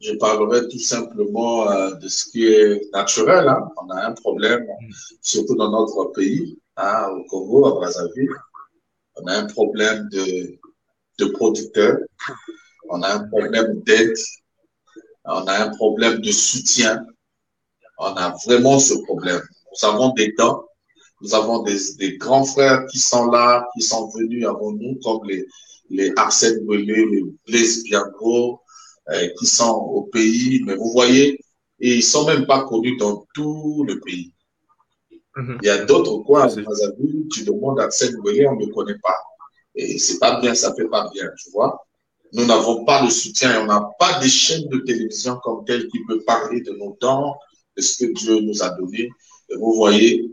je 0.00 0.12
parlerai 0.14 0.68
tout 0.68 0.78
simplement 0.78 1.70
euh, 1.70 1.94
de 1.94 2.08
ce 2.08 2.30
qui 2.30 2.46
est 2.46 2.92
naturel. 2.92 3.48
Hein. 3.48 3.68
On 3.82 3.90
a 3.90 4.06
un 4.06 4.12
problème, 4.12 4.66
surtout 5.22 5.56
dans 5.56 5.70
notre 5.70 6.12
pays, 6.12 6.58
hein, 6.76 7.08
au 7.10 7.24
Congo, 7.24 7.66
à 7.66 7.72
Brazzaville. 7.72 8.34
On 9.16 9.26
a 9.26 9.38
un 9.38 9.46
problème 9.46 10.08
de 10.10 10.58
de 11.18 11.26
producteurs, 11.26 11.98
on 12.88 13.02
a 13.02 13.14
un 13.14 13.28
problème 13.28 13.80
d'aide, 13.82 14.16
on 15.24 15.46
a 15.46 15.64
un 15.64 15.70
problème 15.76 16.20
de 16.20 16.32
soutien, 16.32 17.04
on 17.98 18.14
a 18.14 18.34
vraiment 18.44 18.78
ce 18.78 18.94
problème. 19.04 19.40
Nous 19.72 19.88
avons 19.88 20.10
des 20.10 20.32
dents, 20.38 20.64
nous 21.20 21.34
avons 21.34 21.62
des, 21.62 21.78
des 21.98 22.16
grands 22.18 22.44
frères 22.44 22.86
qui 22.86 22.98
sont 22.98 23.30
là, 23.30 23.66
qui 23.74 23.82
sont 23.82 24.10
venus 24.10 24.46
avant 24.46 24.72
nous, 24.72 24.98
comme 25.02 25.26
les, 25.26 25.44
les 25.90 26.12
Arsène 26.16 26.64
Belé, 26.66 27.06
les 27.10 27.24
Blaise 27.46 27.84
Bianco, 27.84 28.60
euh, 29.10 29.28
qui 29.38 29.46
sont 29.46 29.70
au 29.70 30.02
pays, 30.04 30.62
mais 30.64 30.76
vous 30.76 30.90
voyez, 30.92 31.38
et 31.80 31.96
ils 31.96 32.02
sont 32.02 32.26
même 32.26 32.46
pas 32.46 32.64
connus 32.64 32.96
dans 32.96 33.26
tout 33.34 33.84
le 33.86 34.00
pays. 34.00 34.32
Mhm. 35.36 35.58
Il 35.62 35.66
y 35.66 35.70
a 35.70 35.84
d'autres 35.84 36.18
coins, 36.18 36.48
tu 36.48 37.44
demandes 37.44 37.80
à 37.80 37.84
Arsène 37.84 38.16
Belé, 38.24 38.46
on 38.46 38.56
ne 38.56 38.66
connaît 38.66 38.98
pas. 39.02 39.18
Et 39.74 39.98
c'est 39.98 40.18
pas 40.18 40.40
bien, 40.40 40.54
ça 40.54 40.74
fait 40.74 40.88
pas 40.88 41.08
bien, 41.12 41.28
tu 41.36 41.50
vois. 41.50 41.86
Nous 42.32 42.46
n'avons 42.46 42.84
pas 42.84 43.02
le 43.02 43.10
soutien 43.10 43.54
et 43.54 43.58
on 43.62 43.66
n'a 43.66 43.90
pas 43.98 44.18
des 44.20 44.28
chaînes 44.28 44.68
de 44.68 44.78
télévision 44.78 45.38
comme 45.42 45.64
telles 45.64 45.88
qui 45.88 45.98
peuvent 46.06 46.24
parler 46.24 46.60
de 46.62 46.72
nos 46.72 46.96
dons, 47.00 47.34
de 47.76 47.82
ce 47.82 48.04
que 48.04 48.12
Dieu 48.12 48.40
nous 48.40 48.62
a 48.62 48.70
donné. 48.70 49.08
Et 49.50 49.56
vous 49.56 49.74
voyez 49.74 50.30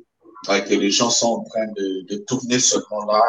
que 0.47 0.73
les 0.73 0.89
gens 0.89 1.09
sont 1.09 1.27
en 1.27 1.43
train 1.43 1.67
de, 1.75 2.01
de 2.07 2.17
tourner 2.17 2.59
seulement 2.59 3.05
là. 3.05 3.21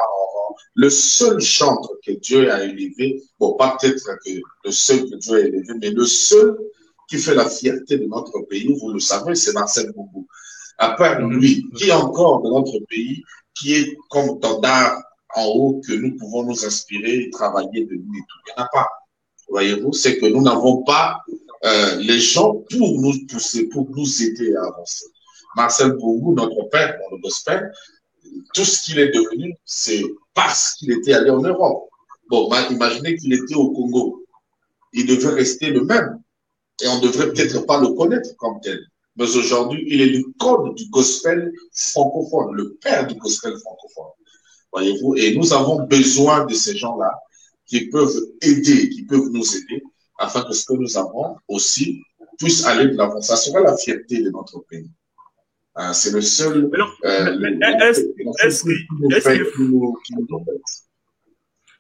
Le 0.75 0.89
seul 0.89 1.41
chantre 1.41 1.91
que 2.05 2.13
Dieu 2.13 2.51
a 2.51 2.65
élevé, 2.65 3.23
bon, 3.39 3.55
pas 3.55 3.77
peut-être 3.79 4.05
que 4.25 4.31
le 4.65 4.71
seul 4.71 5.09
que 5.09 5.17
Dieu 5.17 5.37
a 5.37 5.41
élevé, 5.41 5.75
mais 5.81 5.91
le 5.91 6.07
seul 6.07 6.57
qui 7.09 7.19
fait 7.19 7.35
la 7.35 7.49
fierté 7.49 7.99
de 7.99 8.07
notre 8.07 8.41
pays, 8.49 8.75
vous 8.81 8.91
le 8.91 9.01
savez, 9.01 9.35
c'est 9.35 9.53
Marcel 9.53 9.93
Boubou. 9.93 10.27
À 10.79 10.93
part 10.93 11.21
lui, 11.21 11.67
qui 11.77 11.91
est 11.91 11.93
encore 11.93 12.43
de 12.43 12.49
notre 12.49 12.79
pays, 12.89 13.23
qui 13.55 13.75
est 13.75 13.97
comme 14.09 14.41
tendard 14.41 14.99
en 15.35 15.47
haut 15.47 15.81
que 15.87 15.93
nous 15.93 16.17
pouvons 16.17 16.45
nous 16.45 16.65
inspirer 16.65 17.31
travailler 17.31 17.85
de 17.85 17.95
nous 17.95 18.15
et 18.15 18.25
tout. 18.29 18.39
Il 18.47 18.53
n'y 18.57 18.63
en 18.63 18.65
a 18.65 18.69
pas. 18.73 18.89
Voyez-vous, 19.49 19.93
c'est 19.93 20.19
que 20.19 20.27
nous 20.27 20.43
n'avons 20.43 20.83
pas 20.83 21.19
euh, 21.65 21.97
les 21.97 22.19
gens 22.19 22.55
pour 22.71 23.01
nous 23.01 23.13
pousser, 23.27 23.69
pour 23.69 23.89
nous 23.91 24.23
aider 24.23 24.55
à 24.57 24.65
avancer. 24.67 25.07
Marcel 25.57 25.93
Bourgou, 25.93 26.35
notre 26.35 26.69
père, 26.71 26.99
le 27.11 27.19
gospel, 27.19 27.71
tout 28.55 28.65
ce 28.65 28.83
qu'il 28.83 28.99
est 28.99 29.11
devenu, 29.11 29.55
c'est 29.65 30.03
parce 30.35 30.75
qu'il 30.75 30.93
était 30.93 31.13
allé 31.13 31.31
en 31.31 31.43
Europe. 31.43 31.89
Bon, 32.29 32.51
imaginez 32.71 33.17
qu'il 33.17 33.33
était 33.35 33.55
au 33.55 33.71
Congo. 33.71 34.25
Il 34.93 35.07
devait 35.07 35.35
rester 35.35 35.71
le 35.71 35.85
même. 35.85 36.21
Et 36.83 36.89
on 36.89 36.97
ne 36.97 37.03
devrait 37.03 37.33
peut-être 37.33 37.67
pas 37.67 37.81
le 37.81 37.89
connaître 37.89 38.35
comme 38.37 38.59
tel. 38.63 38.81
mais 39.17 39.37
aujourd'hui, 39.37 39.85
il 39.87 40.01
est 40.01 40.11
du 40.11 40.25
code 40.39 40.75
du 40.75 40.89
gospel 40.89 41.53
francophone, 41.73 42.55
le 42.55 42.75
père 42.81 43.07
du 43.07 43.15
gospel 43.17 43.55
francophone. 43.59 44.13
Voyez-vous, 44.73 45.17
et 45.17 45.35
nous 45.37 45.53
avons 45.53 45.83
besoin 45.85 46.47
de 46.47 46.55
ces 46.55 46.77
gens-là 46.77 47.13
qui 47.67 47.89
peuvent 47.89 48.17
aider, 48.41 48.89
qui 48.89 49.05
peuvent 49.05 49.31
nous 49.31 49.57
aider, 49.57 49.83
afin 50.19 50.43
que 50.43 50.53
ce 50.53 50.65
que 50.65 50.75
nous 50.75 50.97
avons 50.97 51.37
aussi 51.49 52.03
puisse 52.39 52.65
aller 52.65 52.89
de 52.89 52.97
l'avant. 52.97 53.21
Ça 53.21 53.37
sera 53.37 53.61
la 53.61 53.77
fierté 53.77 54.23
de 54.23 54.31
notre 54.31 54.61
pays. 54.69 54.91
Euh, 55.79 55.93
c'est 55.93 56.13
le 56.13 56.21
seul. 56.21 56.71
Est-ce 58.43 58.65
que. 58.65 58.73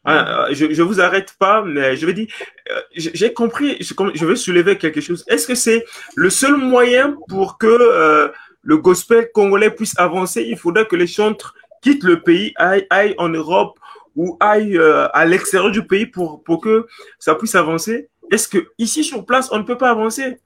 Ah, 0.05 0.47
je, 0.51 0.73
je 0.73 0.83
vous 0.83 1.01
arrête 1.01 1.35
pas, 1.39 1.63
mais 1.63 1.97
je 1.97 2.07
veux 2.07 2.13
dire, 2.13 2.27
euh, 2.71 2.81
j'ai 2.95 3.33
compris, 3.33 3.77
je 3.81 4.25
veux 4.25 4.35
soulever 4.35 4.77
quelque 4.77 5.01
chose. 5.01 5.25
Est-ce 5.29 5.47
que 5.47 5.55
c'est 5.55 5.85
le 6.17 6.29
seul 6.29 6.57
moyen 6.57 7.17
pour 7.29 7.57
que 7.57 7.67
euh, 7.69 8.29
le 8.63 8.79
gospel 8.79 9.31
congolais 9.33 9.71
puisse 9.71 9.97
avancer? 9.99 10.43
Il 10.43 10.57
faudrait 10.57 10.87
que 10.87 10.97
les 10.97 11.07
chantres 11.07 11.55
quittent 11.83 12.05
le 12.05 12.23
pays, 12.23 12.55
aillent, 12.57 12.87
aillent 12.89 13.15
en 13.19 13.29
Europe 13.29 13.79
ou 14.17 14.37
aillent 14.41 14.79
euh, 14.79 15.09
à 15.13 15.27
l'extérieur 15.27 15.71
du 15.71 15.87
pays 15.87 16.07
pour, 16.07 16.43
pour 16.43 16.61
que 16.61 16.87
ça 17.19 17.35
puisse 17.35 17.55
avancer. 17.55 18.09
Est-ce 18.31 18.49
que 18.49 18.67
ici 18.79 19.05
sur 19.05 19.27
place, 19.27 19.49
on 19.53 19.59
ne 19.59 19.65
peut 19.65 19.77
pas 19.77 19.91
avancer? 19.91 20.39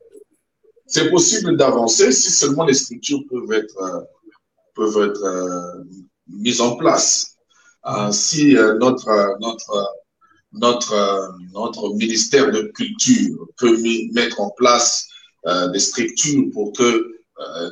C'est 0.87 1.11
possible 1.11 1.57
d'avancer 1.57 2.13
si 2.13 2.31
seulement 2.31 2.65
les 2.65 2.75
structures 2.75 3.21
peuvent 3.29 3.53
être, 3.53 3.77
euh, 3.81 4.01
peuvent 4.75 5.11
être 5.11 5.25
euh, 5.25 5.85
mises 6.29 6.61
en 6.61 6.77
place. 6.77 7.33
Si 8.11 8.57
notre, 8.81 9.39
notre, 9.39 9.95
notre, 10.51 11.31
notre 11.53 11.95
ministère 11.95 12.51
de 12.51 12.63
Culture 12.75 13.47
peut 13.57 13.79
mettre 14.13 14.41
en 14.41 14.51
place 14.59 15.07
des 15.73 15.79
structures 15.79 16.51
pour 16.53 16.73
que 16.73 17.17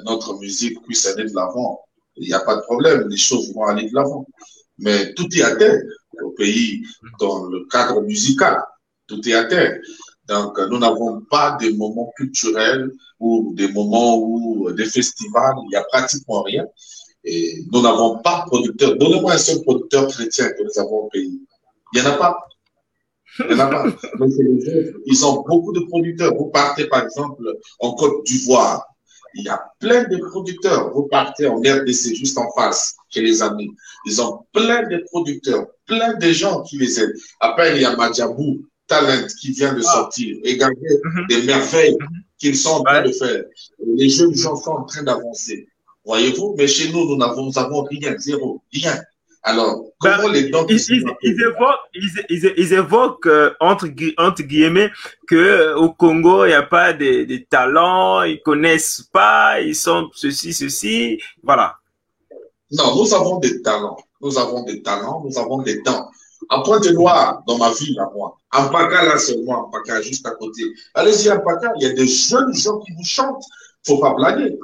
notre 0.05 0.39
musique 0.39 0.81
puisse 0.85 1.05
aller 1.07 1.25
de 1.25 1.35
l'avant, 1.35 1.84
il 2.17 2.29
n'y 2.29 2.35
a 2.35 2.41
pas 2.41 2.57
de 2.57 2.63
problème, 2.63 3.09
les 3.09 3.17
choses 3.17 3.53
vont 3.55 3.65
aller 3.65 3.89
de 3.89 3.95
l'avant. 3.95 4.27
Mais 4.79 5.15
tout 5.15 5.27
est 5.37 5.43
à 5.43 5.57
terre 5.57 5.81
au 6.23 6.31
pays 6.31 6.85
dans 7.21 7.47
le 7.47 7.67
cadre 7.71 8.03
musical. 8.03 8.63
Tout 9.07 9.27
est 9.29 9.35
à 9.35 9.45
terre. 9.45 9.79
Donc, 10.27 10.59
nous 10.71 10.79
n'avons 10.79 11.21
pas 11.31 11.57
des 11.61 11.73
moments 11.75 12.11
culturels 12.17 12.91
ou 13.21 13.53
des 13.55 13.69
moments 13.69 14.19
où 14.19 14.71
des 14.73 14.87
festivals, 14.87 15.55
il 15.65 15.69
n'y 15.69 15.77
a 15.77 15.85
pratiquement 15.85 16.43
rien. 16.43 16.65
Et 17.25 17.65
nous 17.73 17.83
n'avons 17.83 18.19
pas 18.19 18.43
de 18.45 18.51
producteur. 18.51 18.97
Donnez-moi 18.97 19.33
un 19.33 19.39
seul 19.39 19.63
producteur 19.63 20.09
chrétien 20.09 20.49
que 20.51 20.63
nous 20.63 20.79
avons 20.79 21.05
au 21.05 21.09
pays. 21.09 21.41
Il 21.93 22.01
n'y 22.01 22.07
en 22.07 22.11
a 22.11 22.17
pas. 22.17 22.39
Il 23.41 23.55
n'y 23.55 23.55
en 23.55 23.59
a 23.61 23.67
pas. 23.67 23.85
Donc, 24.19 24.31
Ils 25.07 25.27
ont 25.27 25.43
beaucoup 25.47 25.73
de 25.73 25.81
producteurs. 25.81 26.35
Vous 26.37 26.47
partez, 26.47 26.87
par 26.87 27.05
exemple, 27.05 27.43
en 27.81 27.95
Côte 27.95 28.25
d'Ivoire. 28.25 28.85
Il 29.37 29.45
y 29.45 29.49
a 29.49 29.61
plein 29.81 30.05
de 30.05 30.17
producteurs. 30.17 30.93
Vous 30.93 31.05
partez 31.05 31.47
en 31.47 31.57
RDC, 31.57 32.15
juste 32.15 32.39
en 32.39 32.51
face, 32.53 32.95
chez 33.11 33.21
les 33.21 33.43
amis. 33.43 33.71
Ils 34.07 34.21
ont 34.23 34.45
plein 34.53 34.83
de 34.89 34.99
producteurs, 35.11 35.67
plein 35.87 36.15
de 36.15 36.31
gens 36.33 36.63
qui 36.63 36.79
les 36.79 37.01
aident. 37.01 37.15
Après, 37.41 37.75
il 37.77 37.83
y 37.83 37.85
a 37.85 37.97
Madjabou, 37.97 38.61
Talent, 38.87 39.27
qui 39.41 39.51
vient 39.53 39.73
de 39.75 39.81
sortir. 39.81 40.37
Regardez 40.45 41.01
Mhm. 41.05 41.27
des 41.29 41.43
merveilles 41.43 41.97
Mhm. 41.99 42.07
qu'ils 42.39 42.57
sont 42.57 42.71
en 42.71 42.83
train 42.85 43.03
Ouais. 43.03 43.09
de 43.09 43.13
faire. 43.13 43.45
Les 43.95 44.09
jeunes 44.09 44.35
gens 44.37 44.57
sont 44.57 44.71
en 44.71 44.85
train 44.85 45.03
d'avancer. 45.03 45.67
Voyez-vous? 46.05 46.55
Mais 46.59 46.67
chez 46.67 46.93
nous, 46.93 47.05
nous 47.09 47.17
n'avons, 47.17 47.51
rien, 47.91 48.15
zéro, 48.19 48.63
rien. 48.73 49.03
Alors, 49.45 49.85
Ben, 50.03 50.17
comment 50.17 50.29
les 50.29 50.49
dons 50.51 50.67
Ils, 50.69 50.81
ils, 50.91 51.05
ils 51.23 52.73
évoquent, 52.73 53.27
ils, 53.27 53.31
euh, 53.31 53.51
entre, 53.61 53.87
gui- 53.89 54.15
entre 54.17 54.43
guillemets 54.43 54.91
que 55.29 55.35
euh, 55.37 55.77
au 55.77 55.93
Congo 55.93 56.45
il 56.45 56.49
n'y 56.49 56.55
a 56.55 56.63
pas 56.63 56.93
de, 56.95 57.25
de 57.25 57.37
talents, 57.49 58.23
ils 58.23 58.41
connaissent 58.43 59.03
pas, 59.13 59.61
ils 59.61 59.77
sont 59.77 60.11
ceci 60.15 60.55
ceci, 60.55 61.21
voilà. 61.43 61.77
Non, 62.71 62.97
nous 62.97 63.15
avons 63.15 63.39
des 63.39 63.63
talents. 63.63 63.97
Nous 64.21 64.39
avons 64.39 64.63
des 64.65 64.83
talents, 64.83 65.23
nous 65.25 65.39
avons 65.39 65.63
des 65.63 65.83
dents. 65.83 66.09
En 66.51 66.63
Pointe-Noire, 66.63 67.43
dans 67.47 67.59
ma 67.59 67.71
ville, 67.73 67.99
à 68.01 68.09
moi. 68.15 68.37
En 68.53 68.69
Paca, 68.69 69.05
là, 69.05 69.19
seulement, 69.19 69.67
en 69.67 69.71
Paca, 69.71 70.01
juste 70.03 70.27
à 70.27 70.33
côté. 70.33 70.63
Allez-y, 70.95 71.31
en 71.31 71.41
Paca, 71.41 71.73
il 71.77 71.83
y 71.83 71.87
a 71.87 71.93
des 71.93 72.07
jeunes 72.07 72.55
gens 72.55 72.79
qui 72.81 72.93
vous 72.93 73.05
chantent. 73.05 73.43
Faut 73.87 73.99
pas 73.99 74.15
blaguer. 74.15 74.59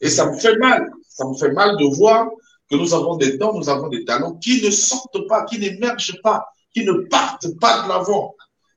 Et 0.00 0.10
ça 0.10 0.30
me 0.30 0.38
fait 0.38 0.56
mal. 0.58 0.90
Ça 1.08 1.26
me 1.26 1.34
fait 1.36 1.52
mal 1.52 1.76
de 1.76 1.96
voir 1.96 2.28
que 2.70 2.76
nous 2.76 2.94
avons 2.94 3.16
des 3.16 3.36
dents, 3.36 3.54
nous 3.54 3.68
avons 3.68 3.88
des 3.88 4.04
talents 4.04 4.34
qui 4.34 4.62
ne 4.62 4.70
sortent 4.70 5.26
pas, 5.28 5.44
qui 5.44 5.58
n'émergent 5.58 6.20
pas, 6.22 6.46
qui 6.72 6.84
ne 6.84 6.92
partent 7.08 7.58
pas 7.60 7.82
de 7.82 7.88
l'avant. 7.88 8.34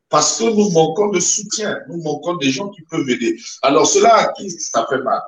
Parce 0.09 0.39
que 0.39 0.45
nous 0.45 0.69
manquons 0.71 1.09
de 1.09 1.19
soutien, 1.19 1.79
nous 1.89 2.01
manquons 2.01 2.35
des 2.35 2.49
gens 2.49 2.69
qui 2.69 2.81
peuvent 2.83 3.09
aider. 3.09 3.37
Alors, 3.61 3.85
cela 3.87 4.13
à 4.15 4.33
qui 4.33 4.49
ça 4.49 4.85
fait 4.89 5.01
mal? 5.01 5.21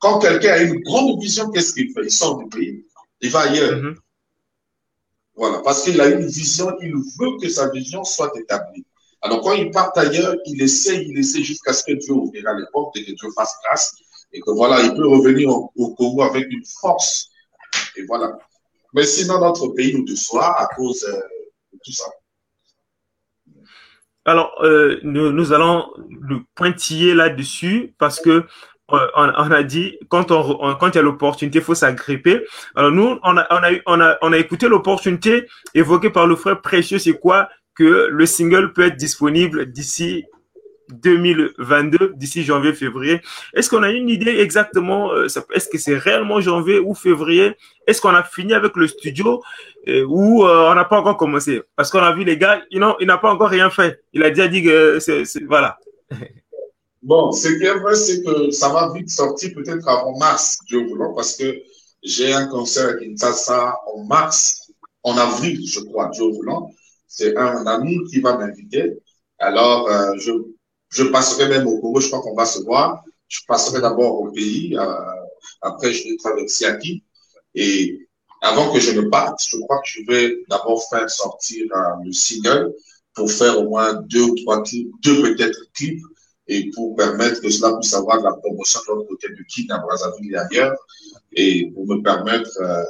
Quand 0.00 0.18
quelqu'un 0.18 0.52
a 0.52 0.58
une 0.58 0.80
grande 0.80 1.20
vision, 1.20 1.50
qu'est-ce 1.50 1.72
qu'il 1.72 1.92
fait? 1.92 2.02
Il 2.04 2.10
sort 2.10 2.38
du 2.38 2.48
pays, 2.48 2.84
il 3.20 3.30
va 3.30 3.40
ailleurs. 3.40 3.76
Mhm. 3.76 3.96
Voilà, 5.36 5.58
parce 5.60 5.82
qu'il 5.82 6.00
a 6.00 6.08
une 6.08 6.26
vision, 6.26 6.70
il 6.80 6.94
veut 6.94 7.38
que 7.40 7.48
sa 7.48 7.70
vision 7.70 8.04
soit 8.04 8.32
établie. 8.38 8.84
Alors, 9.22 9.40
quand 9.40 9.52
il 9.52 9.70
part 9.70 9.92
ailleurs, 9.96 10.36
il 10.46 10.62
essaie, 10.62 11.04
il 11.06 11.18
essaie 11.18 11.42
jusqu'à 11.42 11.72
ce 11.72 11.82
que 11.84 11.92
Dieu 11.92 12.12
ouvrira 12.12 12.54
les 12.54 12.66
portes 12.72 12.96
et 12.96 13.04
que 13.04 13.12
Dieu 13.12 13.28
fasse 13.34 13.54
grâce 13.64 13.94
et 14.32 14.40
que 14.40 14.50
voilà, 14.50 14.82
il 14.82 14.94
peut 14.94 15.08
revenir 15.08 15.48
au, 15.48 15.72
au 15.76 15.94
Congo 15.94 16.22
avec 16.22 16.46
une 16.50 16.64
force. 16.80 17.30
Et 17.96 18.04
voilà. 18.06 18.38
Mais 18.92 19.04
sinon, 19.04 19.40
notre 19.40 19.68
pays 19.68 19.94
nous 19.94 20.04
déçoit 20.04 20.60
à 20.60 20.66
cause 20.74 21.04
euh, 21.04 21.16
de 21.72 21.78
tout 21.84 21.92
ça. 21.92 22.04
Alors 24.24 24.54
euh, 24.62 25.00
nous, 25.02 25.32
nous 25.32 25.52
allons 25.52 25.92
nous 26.08 26.44
pointiller 26.54 27.14
là-dessus 27.14 27.94
parce 27.98 28.20
que 28.20 28.46
euh, 28.92 29.06
on, 29.16 29.50
a 29.50 29.62
dit 29.62 29.98
quand 30.08 30.30
on, 30.30 30.74
quand 30.76 30.90
il 30.90 30.94
y 30.94 30.98
a 30.98 31.02
l'opportunité, 31.02 31.60
faut 31.60 31.74
s'agripper. 31.74 32.44
Alors 32.74 32.90
nous, 32.90 33.18
on 33.22 33.36
a 33.36 33.46
on 33.50 33.62
a 33.62 33.70
on 33.86 34.00
a 34.00 34.16
on 34.22 34.32
a 34.32 34.38
écouté 34.38 34.68
l'opportunité 34.68 35.46
évoquée 35.74 36.10
par 36.10 36.26
le 36.26 36.36
frère 36.36 36.60
précieux, 36.60 36.98
c'est 36.98 37.18
quoi 37.18 37.48
que 37.74 38.08
le 38.10 38.26
single 38.26 38.72
peut 38.72 38.82
être 38.82 38.96
disponible 38.96 39.66
d'ici 39.66 40.24
2022, 40.90 42.12
d'ici 42.16 42.42
janvier-février. 42.42 43.20
Est-ce 43.54 43.70
qu'on 43.70 43.82
a 43.82 43.90
une 43.90 44.08
idée 44.08 44.38
exactement 44.38 45.12
euh, 45.12 45.26
Est-ce 45.54 45.68
que 45.68 45.78
c'est 45.78 45.96
réellement 45.96 46.40
janvier 46.40 46.78
ou 46.78 46.94
février? 46.94 47.56
Est-ce 47.86 48.00
qu'on 48.00 48.14
a 48.14 48.22
fini 48.22 48.54
avec 48.54 48.76
le 48.76 48.86
studio 48.86 49.42
euh, 49.88 50.04
ou 50.08 50.44
euh, 50.44 50.70
on 50.70 50.74
n'a 50.74 50.84
pas 50.84 50.98
encore 50.98 51.16
commencé? 51.16 51.62
Parce 51.76 51.90
qu'on 51.90 52.00
a 52.00 52.14
vu 52.14 52.24
les 52.24 52.36
gars, 52.36 52.62
il 52.70 52.80
n'a 52.80 53.18
pas 53.18 53.30
encore 53.30 53.50
rien 53.50 53.70
fait. 53.70 54.00
Il 54.12 54.22
a 54.22 54.30
déjà 54.30 54.48
dit 54.48 54.62
que 54.62 54.98
c'est 55.00 55.24
voilà. 55.46 55.78
Bon, 57.02 57.32
ce 57.32 57.48
qui 57.48 57.64
est 57.64 57.78
vrai, 57.80 57.94
c'est 57.96 58.22
que 58.22 58.50
ça 58.50 58.70
va 58.70 58.90
vite 58.94 59.10
sortir 59.10 59.50
peut-être 59.54 59.86
avant 59.86 60.16
mars, 60.16 60.56
Dieu 60.66 60.86
voulant, 60.86 61.12
parce 61.12 61.36
que 61.36 61.54
j'ai 62.02 62.32
un 62.32 62.46
concert 62.46 62.88
à 62.88 62.94
Kinshasa 62.94 63.76
en 63.94 64.04
mars, 64.04 64.70
en 65.02 65.18
avril, 65.18 65.60
je 65.68 65.80
crois, 65.80 66.08
Dieu 66.14 66.24
voulant. 66.24 66.70
C'est 67.06 67.36
un 67.36 67.66
ami 67.66 67.98
qui 68.08 68.20
va 68.20 68.38
m'inviter. 68.38 68.94
Alors, 69.38 69.86
je, 70.16 70.32
je 70.94 71.02
passerai 71.02 71.48
même 71.48 71.66
au 71.66 71.80
Congo, 71.80 72.00
je 72.00 72.06
crois 72.06 72.22
qu'on 72.22 72.36
va 72.36 72.46
se 72.46 72.62
voir. 72.62 73.02
Je 73.26 73.40
passerai 73.48 73.80
d'abord 73.80 74.20
au 74.20 74.30
pays, 74.30 74.76
euh, 74.78 74.94
après 75.60 75.92
je 75.92 76.04
vais 76.04 76.16
traverser 76.16 76.66
Aki. 76.66 77.02
Et 77.56 78.08
avant 78.40 78.72
que 78.72 78.78
je 78.78 78.92
ne 78.92 79.08
parte, 79.08 79.40
je 79.48 79.56
crois 79.58 79.78
que 79.78 79.88
je 79.88 80.00
vais 80.06 80.36
d'abord 80.48 80.80
faire 80.88 81.10
sortir 81.10 81.66
euh, 81.74 82.04
le 82.04 82.12
single 82.12 82.72
pour 83.12 83.30
faire 83.30 83.58
au 83.60 83.68
moins 83.68 83.94
deux 83.94 84.22
ou 84.22 84.34
trois 84.36 84.62
clips, 84.62 84.90
deux 85.02 85.22
peut-être 85.22 85.58
clips 85.74 86.02
et 86.46 86.70
pour 86.70 86.94
permettre 86.94 87.40
que 87.40 87.50
cela 87.50 87.76
puisse 87.76 87.94
avoir 87.94 88.18
de 88.18 88.24
la 88.24 88.34
promotion 88.34 88.80
de 88.86 88.94
l'autre 88.94 89.08
côté 89.08 89.28
du 89.30 89.44
Kin 89.46 89.74
à 89.74 89.78
Brazzaville 89.78 90.32
et 90.32 90.36
ailleurs, 90.36 90.76
et 91.32 91.72
pour 91.72 91.86
me 91.86 92.02
permettre, 92.02 92.50
euh, 92.60 92.84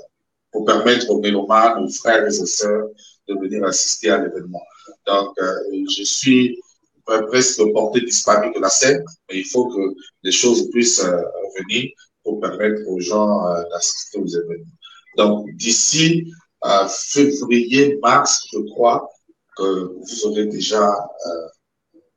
pour 0.53 0.67
permettre 0.67 1.09
aux 1.09 1.21
mélomanes, 1.21 1.83
aux 1.83 1.89
frères 1.89 2.25
et 2.25 2.39
aux 2.39 2.47
sœurs 2.47 2.89
de 3.29 3.35
venir 3.35 3.65
assister 3.65 4.11
à 4.11 4.19
l'événement. 4.19 4.63
Donc, 5.07 5.35
je 5.39 6.03
suis 6.03 6.59
presque 7.05 7.63
porté 7.73 8.01
disparu 8.01 8.53
de 8.55 8.61
la 8.61 8.69
scène, 8.69 9.05
mais 9.29 9.39
il 9.39 9.45
faut 9.45 9.69
que 9.69 9.95
les 10.23 10.33
choses 10.33 10.71
puissent 10.71 11.05
euh, 11.05 11.23
revenir 11.57 11.91
pour 12.25 12.41
permettre 12.41 12.81
aux 12.89 12.99
gens 12.99 13.47
euh, 13.47 13.63
d'assister 13.71 14.19
aux 14.19 14.27
événements. 14.27 14.73
Donc, 15.17 15.51
d'ici 15.53 16.33
euh, 16.65 16.89
février, 16.89 17.99
mars, 18.03 18.43
je 18.53 18.59
crois 18.73 19.09
que 19.57 19.63
vous 19.63 20.27
aurez 20.27 20.47
déjà 20.47 20.89
euh, 20.89 21.31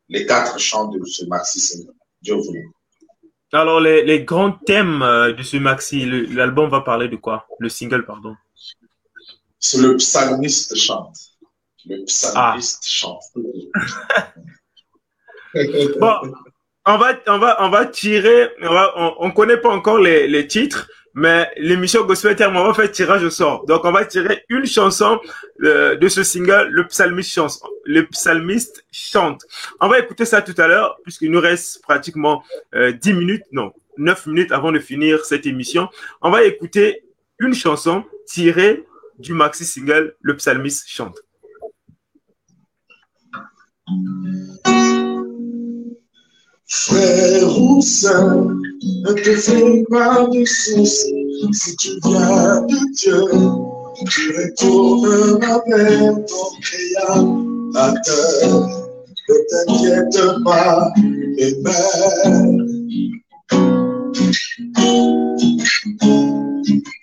les 0.09 0.25
quatre 0.25 0.57
chants 0.57 0.87
de 0.87 1.05
ce 1.05 1.25
maxi 1.25 1.59
single. 1.59 1.93
Dieu. 2.21 2.35
Alors 3.53 3.79
les, 3.79 4.03
les 4.03 4.23
grands 4.23 4.51
thèmes 4.51 4.99
de 5.37 5.43
ce 5.43 5.57
maxi, 5.57 6.05
l'album 6.05 6.69
va 6.69 6.81
parler 6.81 7.07
de 7.07 7.15
quoi? 7.15 7.45
Le 7.59 7.69
single, 7.69 8.05
pardon. 8.05 8.35
C'est 9.59 9.77
le 9.77 9.97
psalmiste 9.97 10.75
chante. 10.75 11.15
Le 11.85 12.03
psalmiste 12.05 12.85
chante. 12.85 13.23
Bon, 15.99 16.13
on 16.85 16.97
va, 16.97 17.19
on 17.27 17.65
on 17.65 17.69
va 17.69 17.85
tirer. 17.85 18.49
On, 18.61 18.73
va, 18.73 18.93
on, 18.95 19.15
on 19.19 19.31
connaît 19.31 19.57
pas 19.57 19.69
encore 19.69 19.99
les, 19.99 20.47
titres, 20.47 20.89
mais 21.13 21.49
l'émission 21.57 22.05
Gospel 22.05 22.35
Terme, 22.35 22.55
on 22.55 22.63
va 22.63 22.73
faire 22.73 22.91
tirage 22.91 23.23
au 23.23 23.29
sort. 23.29 23.65
Donc, 23.65 23.83
on 23.83 23.91
va 23.91 24.05
tirer 24.05 24.45
une 24.49 24.65
chanson 24.65 25.19
euh, 25.63 25.95
de 25.95 26.07
ce 26.07 26.23
single, 26.23 26.69
le 26.69 26.87
psalmiste 26.87 27.33
chante. 27.33 27.61
Le 27.85 28.05
psalmiste 28.05 28.85
chante. 28.91 29.43
On 29.81 29.89
va 29.89 29.99
écouter 29.99 30.23
ça 30.23 30.41
tout 30.41 30.55
à 30.57 30.67
l'heure, 30.67 30.97
puisqu'il 31.03 31.31
nous 31.31 31.41
reste 31.41 31.81
pratiquement 31.81 32.43
euh, 32.73 32.91
10 32.93 33.13
minutes, 33.13 33.45
non, 33.51 33.73
neuf 33.97 34.25
minutes 34.25 34.51
avant 34.51 34.71
de 34.71 34.79
finir 34.79 35.25
cette 35.25 35.45
émission. 35.45 35.89
On 36.21 36.29
va 36.29 36.43
écouter 36.43 37.03
une 37.39 37.53
chanson 37.53 38.05
tirée 38.27 38.85
du 39.19 39.33
maxi 39.33 39.65
single 39.65 40.15
Le 40.21 40.37
Psalmiste 40.37 40.87
chante. 40.87 41.17
Frère 46.69 47.61
ou 47.61 47.81
sœur, 47.81 48.45
ne 48.45 49.13
te 49.13 49.35
fais 49.37 49.83
pas 49.89 50.27
de 50.27 50.43
soucis 50.43 51.47
si 51.53 51.75
tu 51.77 51.89
viens 52.03 52.61
de 52.61 52.77
Dieu. 52.93 53.23
Tu 54.09 54.33
retourneras 54.37 55.61
vers 55.67 56.15
ton 56.25 56.49
créateur. 56.61 57.33
Ne 59.29 59.35
t'inquiète 59.49 60.43
pas, 60.43 60.91
Amen. 61.39 62.67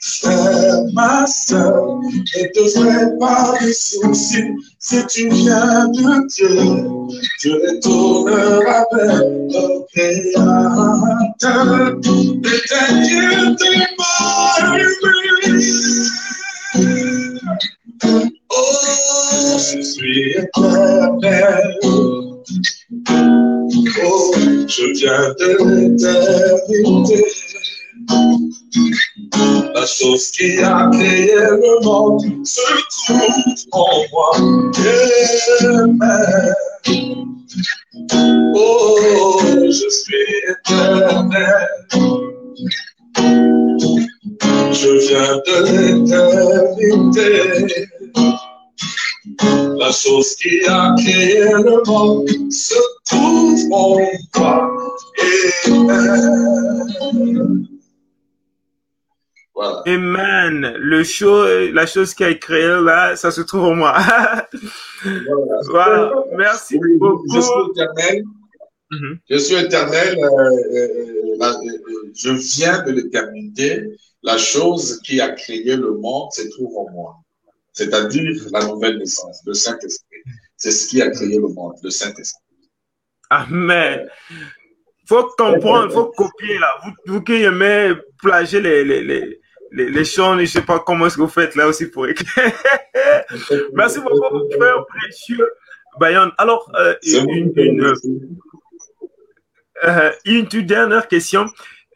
Frère, 0.00 0.84
ma 0.92 1.26
soeur, 1.26 2.00
ne 2.02 2.42
te 2.52 2.68
fais 2.68 3.18
pas 3.18 3.54
de 3.60 3.72
soucis 3.72 4.44
si 4.78 5.06
tu 5.06 5.28
viens 5.28 5.88
de 5.88 6.26
Dieu. 6.28 6.48
Tu 7.40 7.52
retourneras 7.52 8.84
vers 8.92 9.20
ton 9.50 9.84
Créateur. 9.92 10.94
Ne 12.04 12.54
t'inquiète 12.68 13.96
pas, 13.96 14.14
Oh, 18.56 19.58
je 19.58 19.82
suis 19.82 20.30
éternel. 20.32 21.78
Oh, 24.04 24.32
je 24.68 24.84
viens 24.98 25.28
de 25.38 25.48
l'éternité. 25.64 27.20
La 29.74 29.86
chose 29.86 30.30
qui 30.32 30.58
a 30.58 30.90
créé 30.92 31.34
le 31.34 31.84
monde 31.84 32.44
se 32.44 32.60
trouve 33.06 33.54
en 33.72 34.04
moi. 34.12 34.30
Amen. 35.62 36.54
Oh, 38.56 39.38
je 39.66 39.88
suis 39.88 40.26
éternel. 40.50 41.68
Je 44.72 44.90
viens 45.06 45.36
de 45.46 45.56
l'éternité. 46.84 47.30
La 49.78 49.90
chose 49.92 50.34
qui 50.36 50.54
a 50.66 50.94
créé 50.98 51.44
le 51.44 51.82
monde 51.86 52.28
se 52.50 52.80
trouve 53.04 53.72
en 53.72 53.98
toi. 54.32 54.56
Amen. 55.66 56.84
Voilà. 59.54 59.82
Amen. 59.86 60.74
Le 60.78 61.04
show, 61.04 61.44
la 61.72 61.86
chose 61.86 62.12
qui 62.14 62.24
a 62.24 62.34
créé 62.34 62.66
là, 62.82 63.14
ça 63.16 63.30
se 63.30 63.40
trouve 63.42 63.64
en 63.64 63.74
moi. 63.74 63.94
Voilà. 65.04 65.60
voilà. 65.70 66.12
Merci 66.36 66.78
Oui, 66.80 66.96
beaucoup. 66.96 67.24
Je 67.34 67.40
suis 67.40 67.70
éternel. 67.70 68.24
Mhm. 68.90 69.18
Je 69.30 69.36
suis 69.36 69.54
éternel. 69.56 70.18
euh, 70.18 70.28
euh, 70.28 71.36
la- 71.38 71.50
euh, 71.50 72.12
je 72.14 72.30
viens 72.30 72.82
de 72.82 72.92
l'éternité. 72.92 73.82
La 74.22 74.38
chose 74.38 75.00
qui 75.04 75.20
a 75.20 75.30
créé 75.32 75.76
le 75.76 75.92
monde 75.92 76.30
se 76.32 76.48
trouve 76.50 76.76
en 76.78 76.90
moi. 76.92 77.16
C'est-à-dire 77.72 78.32
la 78.52 78.64
nouvelle 78.66 78.98
naissance, 78.98 79.42
le 79.46 79.52
Saint-Esprit. 79.52 80.22
C'est 80.56 80.70
ce 80.70 80.88
qui 80.88 81.02
a 81.02 81.10
créé 81.10 81.36
le 81.38 81.48
monde, 81.48 81.74
le 81.82 81.90
Saint-Esprit. 81.90 82.40
Amen. 83.30 84.08
Faut 85.06 85.28
comprendre, 85.36 85.92
faut 85.92 86.06
copier 86.16 86.58
là. 86.58 86.70
Vous, 86.84 86.92
vous 87.14 87.22
qui 87.22 87.34
aimez 87.42 87.92
plager 88.22 88.60
les, 88.62 88.84
les, 88.84 89.02
les, 89.04 89.40
les, 89.76 89.90
les 89.90 90.04
chants, 90.04 90.38
je 90.38 90.46
sais 90.46 90.62
pas 90.62 90.78
comment 90.78 91.06
est-ce 91.06 91.16
que 91.16 91.22
vous 91.22 91.28
faites 91.28 91.54
là 91.56 91.66
aussi 91.68 91.86
pour 91.86 92.06
écrire. 92.06 92.28
Merci 93.74 94.00
beaucoup, 94.00 94.50
frère 94.56 94.84
précieux 94.86 95.48
Bayon. 96.00 96.30
Alors, 96.38 96.70
euh, 96.76 96.94
une, 97.04 97.52
une, 97.56 97.94
euh, 99.84 100.10
une 100.24 100.48
toute 100.48 100.66
dernière 100.66 101.08
question. 101.08 101.46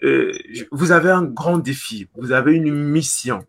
Euh, 0.05 0.33
vous 0.71 0.93
avez 0.93 1.11
un 1.11 1.25
grand 1.25 1.59
défi, 1.59 2.09
vous 2.17 2.33
avez 2.33 2.53
une 2.55 2.73
mission. 2.73 3.45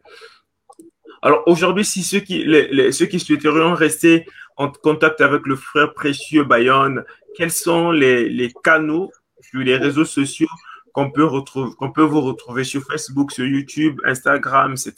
Alors 1.22 1.44
aujourd'hui, 1.48 1.86
si 1.86 2.02
ceux 2.02 2.20
qui, 2.22 2.44
les, 2.44 2.68
les- 2.70 2.92
ceux 2.92 3.06
qui 3.06 3.20
souhaiterions 3.20 3.74
rester 3.76 4.26
en 4.58 4.70
contact 4.70 5.22
avec 5.22 5.46
le 5.46 5.56
frère 5.56 5.94
précieux 5.94 6.44
Bayonne, 6.44 7.04
quels 7.36 7.52
sont 7.52 7.92
les, 7.92 8.30
les 8.30 8.52
canaux 8.64 9.12
sur 9.42 9.60
les 9.60 9.78
réseaux 9.78 10.06
sociaux 10.06 10.48
qu'on 10.94 11.12
peut, 11.12 11.26
retrouver, 11.26 11.72
peut 11.96 12.04
vous 12.04 12.22
retrouver 12.22 12.64
sur 12.64 12.84
Facebook, 12.84 13.32
sur 13.32 13.46
YouTube, 13.46 14.00
Instagram, 14.06 14.74
etc. 14.74 14.94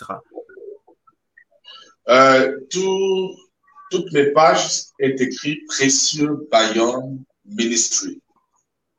Euh, 2.10 2.58
tout- 2.70 3.36
toutes 3.92 4.12
mes 4.14 4.32
pages 4.32 4.84
est 5.00 5.20
écrit 5.22 5.60
Précieux 5.68 6.48
Bayonne 6.52 7.24
Ministry. 7.46 8.22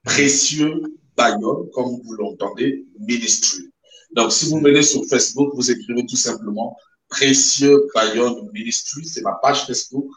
Précieux 0.04 0.82
Bayonne, 1.16 1.68
comme 1.72 2.00
vous 2.04 2.12
l'entendez, 2.14 2.84
Ministry. 2.98 3.70
Donc, 4.12 4.32
si 4.32 4.50
vous 4.50 4.60
venez 4.60 4.82
sur 4.82 5.04
Facebook, 5.06 5.52
vous 5.54 5.70
écrivez 5.70 6.04
tout 6.06 6.16
simplement 6.16 6.76
Précieux 7.08 7.86
Bayonne 7.94 8.50
Ministry. 8.52 9.04
C'est 9.06 9.22
ma 9.22 9.34
page 9.42 9.66
Facebook. 9.66 10.08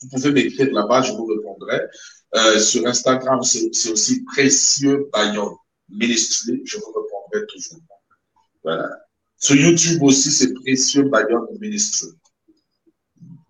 Vous 0.00 0.08
pouvez 0.08 0.32
m'écrire 0.32 0.70
là-bas, 0.72 1.02
je 1.02 1.12
vous 1.12 1.26
répondrai. 1.26 1.80
Euh, 2.36 2.58
sur 2.58 2.84
Instagram, 2.86 3.42
c'est 3.42 3.70
c'est 3.72 3.92
aussi 3.92 4.24
Précieux 4.24 5.08
Bayonne 5.12 5.54
Ministry. 5.98 6.62
Je 6.64 6.76
vous 6.78 6.86
répondrai 6.92 7.46
toujours. 7.52 7.78
Voilà. 8.62 8.88
Sur 9.38 9.56
YouTube 9.56 10.02
aussi, 10.02 10.30
c'est 10.30 10.52
Précieux 10.54 11.02
Bayonne 11.04 11.46
Ministry. 11.60 12.08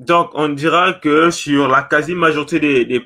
Donc, 0.01 0.31
on 0.35 0.49
dira 0.49 0.93
que 0.95 1.31
sur 1.31 1.69
la 1.69 1.83
quasi-majorité 1.83 2.59
des, 2.61 2.85
des, 2.85 3.01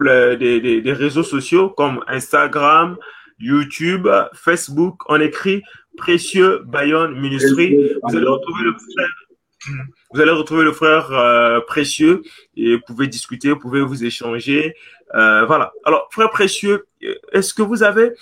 des, 0.00 0.60
des- 0.60 0.80
des 0.80 0.92
réseaux 0.92 1.24
sociaux 1.24 1.70
comme 1.70 2.02
Instagram, 2.06 2.96
YouTube, 3.38 4.08
Facebook, 4.34 5.00
on 5.08 5.20
écrit 5.20 5.62
Précieux 5.96 6.62
Bayonne 6.64 7.18
Ministry. 7.20 7.76
Vous 8.02 8.16
allez 8.16 8.26
retrouver 8.26 8.62
le 8.64 8.72
frère, 8.72 9.74
vous 10.14 10.20
allez 10.20 10.30
retrouver 10.30 10.62
le 10.64 10.72
frère 10.72 11.10
euh, 11.12 11.60
Précieux 11.60 12.22
et 12.56 12.76
vous 12.76 12.82
pouvez 12.86 13.08
discuter, 13.08 13.50
vous 13.50 13.58
pouvez 13.58 13.80
vous 13.80 14.04
échanger. 14.04 14.74
Euh, 15.14 15.44
voilà. 15.46 15.72
Alors, 15.84 16.08
frère 16.12 16.30
Précieux, 16.30 16.86
est-ce 17.32 17.52
que 17.52 17.62
vous 17.62 17.82
avez, 17.82 18.12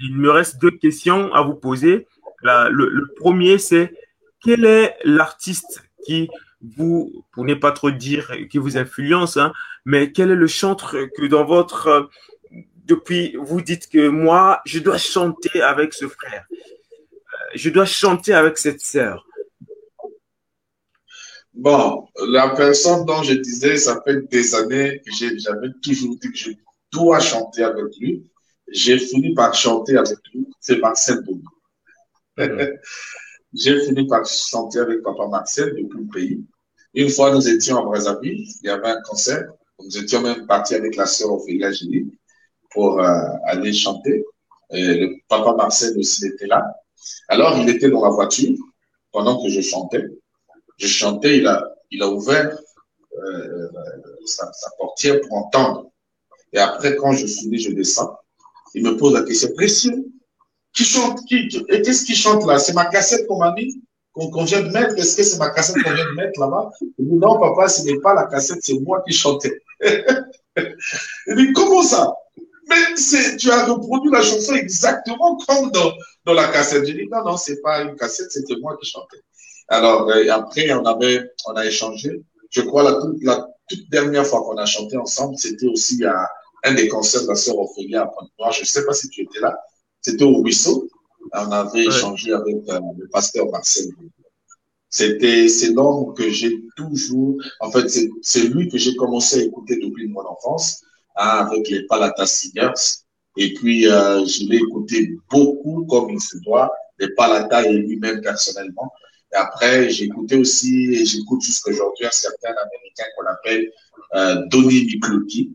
il 0.00 0.16
me 0.16 0.30
reste 0.30 0.58
deux 0.60 0.70
questions 0.70 1.32
à 1.34 1.42
vous 1.42 1.54
poser. 1.54 2.06
Le, 2.42 3.14
premier, 3.16 3.58
c'est 3.58 3.92
quel 4.42 4.64
est 4.64 4.96
l'artiste 5.04 5.82
qui 6.04 6.28
vous, 6.60 7.24
pour 7.32 7.44
ne 7.44 7.54
pas 7.54 7.72
trop 7.72 7.90
dire 7.90 8.32
qui 8.50 8.58
vous 8.58 8.76
influence, 8.76 9.36
hein, 9.36 9.52
mais 9.84 10.12
quel 10.12 10.30
est 10.30 10.36
le 10.36 10.46
chantre 10.46 10.96
que 11.16 11.26
dans 11.26 11.44
votre, 11.44 11.86
euh, 11.86 12.02
depuis, 12.84 13.36
vous 13.38 13.60
dites 13.60 13.88
que 13.88 14.08
moi, 14.08 14.60
je 14.64 14.78
dois 14.78 14.98
chanter 14.98 15.62
avec 15.62 15.94
ce 15.94 16.08
frère, 16.08 16.46
Euh, 16.50 17.50
je 17.54 17.70
dois 17.70 17.84
chanter 17.84 18.32
avec 18.32 18.56
cette 18.58 18.80
sœur. 18.80 19.26
Bon, 21.52 22.08
la 22.26 22.50
personne 22.50 23.04
dont 23.04 23.22
je 23.22 23.34
disais, 23.34 23.76
ça 23.76 24.00
fait 24.04 24.28
des 24.28 24.54
années 24.54 25.02
j'avais 25.44 25.72
toujours 25.82 26.16
dit 26.20 26.30
que 26.32 26.38
je 26.38 26.50
dois 26.92 27.20
chanter 27.20 27.64
avec 27.64 27.96
lui. 28.00 28.30
J'ai 28.70 28.98
fini 28.98 29.34
par 29.34 29.54
chanter 29.54 29.96
avec 29.96 30.18
lui. 30.32 30.46
C'est 30.60 30.78
Marcel 30.78 31.22
Boubou. 31.22 31.48
J'ai 33.54 33.80
fini 33.86 34.06
par 34.06 34.26
chanter 34.26 34.78
avec 34.80 35.02
Papa 35.02 35.26
Marcel 35.28 35.70
depuis 35.70 36.00
le 36.00 36.12
pays. 36.12 36.44
Une 36.94 37.08
fois, 37.10 37.32
nous 37.32 37.48
étions 37.48 37.78
à 37.78 37.82
Brazzaville. 37.82 38.44
Il 38.62 38.66
y 38.66 38.70
avait 38.70 38.88
un 38.88 39.00
concert. 39.02 39.50
Nous 39.80 39.96
étions 39.98 40.20
même 40.20 40.46
partis 40.46 40.74
avec 40.74 40.96
la 40.96 41.06
sœur 41.06 41.32
Ophélia 41.32 41.72
Génie 41.72 42.12
pour 42.70 43.00
euh, 43.00 43.22
aller 43.44 43.72
chanter. 43.72 44.24
Et 44.70 44.94
le 44.94 45.16
Papa 45.28 45.54
Marcel 45.54 45.96
aussi 45.98 46.26
était 46.26 46.46
là. 46.46 46.64
Alors, 47.28 47.56
il 47.58 47.68
était 47.68 47.90
dans 47.90 48.04
la 48.04 48.10
voiture 48.10 48.54
pendant 49.12 49.42
que 49.42 49.48
je 49.48 49.60
chantais 49.60 50.04
je 50.78 50.86
chantais, 50.86 51.38
il 51.38 51.46
a, 51.46 51.74
il 51.90 52.02
a 52.02 52.08
ouvert 52.08 52.56
euh, 53.18 53.68
sa, 54.24 54.50
sa 54.52 54.70
portière 54.78 55.20
pour 55.20 55.36
entendre. 55.36 55.90
Et 56.52 56.58
après, 56.58 56.96
quand 56.96 57.12
je 57.12 57.26
finis, 57.26 57.58
je 57.58 57.72
descends. 57.72 58.16
Il 58.74 58.82
me 58.84 58.96
pose 58.96 59.14
la 59.14 59.22
question, 59.22 59.48
précieux, 59.54 60.04
qui 60.74 60.84
chante, 60.84 61.20
qui, 61.26 61.48
et 61.68 61.82
qu'est-ce 61.82 62.04
qui 62.04 62.14
chante 62.14 62.46
là? 62.46 62.58
C'est 62.58 62.74
ma 62.74 62.86
cassette 62.86 63.26
qu'on 63.26 63.38
m'a 63.38 63.52
mis, 63.52 63.82
qu'on 64.12 64.44
vient 64.44 64.62
de 64.62 64.70
mettre. 64.70 64.96
Est-ce 64.98 65.16
que 65.16 65.22
c'est 65.22 65.38
ma 65.38 65.50
cassette 65.50 65.82
qu'on 65.82 65.92
vient 65.92 66.10
de 66.10 66.14
mettre 66.14 66.40
là-bas? 66.40 66.70
Il 66.98 67.08
dit, 67.08 67.14
non, 67.14 67.38
papa, 67.38 67.68
ce 67.68 67.82
n'est 67.82 68.00
pas 68.00 68.14
la 68.14 68.26
cassette, 68.26 68.58
c'est 68.62 68.78
moi 68.80 69.02
qui 69.06 69.14
chantais. 69.14 69.60
il 69.80 71.36
dit, 71.36 71.52
comment 71.52 71.82
ça? 71.82 72.14
Mais 72.68 72.94
tu 73.38 73.50
as 73.50 73.64
reproduit 73.64 74.10
la 74.10 74.22
chanson 74.22 74.54
exactement 74.54 75.38
comme 75.46 75.70
dans, 75.70 75.92
dans 76.26 76.34
la 76.34 76.48
cassette. 76.48 76.86
Je 76.86 76.92
dis, 76.92 77.08
non, 77.10 77.24
non, 77.24 77.36
c'est 77.36 77.60
pas 77.62 77.82
une 77.82 77.96
cassette, 77.96 78.30
c'était 78.30 78.56
moi 78.60 78.76
qui 78.80 78.88
chantais. 78.90 79.22
Alors, 79.68 80.08
euh, 80.10 80.28
après, 80.30 80.70
on 80.72 80.84
avait, 80.84 81.30
on 81.46 81.52
a 81.52 81.64
échangé. 81.64 82.22
Je 82.50 82.62
crois 82.62 82.82
la 82.82 82.98
la 83.22 83.48
toute 83.68 83.88
dernière 83.90 84.26
fois 84.26 84.42
qu'on 84.42 84.56
a 84.56 84.66
chanté 84.66 84.96
ensemble, 84.96 85.36
c'était 85.36 85.66
aussi 85.66 86.02
à 86.04 86.28
un 86.64 86.74
des 86.74 86.88
concerts 86.88 87.22
de 87.22 87.28
la 87.28 87.34
sœur 87.34 87.58
Ophélia 87.58 88.02
à 88.02 88.06
Pointe-Noire. 88.06 88.52
Je 88.52 88.60
ne 88.60 88.66
sais 88.66 88.84
pas 88.84 88.92
si 88.92 89.08
tu 89.08 89.22
étais 89.22 89.40
là. 89.40 89.58
c'était 90.00 90.24
au 90.24 90.42
ruisseau. 90.42 90.88
On 91.32 91.50
avait 91.50 91.84
échangé 91.84 92.32
avec 92.32 92.56
euh, 92.68 92.80
le 92.98 93.08
pasteur 93.08 93.50
Marcel. 93.50 93.86
C'était, 94.90 95.48
c'est 95.48 95.72
l'homme 95.72 96.14
que 96.14 96.30
j'ai 96.30 96.62
toujours, 96.76 97.36
en 97.60 97.70
fait, 97.70 97.86
c'est 98.22 98.40
lui 98.44 98.68
que 98.68 98.78
j'ai 98.78 98.96
commencé 98.96 99.40
à 99.40 99.42
écouter 99.42 99.76
depuis 99.76 100.08
mon 100.08 100.24
enfance, 100.26 100.82
hein, 101.16 101.46
avec 101.46 101.68
les 101.68 101.86
Palata 101.86 102.26
Singers. 102.26 102.72
Et 103.36 103.52
puis, 103.52 103.86
euh, 103.86 104.24
je 104.24 104.44
l'ai 104.46 104.56
écouté 104.56 105.14
beaucoup 105.30 105.84
comme 105.84 106.10
il 106.10 106.20
se 106.20 106.38
doit, 106.38 106.72
les 106.98 107.10
Palata 107.10 107.66
et 107.66 107.74
lui-même 107.74 108.22
personnellement. 108.22 108.90
Et 109.32 109.36
après, 109.36 109.90
j'ai 109.90 110.06
écouté 110.06 110.36
aussi, 110.36 110.94
et 110.94 111.04
j'écoute 111.04 111.42
jusqu'aujourd'hui 111.42 112.06
un 112.06 112.10
certain 112.10 112.48
Américain 112.48 113.04
qu'on 113.16 113.26
appelle 113.26 113.70
euh, 114.14 114.46
Donny 114.46 114.84
Mikluki. 114.84 115.52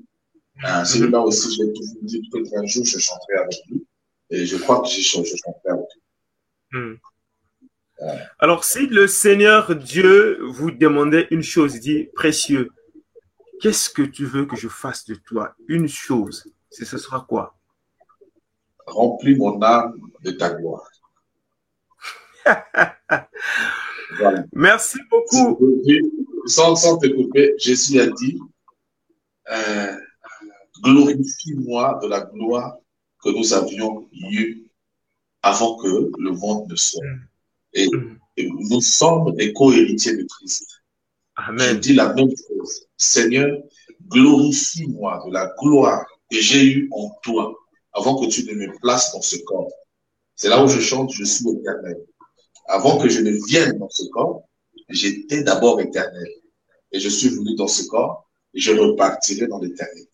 Celui-là 0.86 1.22
aussi, 1.22 1.55
je 1.55 1.64
l'ai 1.64 1.74
toujours 1.74 1.97
dit 2.01 2.30
peut-être 2.32 2.57
un 2.57 2.66
jour, 2.66 2.86
je 2.86 2.99
chanterai 2.99 3.34
avec 3.36 3.59
lui. 3.70 3.86
Et 4.30 4.45
je 4.45 4.57
crois 4.57 4.82
que 4.82 4.88
je, 4.88 5.01
je 5.01 5.36
chanterai 5.36 5.70
avec 5.70 5.86
lui. 5.93 6.80
Hmm. 6.80 6.95
Alors, 8.39 8.64
si 8.64 8.88
le 8.88 9.07
Seigneur 9.07 9.76
Dieu 9.76 10.39
vous 10.41 10.72
demandait 10.72 11.28
une 11.32 11.43
chose, 11.43 11.76
il 11.76 11.82
dit, 11.82 12.03
précieux, 12.16 12.70
qu'est-ce 13.61 13.89
que 13.89 14.01
tu 14.01 14.26
veux 14.26 14.45
que 14.45 14.55
je 14.55 14.68
fasse 14.68 15.05
de 15.05 15.16
toi? 15.16 15.55
Une 15.68 15.88
chose, 15.88 16.51
ce 16.70 16.86
sera 16.97 17.26
quoi? 17.28 17.55
Remplis 18.86 19.36
mon 19.36 19.61
âme 19.61 19.95
de 20.22 20.32
ta 20.32 20.49
gloire. 20.53 20.89
Merci 24.53 24.99
beaucoup. 25.09 25.59
Sans, 26.45 26.76
sans 26.76 26.97
te 26.97 27.07
couper, 27.07 27.53
Jésus 27.57 28.01
a 28.01 28.07
dit, 28.07 28.38
euh, 29.49 29.97
glorifie-moi 30.84 31.99
de 32.03 32.07
la 32.07 32.21
gloire 32.21 32.77
que 33.23 33.29
nous 33.29 33.53
avions 33.53 34.07
eue 34.11 34.67
avant 35.41 35.77
que 35.77 36.11
le 36.17 36.31
monde 36.31 36.69
ne 36.69 36.75
soit. 36.75 37.05
Mm. 37.05 38.17
Et, 38.36 38.49
nous 38.71 38.81
sommes 38.81 39.36
des 39.36 39.53
co-héritiers 39.53 40.17
de 40.17 40.23
Christ. 40.23 40.65
Je 41.38 41.73
dis 41.75 41.93
la 41.93 42.13
même 42.13 42.29
chose. 42.29 42.88
Seigneur, 42.97 43.49
glorifie-moi 44.07 45.23
de 45.27 45.34
la 45.34 45.53
gloire 45.59 46.03
que 46.31 46.39
j'ai 46.39 46.65
eue 46.65 46.89
en 46.91 47.11
toi 47.21 47.53
avant 47.93 48.19
que 48.19 48.27
tu 48.27 48.43
ne 48.45 48.53
me 48.53 48.79
places 48.79 49.11
dans 49.13 49.21
ce 49.21 49.38
corps. 49.45 49.71
C'est 50.36 50.49
là 50.49 50.63
où 50.63 50.67
je 50.67 50.79
chante, 50.79 51.11
je 51.11 51.23
suis 51.23 51.47
éternel. 51.47 51.97
Avant 52.67 52.97
que 52.97 53.07
je 53.07 53.21
ne 53.21 53.31
vienne 53.47 53.77
dans 53.77 53.89
ce 53.89 54.03
corps, 54.09 54.43
j'étais 54.89 55.43
d'abord 55.43 55.79
éternel. 55.79 56.29
Et 56.91 56.99
je 56.99 57.09
suis 57.09 57.29
venu 57.29 57.55
dans 57.55 57.67
ce 57.67 57.84
corps 57.88 58.27
et 58.55 58.59
je 58.59 58.71
repartirai 58.71 59.47
dans 59.47 59.59
l'éternel. 59.59 60.05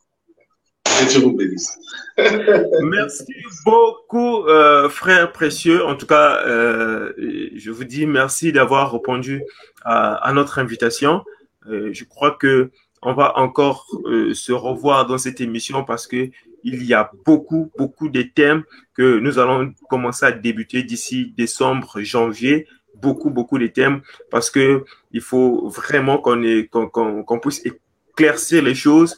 Merci 2.83 3.33
beaucoup, 3.65 4.43
euh, 4.45 4.89
frère 4.89 5.31
précieux. 5.31 5.83
En 5.85 5.95
tout 5.95 6.05
cas, 6.05 6.45
euh, 6.45 7.13
je 7.55 7.71
vous 7.71 7.83
dis 7.83 8.05
merci 8.05 8.51
d'avoir 8.51 8.91
répondu 8.91 9.43
à, 9.83 10.31
notre 10.33 10.59
invitation. 10.59 11.23
Euh, 11.67 11.89
je 11.93 12.03
crois 12.03 12.31
que 12.31 12.71
on 13.01 13.13
va 13.13 13.37
encore 13.37 13.87
se 14.33 14.51
revoir 14.51 15.05
dans 15.05 15.17
cette 15.17 15.39
émission 15.39 15.85
parce 15.85 16.05
que 16.05 16.29
il 16.63 16.83
y 16.83 16.93
a 16.93 17.09
beaucoup, 17.25 17.71
beaucoup 17.77 18.09
de 18.09 18.21
thèmes 18.21 18.63
que 18.93 19.19
nous 19.19 19.39
allons 19.39 19.73
commencer 19.89 20.25
à 20.25 20.33
débuter 20.33 20.83
d'ici 20.83 21.33
décembre, 21.37 22.01
janvier. 22.01 22.67
Beaucoup, 22.95 23.29
beaucoup 23.29 23.57
de 23.57 23.67
thèmes 23.67 24.01
parce 24.29 24.49
que 24.49 24.83
il 25.13 25.21
faut 25.21 25.69
vraiment 25.69 26.17
qu'on 26.17 27.39
puisse 27.39 27.65
éclaircir 27.65 28.61
les 28.61 28.75
choses 28.75 29.17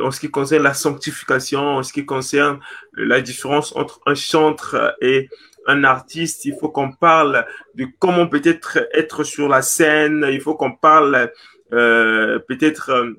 en 0.00 0.10
ce 0.10 0.20
qui 0.20 0.30
concerne 0.30 0.62
la 0.62 0.74
sanctification, 0.74 1.60
en 1.60 1.82
ce 1.82 1.92
qui 1.92 2.06
concerne 2.06 2.60
la 2.94 3.20
différence 3.20 3.74
entre 3.76 4.00
un 4.06 4.14
chantre 4.14 4.96
et 5.00 5.28
un 5.66 5.84
artiste, 5.84 6.44
il 6.44 6.54
faut 6.58 6.68
qu'on 6.68 6.92
parle 6.92 7.44
de 7.74 7.86
comment 7.98 8.26
peut-être 8.26 8.78
être 8.94 9.24
sur 9.24 9.48
la 9.48 9.62
scène, 9.62 10.26
il 10.30 10.40
faut 10.40 10.54
qu'on 10.54 10.72
parle 10.72 11.32
euh, 11.72 12.38
peut-être 12.48 12.90
euh, 12.90 13.12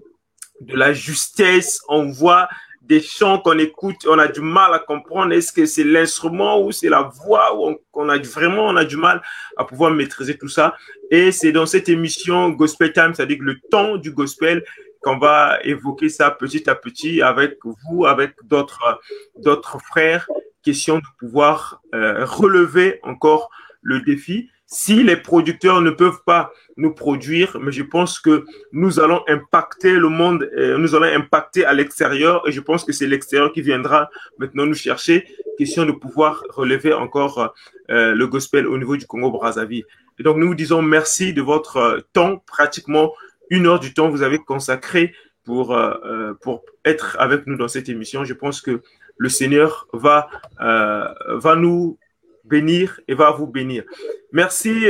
de 0.62 0.76
la 0.76 0.93
justesse. 0.93 1.82
On 1.89 2.10
voit 2.10 2.48
des 2.82 3.02
chants 3.02 3.39
qu'on 3.39 3.60
écoute, 3.60 4.08
on 4.08 4.18
a 4.18 4.30
du 4.30 4.39
mal 4.39 4.74
à 4.74 4.80
comprendre 4.80 5.34
est-ce 5.34 5.52
que 5.52 5.66
c'est 5.66 5.84
l'instrument 5.84 6.62
ou 6.62 6.72
c'est 6.72 6.88
la 6.88 7.02
voix 7.02 7.54
ou 7.60 7.78
a 8.10 8.18
vraiment 8.20 8.68
on 8.68 8.78
a 8.78 8.86
du 8.86 8.95
mal 8.95 9.22
à 9.58 9.66
pouvoir 9.66 9.91
maîtriser 9.91 10.38
tout 10.38 10.48
ça? 10.48 10.76
Et 11.12 11.34
c'est 11.34 11.52
dans 11.52 11.66
cette 11.66 11.89
émission 11.89 12.50
Gospel 12.50 12.93
Time, 12.93 13.14
c'est-à-dire 13.14 13.39
le 13.41 13.60
temps 13.70 13.98
du 13.98 14.12
gospel, 14.12 14.64
qu'on 15.08 15.18
va 15.18 15.60
évoquer 15.64 16.10
ça 16.10 16.32
petit 16.32 16.70
à 16.70 16.76
petit 16.76 17.22
avec 17.22 17.60
vous, 17.64 18.05
avec 18.05 18.34
d'autres 18.43 18.99
d'autres 19.38 19.80
frères. 19.80 20.28
Question 20.64 20.97
de 20.97 21.03
pouvoir 21.20 21.82
euh, 21.95 22.26
relever 22.26 22.99
encore 23.03 23.49
le 23.82 24.01
défi. 24.01 24.49
Si 24.66 25.01
les 25.01 25.16
producteurs 25.16 25.80
ne 25.80 25.91
peuvent 25.91 26.24
pas 26.26 26.51
nous 26.76 26.93
produire, 26.93 27.58
mais 27.62 27.72
je 27.72 27.84
pense 27.84 28.20
que 28.20 28.43
nous 28.74 28.99
allons 28.99 29.24
impacter 29.30 29.93
le 29.93 30.10
monde, 30.10 30.49
euh, 30.58 30.78
nous 30.78 30.93
allons 30.93 31.05
impacter 31.05 31.64
à 31.64 31.72
l'extérieur, 31.72 32.45
et 32.45 32.51
je 32.51 32.60
pense 32.60 32.84
que 32.84 32.91
c'est 32.91 33.08
l'extérieur 33.08 33.53
qui 33.53 33.62
viendra 33.62 34.10
maintenant 34.39 34.66
nous 34.66 34.74
chercher. 34.74 35.26
Question 35.58 35.86
de 35.86 35.93
pouvoir 35.93 36.43
relever 36.49 36.91
encore 36.91 37.53
euh, 37.89 38.14
le 38.14 38.28
gospel 38.28 38.68
au 38.68 38.78
niveau 38.78 38.97
du 38.97 39.08
Congo-Brazzaville. 39.08 39.86
Et 40.20 40.24
donc 40.24 40.36
nous 40.36 40.47
vous 40.47 40.55
disons 40.55 40.82
merci 40.82 41.32
de 41.32 41.41
votre 41.41 42.05
temps, 42.12 42.43
pratiquement 42.45 43.14
une 43.50 43.68
heure 43.68 43.80
du 43.80 43.93
temps 43.93 44.10
vous 44.10 44.22
avez 44.22 44.39
consacré 44.39 45.14
pour, 45.48 45.74
euh, 45.74 45.93
euh, 46.04 46.34
pour 46.34 46.66
être 46.84 47.16
avec 47.20 47.48
nous 47.48 47.56
dans 47.56 47.70
cette 47.70 47.88
émission. 47.88 48.26
Je 48.26 48.34
pense 48.34 48.60
que 48.60 48.82
le 49.18 49.30
Seigneur 49.30 49.88
va, 49.93 50.30
euh, 50.60 51.08
va 51.30 51.56
nous 51.56 51.98
bénir 52.43 53.00
et 53.08 53.14
va 53.16 53.32
vous 53.32 53.48
bénir. 53.48 53.86
Merci. 54.34 54.88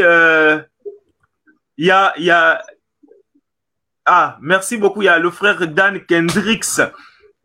Il 1.79 1.85
y 1.85 1.91
a, 1.91 2.13
y 2.17 2.31
a, 2.31 2.65
ah, 4.05 4.39
merci 4.41 4.77
beaucoup. 4.77 5.03
Il 5.03 5.05
y 5.05 5.09
a 5.09 5.19
le 5.19 5.29
frère 5.29 5.67
Dan 5.67 6.03
Kendricks 6.05 6.81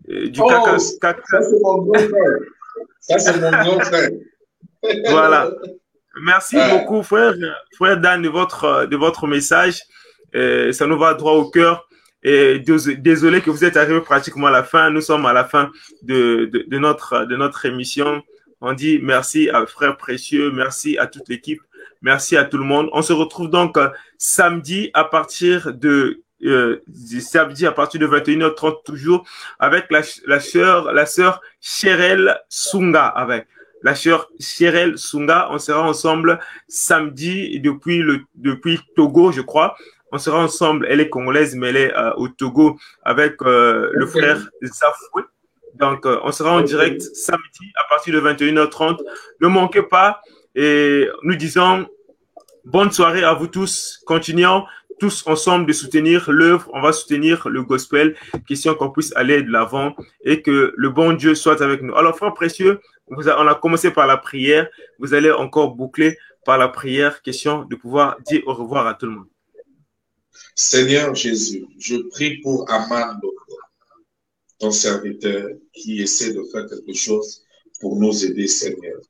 du 0.08 0.40
oh, 0.40 0.50
Ça, 0.78 1.14
c'est 1.42 1.60
mon 1.62 1.82
grand 1.82 1.98
frère. 1.98 2.38
Ça, 3.00 3.18
c'est 3.18 3.38
mon 3.38 3.50
grand 3.50 3.80
frère. 3.80 4.10
voilà. 5.10 5.50
Merci 6.20 6.56
beaucoup, 6.70 7.02
frère, 7.02 7.34
frère 7.76 7.98
Dan, 7.98 8.22
de 8.22 8.28
votre, 8.30 8.86
de 8.86 8.96
votre 8.96 9.26
message. 9.26 9.82
Et 10.32 10.72
ça 10.72 10.86
nous 10.86 10.98
va 10.98 11.14
droit 11.14 11.32
au 11.32 11.50
cœur. 11.50 11.88
Et 12.22 12.60
désolé 12.60 13.40
que 13.40 13.50
vous 13.50 13.64
êtes 13.64 13.76
arrivé 13.76 14.00
pratiquement 14.00 14.46
à 14.46 14.52
la 14.52 14.62
fin. 14.62 14.90
Nous 14.90 15.00
sommes 15.00 15.26
à 15.26 15.32
la 15.32 15.44
fin 15.44 15.70
de, 16.02 16.48
de, 16.52 16.64
de 16.68 16.78
notre, 16.78 17.24
de 17.24 17.36
notre 17.36 17.66
émission. 17.66 18.22
On 18.64 18.74
dit 18.74 19.00
merci 19.02 19.50
à 19.50 19.66
Frère 19.66 19.96
Précieux, 19.96 20.52
merci 20.52 20.96
à 20.96 21.08
toute 21.08 21.28
l'équipe, 21.28 21.60
merci 22.00 22.36
à 22.36 22.44
tout 22.44 22.58
le 22.58 22.64
monde. 22.64 22.88
On 22.92 23.02
se 23.02 23.12
retrouve 23.12 23.50
donc 23.50 23.76
euh, 23.76 23.88
samedi 24.18 24.90
à 24.94 25.02
partir 25.02 25.74
de 25.74 26.22
euh, 26.44 26.80
samedi 27.20 27.66
à 27.66 27.72
partir 27.72 28.00
de 28.00 28.06
21h30 28.06 28.84
toujours 28.84 29.26
avec 29.58 29.90
la, 29.90 30.02
la 30.26 30.38
sœur 30.38 30.92
la 30.92 31.06
sœur 31.06 31.40
Cherel 31.60 32.40
Sunga 32.48 33.06
avec 33.06 33.48
la 33.82 33.96
sœur 33.96 34.28
Cherel 34.38 34.96
Sunga. 34.96 35.48
On 35.50 35.58
sera 35.58 35.82
ensemble 35.82 36.38
samedi 36.68 37.58
depuis 37.58 37.98
le 37.98 38.20
depuis 38.36 38.78
Togo, 38.94 39.32
je 39.32 39.40
crois. 39.40 39.76
On 40.12 40.18
sera 40.18 40.38
ensemble. 40.38 40.86
Elle 40.88 41.00
est 41.00 41.08
congolaise, 41.08 41.56
mais 41.56 41.70
elle 41.70 41.76
est 41.76 41.94
euh, 41.96 42.12
au 42.16 42.28
Togo 42.28 42.78
avec 43.02 43.40
euh, 43.42 43.90
le 43.94 44.06
frère 44.06 44.38
Zafoué. 44.62 45.22
Donc, 45.74 46.04
euh, 46.04 46.20
on 46.22 46.30
sera 46.32 46.52
en 46.52 46.60
direct 46.60 47.00
samedi 47.00 47.72
à 47.76 47.88
partir 47.88 48.14
de 48.14 48.20
21h30. 48.20 48.98
Ne 49.40 49.48
manquez 49.48 49.82
pas. 49.82 50.20
Et 50.54 51.08
nous 51.22 51.34
disons 51.34 51.86
bonne 52.66 52.92
soirée 52.92 53.24
à 53.24 53.32
vous 53.32 53.46
tous. 53.46 54.02
Continuons 54.06 54.64
tous 55.00 55.26
ensemble 55.26 55.64
de 55.64 55.72
soutenir 55.72 56.30
l'œuvre. 56.30 56.70
On 56.74 56.82
va 56.82 56.92
soutenir 56.92 57.48
le 57.48 57.62
gospel. 57.62 58.14
Question 58.46 58.74
qu'on 58.74 58.90
puisse 58.90 59.16
aller 59.16 59.42
de 59.42 59.50
l'avant 59.50 59.96
et 60.24 60.42
que 60.42 60.74
le 60.76 60.90
bon 60.90 61.14
Dieu 61.14 61.34
soit 61.34 61.62
avec 61.62 61.80
nous. 61.80 61.96
Alors, 61.96 62.16
frère 62.18 62.34
précieux, 62.34 62.80
on 63.08 63.26
a 63.26 63.54
commencé 63.54 63.90
par 63.90 64.06
la 64.06 64.18
prière. 64.18 64.68
Vous 64.98 65.14
allez 65.14 65.32
encore 65.32 65.74
boucler 65.74 66.18
par 66.44 66.58
la 66.58 66.68
prière. 66.68 67.22
Question 67.22 67.64
de 67.64 67.76
pouvoir 67.76 68.18
dire 68.26 68.42
au 68.46 68.52
revoir 68.52 68.86
à 68.86 68.92
tout 68.92 69.06
le 69.06 69.12
monde. 69.12 69.26
Seigneur 70.54 71.14
Jésus, 71.14 71.66
je 71.78 71.96
prie 72.10 72.40
pour 72.40 72.70
Aman 72.70 73.18
ton 74.58 74.70
serviteur 74.70 75.48
qui 75.72 76.00
essaie 76.00 76.32
de 76.32 76.42
faire 76.52 76.68
quelque 76.68 76.92
chose 76.92 77.42
pour 77.80 77.96
nous 77.96 78.24
aider, 78.24 78.46
Seigneur. 78.46 79.00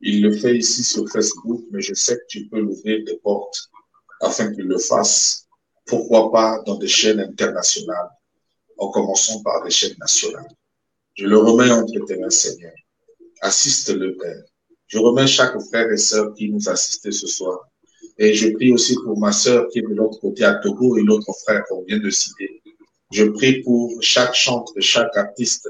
Il 0.00 0.22
le 0.22 0.36
fait 0.36 0.56
ici 0.56 0.82
sur 0.82 1.08
Facebook, 1.08 1.64
mais 1.70 1.80
je 1.80 1.94
sais 1.94 2.16
que 2.16 2.26
tu 2.28 2.48
peux 2.48 2.60
l'ouvrir 2.60 3.04
des 3.04 3.16
portes 3.18 3.70
afin 4.20 4.52
qu'il 4.52 4.64
le 4.64 4.78
fasse. 4.78 5.46
Pourquoi 5.86 6.32
pas 6.32 6.62
dans 6.66 6.76
des 6.76 6.88
chaînes 6.88 7.20
internationales, 7.20 8.10
en 8.78 8.90
commençant 8.90 9.42
par 9.42 9.62
des 9.62 9.70
chaînes 9.70 9.96
nationales. 9.98 10.48
Je 11.14 11.26
le 11.26 11.38
remets 11.38 11.70
entre 11.70 12.04
tes 12.06 12.16
mains, 12.16 12.30
Seigneur. 12.30 12.74
Assiste 13.42 13.90
le 13.90 14.16
Père. 14.16 14.42
Je 14.88 14.98
remets 14.98 15.26
chaque 15.26 15.58
frère 15.68 15.90
et 15.92 15.96
sœur 15.96 16.34
qui 16.34 16.50
nous 16.50 16.68
assistait 16.68 17.12
ce 17.12 17.26
soir 17.26 17.70
et 18.18 18.34
je 18.34 18.48
prie 18.50 18.72
aussi 18.72 18.96
pour 19.04 19.18
ma 19.18 19.32
sœur 19.32 19.68
qui 19.68 19.80
est 19.80 19.82
de 19.82 19.94
l'autre 19.94 20.20
côté 20.20 20.44
à 20.44 20.54
Togo 20.54 20.96
et 20.96 21.02
l'autre 21.02 21.32
frère 21.44 21.64
qu'on 21.68 21.82
vient 21.82 21.98
de 21.98 22.10
citer. 22.10 22.62
Je 23.12 23.24
prie 23.24 23.62
pour 23.62 23.92
chaque 24.00 24.34
chantre, 24.34 24.72
chaque 24.80 25.16
artiste, 25.16 25.68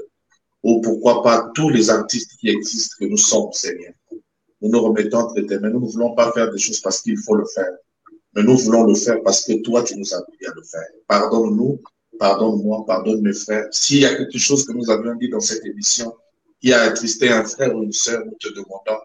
ou 0.63 0.81
pourquoi 0.81 1.21
pas 1.21 1.49
tous 1.53 1.69
les 1.69 1.89
artistes 1.89 2.31
qui 2.39 2.49
existent 2.49 2.95
que 2.99 3.05
nous 3.05 3.17
sommes, 3.17 3.51
Seigneur. 3.51 3.93
Nous 4.61 4.69
nous 4.69 4.81
remettons 4.81 5.19
entre 5.19 5.39
tes 5.41 5.59
mains. 5.59 5.69
Nous 5.69 5.81
ne 5.81 5.91
voulons 5.91 6.15
pas 6.15 6.31
faire 6.31 6.51
des 6.51 6.57
choses 6.57 6.79
parce 6.79 7.01
qu'il 7.01 7.17
faut 7.17 7.35
le 7.35 7.45
faire, 7.53 7.71
mais 8.35 8.43
nous 8.43 8.57
voulons 8.57 8.83
le 8.83 8.95
faire 8.95 9.21
parce 9.23 9.43
que 9.43 9.61
toi, 9.61 9.83
tu 9.83 9.95
nous 9.95 10.13
as 10.13 10.17
appris 10.17 10.45
à 10.45 10.51
le 10.55 10.63
faire. 10.63 10.87
Pardonne-nous, 11.07 11.81
pardonne-moi, 12.17 12.83
pardonne 12.85 13.21
mes 13.21 13.33
frères. 13.33 13.67
S'il 13.71 13.99
y 13.99 14.05
a 14.05 14.15
quelque 14.15 14.37
chose 14.37 14.65
que 14.65 14.73
nous 14.73 14.89
avions 14.89 15.15
dit 15.15 15.29
dans 15.29 15.39
cette 15.39 15.65
émission 15.65 16.15
qui 16.61 16.73
a 16.73 16.81
attristé 16.81 17.29
un 17.29 17.43
frère 17.43 17.75
ou 17.75 17.83
une 17.83 17.91
sœur, 17.91 18.23
nous 18.25 18.35
te 18.39 18.49
demandons 18.49 19.01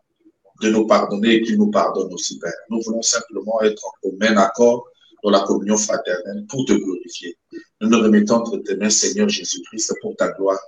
de 0.61 0.71
nous 0.71 0.87
pardonner 0.87 1.37
et 1.37 1.43
qu'il 1.43 1.57
nous 1.57 1.71
pardonne 1.71 2.13
aussi, 2.13 2.39
Père. 2.39 2.53
Nous 2.69 2.81
voulons 2.83 3.03
simplement 3.03 3.61
être 3.63 3.83
en 3.87 3.93
commun 4.03 4.37
accord 4.37 4.87
dans 5.23 5.31
la 5.31 5.41
communion 5.41 5.77
fraternelle 5.77 6.47
pour 6.49 6.65
te 6.65 6.73
glorifier. 6.73 7.37
Nous 7.81 7.89
nous 7.89 8.01
remettons 8.01 8.37
entre 8.37 8.59
tes 8.59 8.77
mains, 8.77 8.91
Seigneur 8.91 9.29
Jésus-Christ, 9.29 9.95
pour 10.01 10.17
ta 10.17 10.29
gloire. 10.33 10.61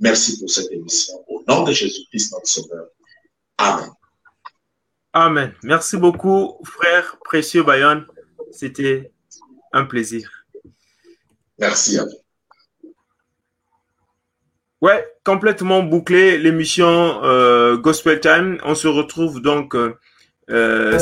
Merci 0.00 0.38
pour 0.38 0.50
cette 0.50 0.70
émission. 0.70 1.14
Au 1.28 1.42
nom 1.48 1.64
de 1.64 1.72
Jésus-Christ, 1.72 2.32
notre 2.32 2.46
Sauveur. 2.46 2.86
Amen. 3.58 3.90
Amen. 5.12 5.54
Merci 5.62 5.96
beaucoup, 5.96 6.58
frère 6.64 7.16
précieux 7.24 7.62
Bayonne. 7.62 8.06
C'était 8.50 9.10
un 9.72 9.84
plaisir. 9.84 10.30
Merci 11.58 11.98
à 11.98 12.04
vous. 12.04 12.25
Ouais, 14.82 15.06
complètement 15.24 15.82
bouclé 15.82 16.36
l'émission 16.36 17.22
euh, 17.24 17.78
Gospel 17.78 18.20
Time. 18.20 18.58
On 18.62 18.74
se 18.74 18.86
retrouve 18.86 19.40
donc 19.40 19.74
euh, 19.74 19.98
euh, 20.50 20.98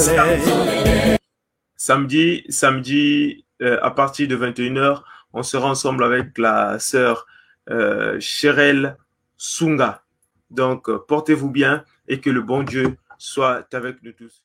samedi, 1.77 2.45
samedi, 2.49 3.45
à 3.61 3.91
partir 3.91 4.29
de 4.29 4.37
21h. 4.37 5.03
On 5.33 5.43
sera 5.43 5.69
ensemble 5.69 6.05
avec 6.05 6.39
la 6.39 6.79
sœur 6.79 7.27
euh, 7.69 8.17
Cheryl 8.21 8.97
Sunga. 9.37 10.03
Donc, 10.51 10.89
portez-vous 11.09 11.51
bien 11.51 11.85
et 12.07 12.21
que 12.21 12.31
le 12.31 12.43
bon 12.43 12.63
Dieu 12.63 12.97
soit 13.19 13.67
avec 13.75 14.03
nous 14.05 14.13
tous. 14.13 14.44